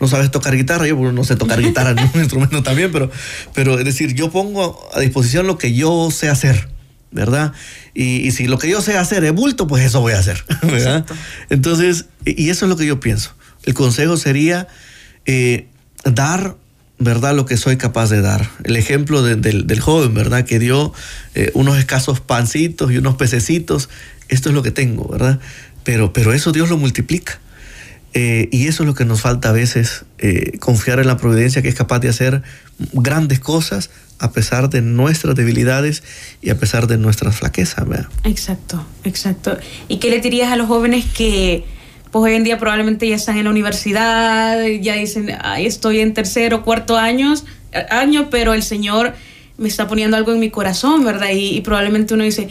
no 0.00 0.08
sabes 0.08 0.30
tocar 0.30 0.54
guitarra, 0.56 0.86
yo 0.86 0.96
no 1.12 1.24
sé 1.24 1.36
tocar 1.36 1.60
guitarra, 1.60 1.94
ni 1.94 2.02
un 2.02 2.20
instrumento 2.20 2.62
también, 2.62 2.92
pero, 2.92 3.10
pero 3.54 3.78
es 3.78 3.84
decir, 3.84 4.14
yo 4.14 4.30
pongo 4.30 4.88
a 4.94 5.00
disposición 5.00 5.46
lo 5.46 5.56
que 5.58 5.74
yo 5.74 6.10
sé 6.10 6.28
hacer. 6.28 6.68
¿Verdad? 7.10 7.52
Y, 7.94 8.30
si 8.32 8.46
lo 8.46 8.58
que 8.58 8.68
yo 8.68 8.80
sé 8.80 8.96
hacer 8.96 9.24
es 9.24 9.32
bulto, 9.32 9.66
pues 9.66 9.84
eso 9.84 10.00
voy 10.00 10.12
a 10.12 10.18
hacer, 10.18 10.44
¿verdad? 10.62 11.06
Entonces, 11.50 12.06
y 12.24 12.50
eso 12.50 12.66
es 12.66 12.68
lo 12.68 12.76
que 12.76 12.86
yo 12.86 13.00
pienso. 13.00 13.34
El 13.64 13.74
consejo 13.74 14.16
sería 14.16 14.68
eh, 15.26 15.66
dar, 16.04 16.56
¿verdad? 16.98 17.34
Lo 17.34 17.46
que 17.46 17.56
soy 17.56 17.76
capaz 17.76 18.10
de 18.10 18.20
dar. 18.20 18.48
El 18.64 18.76
ejemplo 18.76 19.22
del 19.22 19.80
joven, 19.80 20.14
¿verdad? 20.14 20.44
Que 20.44 20.58
dio 20.58 20.92
eh, 21.34 21.50
unos 21.54 21.78
escasos 21.78 22.20
pancitos 22.20 22.92
y 22.92 22.98
unos 22.98 23.16
pececitos. 23.16 23.88
Esto 24.28 24.50
es 24.50 24.54
lo 24.54 24.62
que 24.62 24.70
tengo, 24.70 25.08
¿verdad? 25.08 25.38
Pero, 25.84 26.12
pero 26.12 26.32
eso 26.32 26.52
Dios 26.52 26.68
lo 26.68 26.76
multiplica. 26.76 27.40
Eh, 28.14 28.48
y 28.50 28.68
eso 28.68 28.84
es 28.84 28.86
lo 28.86 28.94
que 28.94 29.04
nos 29.04 29.20
falta 29.20 29.50
a 29.50 29.52
veces, 29.52 30.06
confiar 30.60 30.98
en 30.98 31.06
la 31.06 31.18
providencia 31.18 31.60
que 31.60 31.68
es 31.68 31.74
capaz 31.74 31.98
de 31.98 32.08
hacer 32.08 32.42
grandes 32.92 33.38
cosas 33.38 33.90
a 34.18 34.32
pesar 34.32 34.68
de 34.70 34.82
nuestras 34.82 35.34
debilidades 35.34 36.02
y 36.42 36.50
a 36.50 36.58
pesar 36.58 36.86
de 36.86 36.98
nuestras 36.98 37.36
flaquezas. 37.36 37.86
Exacto, 38.24 38.84
exacto. 39.04 39.56
¿Y 39.88 39.98
qué 39.98 40.10
le 40.10 40.20
dirías 40.20 40.52
a 40.52 40.56
los 40.56 40.66
jóvenes 40.66 41.04
que 41.06 41.64
pues 42.10 42.24
hoy 42.24 42.34
en 42.34 42.44
día 42.44 42.58
probablemente 42.58 43.06
ya 43.08 43.16
están 43.16 43.36
en 43.36 43.44
la 43.44 43.50
universidad, 43.50 44.64
ya 44.80 44.94
dicen, 44.94 45.30
Ay, 45.40 45.66
estoy 45.66 46.00
en 46.00 46.14
tercero, 46.14 46.64
cuarto 46.64 46.96
años, 46.96 47.44
año, 47.90 48.28
pero 48.30 48.54
el 48.54 48.62
Señor 48.62 49.14
me 49.58 49.68
está 49.68 49.88
poniendo 49.88 50.16
algo 50.16 50.32
en 50.32 50.38
mi 50.38 50.50
corazón, 50.50 51.04
¿verdad? 51.04 51.30
Y, 51.34 51.60
probablemente 51.62 52.14
uno 52.14 52.22
dice, 52.22 52.48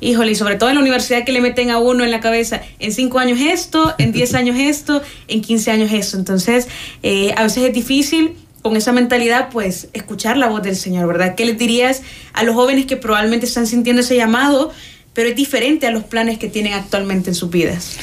híjole, 0.00 0.32
y 0.32 0.34
sobre 0.34 0.56
todo 0.56 0.68
en 0.68 0.74
la 0.74 0.80
universidad 0.80 1.24
que 1.24 1.30
le 1.30 1.40
meten 1.40 1.70
a 1.70 1.78
uno 1.78 2.04
en 2.04 2.10
la 2.10 2.18
cabeza, 2.18 2.60
en 2.80 2.92
cinco 2.92 3.20
años 3.20 3.38
esto, 3.40 3.94
en 3.98 4.10
diez 4.10 4.34
años 4.34 4.56
esto, 4.58 5.00
en 5.28 5.40
quince 5.40 5.70
años 5.70 5.92
esto. 5.92 6.18
Entonces, 6.18 6.66
eh, 7.04 7.32
a 7.36 7.44
veces 7.44 7.62
es 7.62 7.72
difícil 7.72 8.32
con 8.68 8.76
esa 8.76 8.92
mentalidad, 8.92 9.48
pues 9.50 9.88
escuchar 9.94 10.36
la 10.36 10.46
voz 10.46 10.62
del 10.62 10.76
Señor, 10.76 11.06
¿verdad? 11.06 11.34
¿Qué 11.34 11.46
les 11.46 11.56
dirías 11.56 12.02
a 12.34 12.42
los 12.42 12.54
jóvenes 12.54 12.84
que 12.84 12.98
probablemente 12.98 13.46
están 13.46 13.66
sintiendo 13.66 14.02
ese 14.02 14.14
llamado, 14.14 14.70
pero 15.14 15.30
es 15.30 15.36
diferente 15.36 15.86
a 15.86 15.90
los 15.90 16.04
planes 16.04 16.38
que 16.38 16.48
tienen 16.50 16.74
actualmente 16.74 17.30
en 17.30 17.34
sus 17.34 17.48
vidas? 17.48 17.96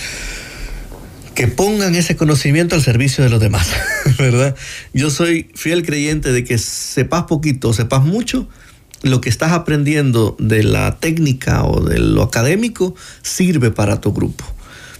Que 1.35 1.47
pongan 1.47 1.93
ese 1.93 2.15
conocimiento 2.15 2.73
al 2.73 2.81
servicio 2.81 3.23
de 3.23 3.29
los 3.29 3.39
demás, 3.39 3.69
¿verdad? 4.17 4.55
Yo 4.91 5.11
soy 5.11 5.51
fiel 5.53 5.85
creyente 5.85 6.31
de 6.31 6.43
que 6.43 6.57
sepas 6.57 7.25
poquito 7.25 7.71
sepas 7.71 8.03
mucho, 8.03 8.49
lo 9.03 9.21
que 9.21 9.29
estás 9.29 9.51
aprendiendo 9.51 10.35
de 10.39 10.63
la 10.63 10.97
técnica 10.99 11.63
o 11.63 11.79
de 11.79 11.99
lo 11.99 12.23
académico 12.23 12.95
sirve 13.21 13.69
para 13.69 14.01
tu 14.01 14.13
grupo. 14.13 14.43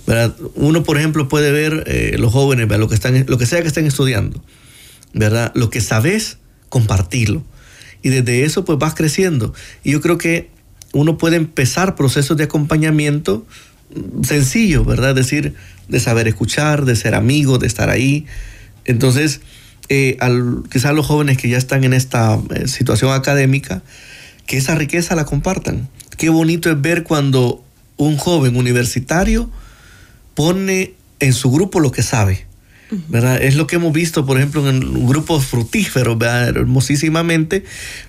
¿verdad? 0.05 0.35
Uno, 0.53 0.83
por 0.83 0.99
ejemplo, 0.99 1.27
puede 1.27 1.51
ver 1.51 1.85
eh, 1.87 2.17
los 2.19 2.31
jóvenes, 2.31 2.69
lo 2.69 2.87
que, 2.87 2.93
están, 2.93 3.25
lo 3.27 3.39
que 3.39 3.47
sea 3.47 3.63
que 3.63 3.67
estén 3.67 3.87
estudiando 3.87 4.39
¿verdad? 5.15 5.51
Lo 5.55 5.69
que 5.69 5.81
sabes, 5.81 6.37
compartirlo. 6.69 7.43
Y 8.03 8.09
desde 8.09 8.43
eso 8.43 8.65
pues 8.65 8.77
vas 8.77 8.93
creciendo. 8.93 9.53
Y 9.83 9.91
yo 9.91 10.01
creo 10.01 10.19
que 10.19 10.49
uno 10.93 11.17
puede 11.17 11.37
empezar 11.37 11.95
procesos 11.95 12.37
de 12.37 12.43
acompañamiento 12.43 13.47
sencillo, 14.23 14.83
¿verdad? 14.85 15.15
Decir, 15.15 15.55
de 15.87 15.99
saber 15.99 16.27
escuchar, 16.27 16.85
de 16.85 16.95
ser 16.95 17.15
amigo, 17.15 17.57
de 17.57 17.67
estar 17.67 17.89
ahí. 17.89 18.25
Entonces, 18.83 19.41
eh, 19.89 20.17
al, 20.19 20.63
quizás 20.71 20.93
los 20.93 21.05
jóvenes 21.05 21.37
que 21.37 21.49
ya 21.49 21.57
están 21.57 21.83
en 21.83 21.93
esta 21.93 22.39
eh, 22.53 22.67
situación 22.67 23.11
académica, 23.13 23.81
que 24.45 24.57
esa 24.57 24.75
riqueza 24.75 25.15
la 25.15 25.25
compartan. 25.25 25.89
Qué 26.17 26.29
bonito 26.29 26.69
es 26.69 26.79
ver 26.79 27.03
cuando 27.03 27.63
un 27.97 28.17
joven 28.17 28.57
universitario 28.57 29.49
pone 30.33 30.93
en 31.19 31.33
su 31.33 31.49
grupo 31.51 31.79
lo 31.79 31.91
que 31.91 32.03
sabe. 32.03 32.44
¿Verdad? 33.09 33.41
Es 33.41 33.55
lo 33.55 33.65
que 33.67 33.77
hemos 33.77 33.91
visto, 33.91 34.25
por 34.25 34.37
ejemplo, 34.37 34.67
en 34.69 35.07
grupos 35.07 35.45
fructíferos, 35.45 36.17
¿verdad? 36.17 36.49
hermosísimamente, 36.49 37.63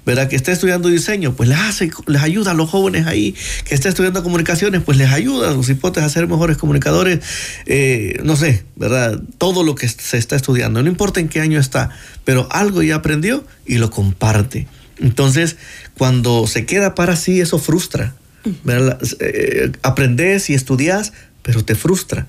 ¿verdad? 0.05 0.29
Que 0.29 0.37
está 0.37 0.53
estudiando 0.53 0.89
diseño, 0.89 1.35
pues 1.35 1.49
les 1.49 1.59
hace, 1.59 1.91
les 2.07 2.22
ayuda 2.22 2.51
a 2.51 2.55
los 2.55 2.68
jóvenes 2.68 3.07
ahí, 3.07 3.35
que 3.64 3.74
está 3.74 3.89
estudiando 3.89 4.22
comunicaciones, 4.22 4.83
pues 4.83 4.99
les 4.99 5.11
ayuda 5.11 5.51
a 5.51 5.55
los 5.55 5.68
hipotes 5.68 6.03
a 6.03 6.09
ser 6.09 6.27
mejores 6.27 6.57
comunicadores, 6.57 7.20
eh, 7.66 8.20
no 8.22 8.37
sé, 8.37 8.64
¿verdad? 8.77 9.20
Todo 9.39 9.62
lo 9.62 9.74
que 9.74 9.89
se 9.89 10.18
está 10.18 10.37
estudiando, 10.37 10.83
no 10.83 10.89
importa 10.89 11.20
en 11.20 11.29
qué 11.29 11.41
año 11.41 11.59
está, 11.59 11.91
pero 12.24 12.49
algo 12.51 12.83
ya 12.83 12.97
aprendió 12.97 13.45
y 13.66 13.79
lo 13.79 13.91
comparte. 13.91 14.66
Entonces, 14.99 15.57
cuando 15.97 16.47
se 16.47 16.66
queda 16.66 16.95
para 16.95 17.16
sí, 17.16 17.41
eso 17.41 17.59
frustra. 17.59 18.14
¿verdad? 18.64 19.01
Eh, 19.20 19.72
aprendes 19.83 20.51
y 20.51 20.55
estudias, 20.55 21.12
pero 21.47 21.64
te 21.64 21.76
frustra. 21.76 22.26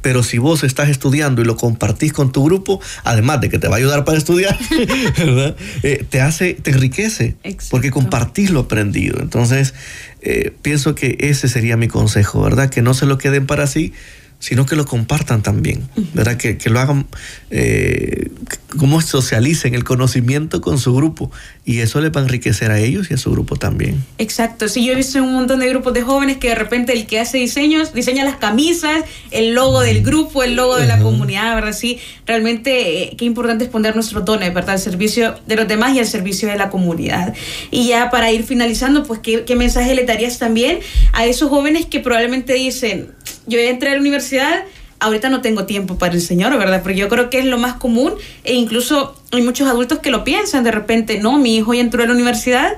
Pero 0.00 0.22
si 0.22 0.38
vos 0.38 0.62
estás 0.62 0.88
estudiando 0.90 1.42
y 1.42 1.44
lo 1.44 1.56
compartís 1.56 2.12
con 2.12 2.30
tu 2.30 2.44
grupo, 2.44 2.80
además 3.02 3.40
de 3.40 3.48
que 3.48 3.58
te 3.58 3.66
va 3.66 3.74
a 3.74 3.78
ayudar 3.78 4.04
para 4.04 4.16
estudiar, 4.16 4.56
eh, 5.82 6.06
te 6.08 6.20
hace, 6.20 6.54
te 6.54 6.70
enriquece, 6.70 7.34
porque 7.68 7.90
compartís 7.90 8.50
lo 8.50 8.60
aprendido. 8.60 9.18
Entonces, 9.20 9.74
eh, 10.22 10.52
pienso 10.62 10.94
que 10.94 11.16
ese 11.18 11.48
sería 11.48 11.76
mi 11.76 11.88
consejo, 11.88 12.42
¿verdad? 12.42 12.70
Que 12.70 12.80
no 12.80 12.94
se 12.94 13.06
lo 13.06 13.18
queden 13.18 13.44
para 13.44 13.66
sí, 13.66 13.92
sino 14.38 14.66
que 14.66 14.76
lo 14.76 14.86
compartan 14.86 15.42
también, 15.42 15.88
¿verdad? 16.14 16.36
Que, 16.36 16.56
que 16.56 16.70
lo 16.70 16.78
hagan, 16.78 17.06
eh, 17.50 18.30
como 18.76 19.00
socialicen 19.00 19.74
el 19.74 19.84
conocimiento 19.84 20.60
con 20.60 20.78
su 20.78 20.94
grupo 20.94 21.30
y 21.64 21.80
eso 21.80 22.00
les 22.00 22.10
va 22.12 22.20
a 22.20 22.24
enriquecer 22.24 22.70
a 22.70 22.78
ellos 22.78 23.10
y 23.10 23.14
a 23.14 23.16
su 23.16 23.30
grupo 23.30 23.56
también. 23.56 24.04
Exacto, 24.18 24.68
sí, 24.68 24.84
yo 24.84 24.92
he 24.92 24.96
visto 24.96 25.22
un 25.22 25.32
montón 25.32 25.60
de 25.60 25.68
grupos 25.68 25.92
de 25.92 26.02
jóvenes 26.02 26.38
que 26.38 26.48
de 26.48 26.54
repente 26.54 26.92
el 26.92 27.06
que 27.06 27.20
hace 27.20 27.38
diseños 27.38 27.92
diseña 27.92 28.24
las 28.24 28.36
camisas, 28.36 29.04
el 29.30 29.54
logo 29.54 29.80
del 29.80 30.02
grupo, 30.02 30.42
el 30.42 30.54
logo 30.54 30.76
de 30.76 30.86
la 30.86 30.98
comunidad, 30.98 31.54
¿verdad? 31.54 31.72
Sí, 31.72 31.98
realmente 32.26 33.02
eh, 33.02 33.16
qué 33.16 33.24
importante 33.24 33.64
es 33.64 33.70
poner 33.70 33.94
nuestro 33.94 34.24
tono, 34.24 34.40
¿verdad? 34.40 34.70
Al 34.70 34.78
servicio 34.78 35.34
de 35.46 35.56
los 35.56 35.68
demás 35.68 35.94
y 35.94 35.98
al 35.98 36.06
servicio 36.06 36.48
de 36.48 36.56
la 36.56 36.70
comunidad. 36.70 37.34
Y 37.70 37.88
ya 37.88 38.10
para 38.10 38.30
ir 38.30 38.44
finalizando, 38.44 39.04
pues, 39.04 39.20
¿qué, 39.20 39.44
qué 39.44 39.56
mensaje 39.56 39.94
le 39.94 40.04
darías 40.04 40.38
también 40.38 40.78
a 41.12 41.26
esos 41.26 41.50
jóvenes 41.50 41.86
que 41.86 42.00
probablemente 42.00 42.54
dicen, 42.54 43.10
yo 43.46 43.58
entré 43.58 43.90
a 43.90 43.94
la 43.94 44.00
universidad, 44.00 44.64
ahorita 45.00 45.30
no 45.30 45.40
tengo 45.40 45.64
tiempo 45.64 45.96
para 45.96 46.14
el 46.14 46.20
Señor, 46.20 46.56
¿verdad? 46.58 46.82
Porque 46.82 46.98
yo 46.98 47.08
creo 47.08 47.30
que 47.30 47.40
es 47.40 47.46
lo 47.46 47.58
más 47.58 47.74
común 47.74 48.14
e 48.44 48.54
incluso 48.54 49.16
hay 49.32 49.42
muchos 49.42 49.66
adultos 49.68 49.98
que 49.98 50.10
lo 50.10 50.24
piensan 50.24 50.62
de 50.62 50.70
repente, 50.70 51.18
no, 51.18 51.38
mi 51.38 51.56
hijo 51.56 51.74
ya 51.74 51.80
entró 51.80 52.02
a 52.02 52.06
la 52.06 52.12
universidad 52.12 52.74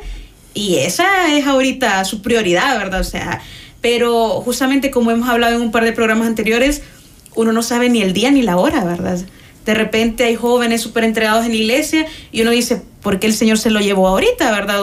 y 0.54 0.76
esa 0.76 1.36
es 1.36 1.46
ahorita 1.46 2.04
su 2.04 2.22
prioridad, 2.22 2.78
¿verdad? 2.78 3.00
O 3.00 3.04
sea, 3.04 3.40
pero 3.80 4.40
justamente 4.40 4.90
como 4.90 5.10
hemos 5.10 5.28
hablado 5.28 5.56
en 5.56 5.62
un 5.62 5.72
par 5.72 5.84
de 5.84 5.92
programas 5.92 6.28
anteriores, 6.28 6.82
uno 7.34 7.52
no 7.52 7.62
sabe 7.62 7.88
ni 7.88 8.02
el 8.02 8.12
día 8.12 8.30
ni 8.30 8.42
la 8.42 8.56
hora, 8.56 8.84
¿verdad? 8.84 9.18
De 9.66 9.74
repente 9.74 10.24
hay 10.24 10.36
jóvenes 10.36 10.80
súper 10.80 11.04
entregados 11.04 11.44
en 11.44 11.52
la 11.52 11.56
iglesia 11.56 12.06
y 12.30 12.42
uno 12.42 12.50
dice, 12.50 12.82
¿por 13.00 13.18
qué 13.18 13.26
el 13.26 13.34
Señor 13.34 13.58
se 13.58 13.70
lo 13.70 13.80
llevó 13.80 14.08
ahorita, 14.08 14.50
verdad? 14.52 14.82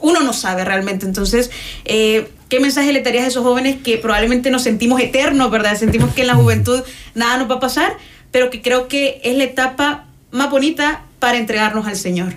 uno 0.00 0.20
no 0.20 0.32
sabe 0.32 0.64
realmente. 0.64 1.06
Entonces, 1.06 1.50
eh, 1.84 2.28
¿qué 2.48 2.60
mensaje 2.60 2.92
le 2.92 3.02
darías 3.02 3.24
a 3.24 3.28
esos 3.28 3.42
jóvenes 3.42 3.76
que 3.82 3.98
probablemente 3.98 4.50
nos 4.50 4.62
sentimos 4.62 5.00
eternos, 5.00 5.50
verdad? 5.50 5.76
Sentimos 5.76 6.14
que 6.14 6.22
en 6.22 6.28
la 6.28 6.34
juventud 6.34 6.82
nada 7.14 7.38
nos 7.38 7.50
va 7.50 7.56
a 7.56 7.60
pasar, 7.60 7.96
pero 8.30 8.50
que 8.50 8.62
creo 8.62 8.88
que 8.88 9.20
es 9.24 9.36
la 9.36 9.44
etapa 9.44 10.06
más 10.30 10.50
bonita 10.50 11.04
para 11.18 11.38
entregarnos 11.38 11.86
al 11.86 11.96
Señor. 11.96 12.34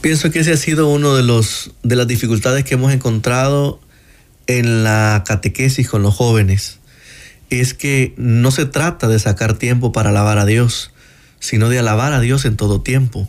Pienso 0.00 0.30
que 0.30 0.40
ese 0.40 0.52
ha 0.52 0.56
sido 0.56 0.88
uno 0.88 1.16
de 1.16 1.22
los 1.22 1.72
de 1.82 1.96
las 1.96 2.06
dificultades 2.06 2.64
que 2.64 2.74
hemos 2.74 2.92
encontrado 2.92 3.80
en 4.46 4.84
la 4.84 5.24
catequesis 5.26 5.88
con 5.88 6.02
los 6.02 6.14
jóvenes. 6.14 6.78
Es 7.50 7.74
que 7.74 8.12
no 8.16 8.50
se 8.50 8.66
trata 8.66 9.08
de 9.08 9.18
sacar 9.18 9.54
tiempo 9.54 9.92
para 9.92 10.10
alabar 10.10 10.38
a 10.38 10.46
Dios, 10.46 10.92
sino 11.40 11.68
de 11.68 11.78
alabar 11.78 12.12
a 12.12 12.20
Dios 12.20 12.44
en 12.44 12.56
todo 12.56 12.80
tiempo. 12.80 13.28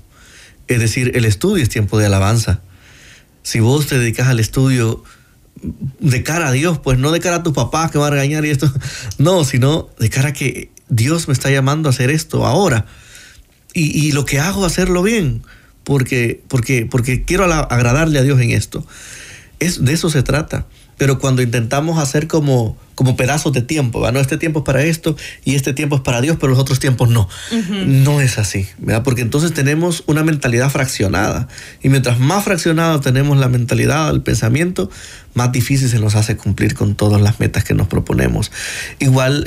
Es 0.67 0.79
decir, 0.79 1.11
el 1.15 1.25
estudio 1.25 1.63
es 1.63 1.69
tiempo 1.69 1.97
de 1.97 2.07
alabanza 2.07 2.61
si 3.47 3.61
vos 3.61 3.87
te 3.87 3.97
dedicas 3.97 4.27
al 4.27 4.41
estudio 4.41 5.05
de 5.99 6.23
cara 6.23 6.47
a 6.47 6.51
Dios, 6.51 6.79
pues 6.79 6.97
no 6.97 7.11
de 7.11 7.19
cara 7.19 7.37
a 7.37 7.43
tus 7.43 7.53
papás 7.53 7.91
que 7.91 7.97
van 7.97 8.07
a 8.07 8.15
regañar 8.15 8.45
y 8.45 8.49
esto, 8.49 8.71
no, 9.17 9.43
sino 9.43 9.89
de 9.99 10.09
cara 10.09 10.29
a 10.29 10.33
que 10.33 10.69
Dios 10.89 11.27
me 11.27 11.33
está 11.33 11.49
llamando 11.49 11.89
a 11.89 11.91
hacer 11.91 12.09
esto 12.09 12.45
ahora. 12.45 12.85
Y, 13.73 14.11
lo 14.13 14.25
que 14.25 14.39
hago, 14.39 14.65
hacerlo 14.65 15.03
bien, 15.03 15.43
porque, 15.83 16.41
porque, 16.47 16.87
porque 16.87 17.25
quiero 17.25 17.43
agradarle 17.43 18.17
a 18.17 18.23
Dios 18.23 18.41
en 18.41 18.49
esto. 18.49 18.83
Es, 19.59 19.85
de 19.85 19.93
eso 19.93 20.09
se 20.09 20.23
trata. 20.23 20.65
Pero 20.97 21.19
cuando 21.19 21.41
intentamos 21.41 21.99
hacer 21.99 22.27
como, 22.27 22.75
como 22.95 23.15
pedazos 23.15 23.53
de 23.53 23.61
tiempo, 23.61 24.09
¿no? 24.11 24.19
Este 24.19 24.37
tiempo 24.37 24.59
es 24.59 24.65
para 24.65 24.83
esto 24.83 25.15
y 25.45 25.55
este 25.55 25.73
tiempo 25.73 25.97
es 25.97 26.01
para 26.01 26.21
Dios, 26.21 26.37
pero 26.39 26.51
los 26.51 26.59
otros 26.59 26.79
tiempos 26.79 27.09
no. 27.09 27.29
No 27.85 28.19
es 28.19 28.39
así, 28.39 28.67
¿verdad? 28.79 29.03
Porque 29.03 29.21
entonces 29.21 29.53
tenemos 29.53 30.03
una 30.07 30.23
mentalidad 30.23 30.69
fraccionada. 30.71 31.47
Y 31.83 31.89
mientras 31.89 32.19
más 32.19 32.43
fraccionada 32.43 32.99
tenemos 32.99 33.37
la 33.37 33.47
mentalidad, 33.47 34.09
el 34.09 34.23
pensamiento, 34.23 34.89
más 35.35 35.51
difícil 35.51 35.89
se 35.89 35.99
nos 35.99 36.15
hace 36.15 36.35
cumplir 36.35 36.73
con 36.73 36.95
todas 36.95 37.21
las 37.21 37.39
metas 37.39 37.63
que 37.63 37.75
nos 37.75 37.87
proponemos. 37.87 38.51
Igual 38.97 39.45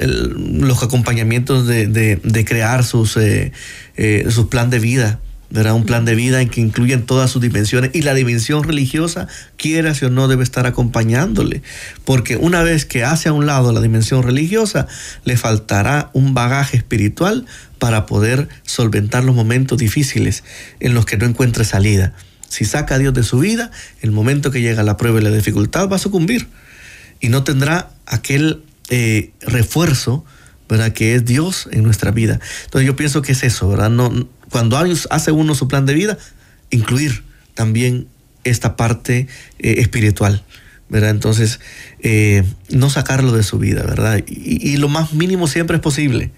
los 0.61 0.83
acompañamientos 0.83 1.67
de, 1.67 2.45
crear 2.47 2.85
sus, 2.85 3.17
eh, 3.17 3.53
eh, 3.97 4.27
su 4.31 4.49
plan 4.49 4.71
de 4.71 4.79
vida 4.79 5.21
¿verdad? 5.51 5.75
Un 5.75 5.85
plan 5.85 6.05
de 6.05 6.15
vida 6.15 6.41
en 6.41 6.49
que 6.49 6.61
incluyen 6.61 7.05
todas 7.05 7.31
sus 7.31 7.43
dimensiones 7.43 7.91
y 7.93 8.03
la 8.03 8.15
dimensión 8.15 8.63
religiosa, 8.63 9.27
quiera 9.57 9.93
o 10.03 10.09
no, 10.09 10.29
debe 10.29 10.45
estar 10.45 10.67
acompañándole. 10.67 11.63
Porque 12.05 12.37
una 12.37 12.63
vez 12.63 12.85
que 12.85 13.05
hace 13.05 13.29
a 13.29 13.33
un 13.33 13.47
lado 13.47 13.73
la 13.73 13.81
dimensión 13.81 14.23
religiosa, 14.23 14.87
le 15.25 15.37
faltará 15.37 16.11
un 16.13 16.35
bagaje 16.35 16.77
espiritual 16.77 17.47
para 17.79 18.07
poder 18.07 18.49
solventar 18.63 19.25
los 19.25 19.35
momentos 19.35 19.79
difíciles 19.79 20.45
en 20.79 20.95
los 20.95 21.05
que 21.05 21.17
no 21.17 21.27
encuentre 21.27 21.65
salida. 21.65 22.15
Si 22.49 22.65
saca 22.65 22.97
a 22.97 22.99
Dios 22.99 23.15
de 23.15 23.23
su 23.23 23.39
vida, 23.39 23.71
el 24.03 24.11
momento 24.13 24.51
que 24.51 24.61
llega 24.61 24.83
la 24.83 24.97
prueba 24.97 25.21
y 25.21 25.23
la 25.23 25.31
dificultad 25.31 25.89
va 25.89 25.97
a 25.97 26.01
sucumbir 26.01 26.49
y 27.21 27.29
no 27.29 27.45
tendrá 27.45 27.91
aquel 28.07 28.63
eh, 28.89 29.33
refuerzo, 29.41 30.25
¿verdad? 30.69 30.93
Que 30.93 31.15
es 31.15 31.25
Dios 31.25 31.69
en 31.71 31.83
nuestra 31.83 32.11
vida. 32.11 32.41
Entonces 32.65 32.87
yo 32.87 32.97
pienso 32.97 33.23
que 33.23 33.33
es 33.33 33.43
eso, 33.43 33.69
¿verdad? 33.69 33.91
No, 33.91 34.29
cuando 34.51 34.79
hace 35.11 35.33
uno 35.33 35.55
su 35.55 35.69
plan 35.69 35.87
de 35.87 35.95
vida, 35.95 36.19
incluir 36.71 37.25
también 37.55 38.07
esta 38.45 38.77
parte 38.77 39.29
eh, 39.59 39.75
espiritual, 39.79 40.43
¿verdad? 40.89 41.11
Entonces, 41.11 41.61
eh, 42.01 42.45
no 42.69 42.91
sacarlo 42.91 43.33
de 43.33 43.43
su 43.43 43.59
vida, 43.59 43.83
¿verdad? 43.83 44.23
Y, 44.27 44.77
lo 44.77 44.89
más 44.89 45.13
mínimo 45.13 45.47
siempre 45.47 45.77
es 45.77 45.83
posible. 45.83 46.31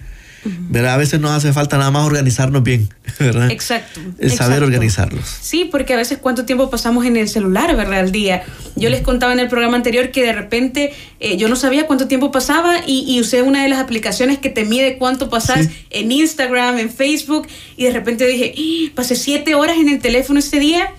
¿Verdad? 0.44 0.94
A 0.94 0.96
veces 0.96 1.20
nos 1.20 1.30
hace 1.30 1.52
falta 1.52 1.78
nada 1.78 1.90
más 1.90 2.04
organizarnos 2.04 2.62
bien, 2.62 2.88
¿verdad? 3.18 3.50
Exacto. 3.50 4.00
El 4.18 4.32
saber 4.32 4.62
organizarlos. 4.62 5.24
Sí, 5.40 5.68
porque 5.70 5.94
a 5.94 5.96
veces 5.96 6.18
cuánto 6.18 6.44
tiempo 6.44 6.70
pasamos 6.70 7.06
en 7.06 7.16
el 7.16 7.28
celular, 7.28 7.76
¿verdad? 7.76 8.00
Al 8.00 8.12
día. 8.12 8.42
Yo 8.74 8.90
les 8.90 9.02
contaba 9.02 9.32
en 9.32 9.40
el 9.40 9.48
programa 9.48 9.76
anterior 9.76 10.10
que 10.10 10.24
de 10.24 10.32
repente 10.32 10.92
eh, 11.20 11.36
yo 11.36 11.48
no 11.48 11.56
sabía 11.56 11.86
cuánto 11.86 12.08
tiempo 12.08 12.32
pasaba 12.32 12.80
y, 12.86 13.20
usé 13.20 13.42
una 13.42 13.62
de 13.62 13.68
las 13.68 13.78
aplicaciones 13.78 14.38
que 14.38 14.48
te 14.48 14.64
mide 14.64 14.98
cuánto 14.98 15.30
pasas 15.30 15.68
en 15.90 16.10
Instagram, 16.10 16.78
en 16.78 16.90
Facebook 16.90 17.46
y 17.76 17.84
de 17.84 17.92
repente 17.92 18.26
dije, 18.26 18.54
¡Ah! 18.56 18.92
pasé 18.94 19.14
siete 19.14 19.54
horas 19.54 19.76
en 19.78 19.88
el 19.88 20.00
teléfono 20.00 20.38
este 20.38 20.58
día. 20.58 20.90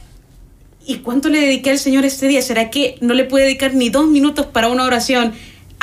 ¿Y 0.86 0.98
cuánto 0.98 1.30
le 1.30 1.40
dediqué 1.40 1.72
al 1.72 1.80
Señor 1.80 2.04
este 2.04 2.28
día? 2.28 2.42
¿Será 2.42 2.70
que 2.70 2.98
no 3.00 3.14
le 3.14 3.24
pude 3.24 3.44
dedicar 3.44 3.74
ni 3.74 3.90
dos 3.90 4.08
minutos 4.08 4.46
para 4.48 4.68
una 4.68 4.84
oración? 4.84 5.34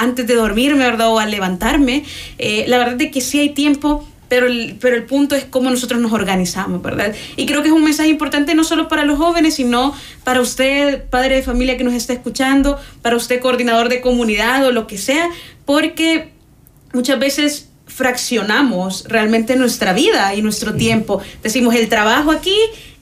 Antes 0.00 0.26
de 0.26 0.34
dormirme, 0.34 0.84
¿verdad? 0.84 1.08
O 1.08 1.18
al 1.18 1.30
levantarme. 1.30 2.04
Eh, 2.38 2.64
la 2.66 2.78
verdad 2.78 3.00
es 3.00 3.12
que 3.12 3.20
sí 3.20 3.38
hay 3.38 3.50
tiempo, 3.50 4.06
pero 4.28 4.46
el, 4.46 4.76
pero 4.80 4.96
el 4.96 5.04
punto 5.04 5.34
es 5.34 5.44
cómo 5.44 5.70
nosotros 5.70 6.00
nos 6.00 6.12
organizamos, 6.12 6.80
¿verdad? 6.82 7.14
Y 7.36 7.46
creo 7.46 7.62
que 7.62 7.68
es 7.68 7.74
un 7.74 7.84
mensaje 7.84 8.08
importante 8.08 8.54
no 8.54 8.64
solo 8.64 8.88
para 8.88 9.04
los 9.04 9.18
jóvenes, 9.18 9.54
sino 9.54 9.94
para 10.24 10.40
usted, 10.40 11.04
padre 11.10 11.36
de 11.36 11.42
familia 11.42 11.76
que 11.76 11.84
nos 11.84 11.94
está 11.94 12.12
escuchando, 12.12 12.78
para 13.02 13.16
usted, 13.16 13.40
coordinador 13.40 13.88
de 13.88 14.00
comunidad 14.00 14.66
o 14.66 14.72
lo 14.72 14.86
que 14.86 14.98
sea, 14.98 15.28
porque 15.64 16.30
muchas 16.92 17.18
veces 17.18 17.68
fraccionamos 17.86 19.04
realmente 19.08 19.56
nuestra 19.56 19.92
vida 19.92 20.34
y 20.34 20.42
nuestro 20.42 20.74
tiempo. 20.74 21.20
Decimos 21.42 21.74
el 21.74 21.88
trabajo 21.88 22.30
aquí 22.30 22.56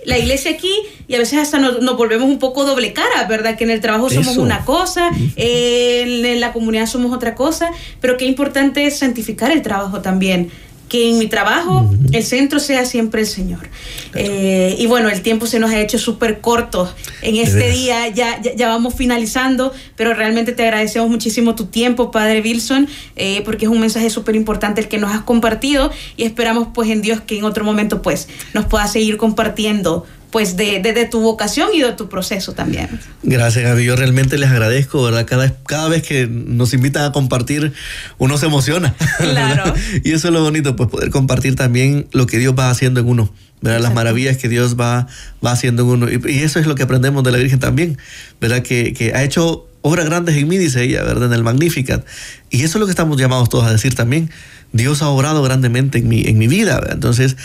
la 0.08 0.18
iglesia 0.18 0.52
aquí 0.52 0.72
y 1.06 1.14
a 1.14 1.18
veces 1.18 1.38
hasta 1.38 1.58
nos, 1.58 1.96
volvemos 1.96 2.28
un 2.28 2.38
poco 2.38 2.64
doble 2.64 2.94
cara, 2.94 3.24
¿verdad? 3.28 3.58
Que 3.58 3.64
en 3.64 3.70
el 3.70 3.80
trabajo 3.80 4.08
somos 4.08 4.38
una 4.38 4.64
cosa, 4.64 5.10
en, 5.36 6.40
la 6.40 6.52
comunidad 6.54 6.86
somos 6.86 7.12
otra 7.12 7.34
cosa, 7.34 7.70
pero 8.00 8.16
qué 8.16 8.24
importante 8.24 8.86
es 8.86 8.98
santificar 8.98 9.52
el 9.52 9.60
trabajo 9.60 10.00
también. 10.00 10.50
Que 10.88 11.10
en 11.10 11.18
mi 11.18 11.26
trabajo 11.26 11.90
el 12.12 12.24
centro 12.24 12.58
sea 12.58 12.84
siempre 12.84 13.20
el 13.20 13.26
Señor. 13.26 13.68
Eh, 14.14 14.76
y 14.78 14.86
bueno, 14.86 15.08
el 15.08 15.20
tiempo 15.22 15.46
se 15.46 15.58
nos 15.58 15.70
ha 15.70 15.80
hecho 15.80 15.98
súper 15.98 16.40
corto 16.40 16.92
en 17.22 17.36
este 17.36 17.70
día, 17.70 18.08
ya, 18.08 18.40
ya, 18.40 18.68
vamos 18.68 18.94
finalizando, 18.94 19.72
pero 19.96 20.14
realmente 20.14 20.52
te 20.52 20.62
agradecemos 20.62 21.10
muchísimo 21.10 21.54
tu 21.54 21.66
tiempo, 21.66 22.10
Padre 22.10 22.40
Wilson, 22.40 22.88
eh, 23.16 23.42
porque 23.44 23.66
es 23.66 23.70
un 23.70 23.80
mensaje 23.80 24.08
súper 24.10 24.34
importante 24.36 24.80
el 24.80 24.88
que 24.88 24.98
nos 24.98 25.12
has 25.14 25.22
compartido 25.22 25.90
y 26.16 26.24
esperamos 26.24 26.68
pues 26.72 26.88
en 26.90 27.02
Dios 27.02 27.20
que 27.20 27.38
en 27.38 27.44
otro 27.44 27.64
momento 27.64 28.02
pues 28.02 28.28
nos 28.54 28.64
pueda 28.64 28.86
seguir 28.86 29.16
compartiendo 29.16 30.06
pues 30.30 30.56
de, 30.56 31.08
tu 31.10 31.20
vocación 31.20 31.70
y 31.74 31.80
de 31.80 31.92
tu 31.92 32.08
proceso 32.08 32.52
también. 32.52 33.00
Gracias, 33.22 33.64
Gaby. 33.64 33.84
Yo 33.84 33.96
realmente 33.96 34.36
les 34.38 34.50
agradezco, 34.50 35.02
¿verdad? 35.02 35.26
Cada, 35.26 35.54
cada 35.64 35.88
vez 35.88 36.02
que 36.02 36.26
nos 36.26 36.74
invitan 36.74 37.04
a 37.04 37.12
compartir, 37.12 37.72
uno 38.18 38.38
se 38.38 38.46
emociona. 38.46 38.94
Claro. 39.18 39.74
y 40.04 40.12
eso 40.12 40.28
es 40.28 40.34
lo 40.34 40.42
bonito, 40.42 40.76
pues 40.76 40.88
poder 40.88 41.10
compartir 41.10 41.54
también 41.54 42.06
lo 42.12 42.26
que 42.26 42.38
Dios 42.38 42.54
va 42.58 42.70
haciendo 42.70 43.00
en 43.00 43.08
uno. 43.08 43.32
¿verdad? 43.60 43.80
Las 43.80 43.94
maravillas 43.94 44.36
que 44.36 44.48
Dios 44.48 44.76
va, 44.78 45.06
va 45.44 45.52
haciendo 45.52 45.82
en 45.82 45.88
uno. 45.88 46.08
Y, 46.10 46.38
eso 46.38 46.58
es 46.60 46.66
lo 46.66 46.74
que 46.74 46.84
aprendemos 46.84 47.24
de 47.24 47.32
la 47.32 47.38
Virgen 47.38 47.58
también, 47.58 47.98
¿verdad? 48.40 48.62
Que, 48.62 48.92
que 48.92 49.14
ha 49.14 49.24
hecho 49.24 49.66
obras 49.82 50.06
grandes 50.06 50.36
en 50.36 50.48
mí, 50.48 50.58
dice 50.58 50.82
ella, 50.82 51.02
¿verdad? 51.02 51.26
En 51.26 51.32
el 51.32 51.42
Magnificat. 51.42 52.04
Y 52.50 52.62
eso 52.64 52.78
es 52.78 52.80
lo 52.80 52.86
que 52.86 52.92
estamos 52.92 53.18
llamados 53.18 53.48
todos 53.48 53.64
a 53.64 53.72
decir 53.72 53.94
también. 53.94 54.30
Dios 54.72 55.02
ha 55.02 55.08
obrado 55.08 55.42
grandemente 55.42 55.98
en 55.98 56.08
mi, 56.08 56.22
en 56.22 56.38
mi 56.38 56.46
vida, 56.46 56.74
¿verdad? 56.76 56.94
Entonces, 56.94 57.36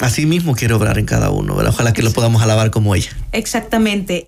Así 0.00 0.26
mismo 0.26 0.54
quiero 0.54 0.76
obrar 0.76 0.98
en 0.98 1.06
cada 1.06 1.30
uno, 1.30 1.54
¿verdad? 1.54 1.72
Ojalá 1.74 1.92
que 1.92 2.02
lo 2.02 2.10
podamos 2.10 2.42
alabar 2.42 2.70
como 2.70 2.94
ella. 2.94 3.10
Exactamente. 3.32 4.26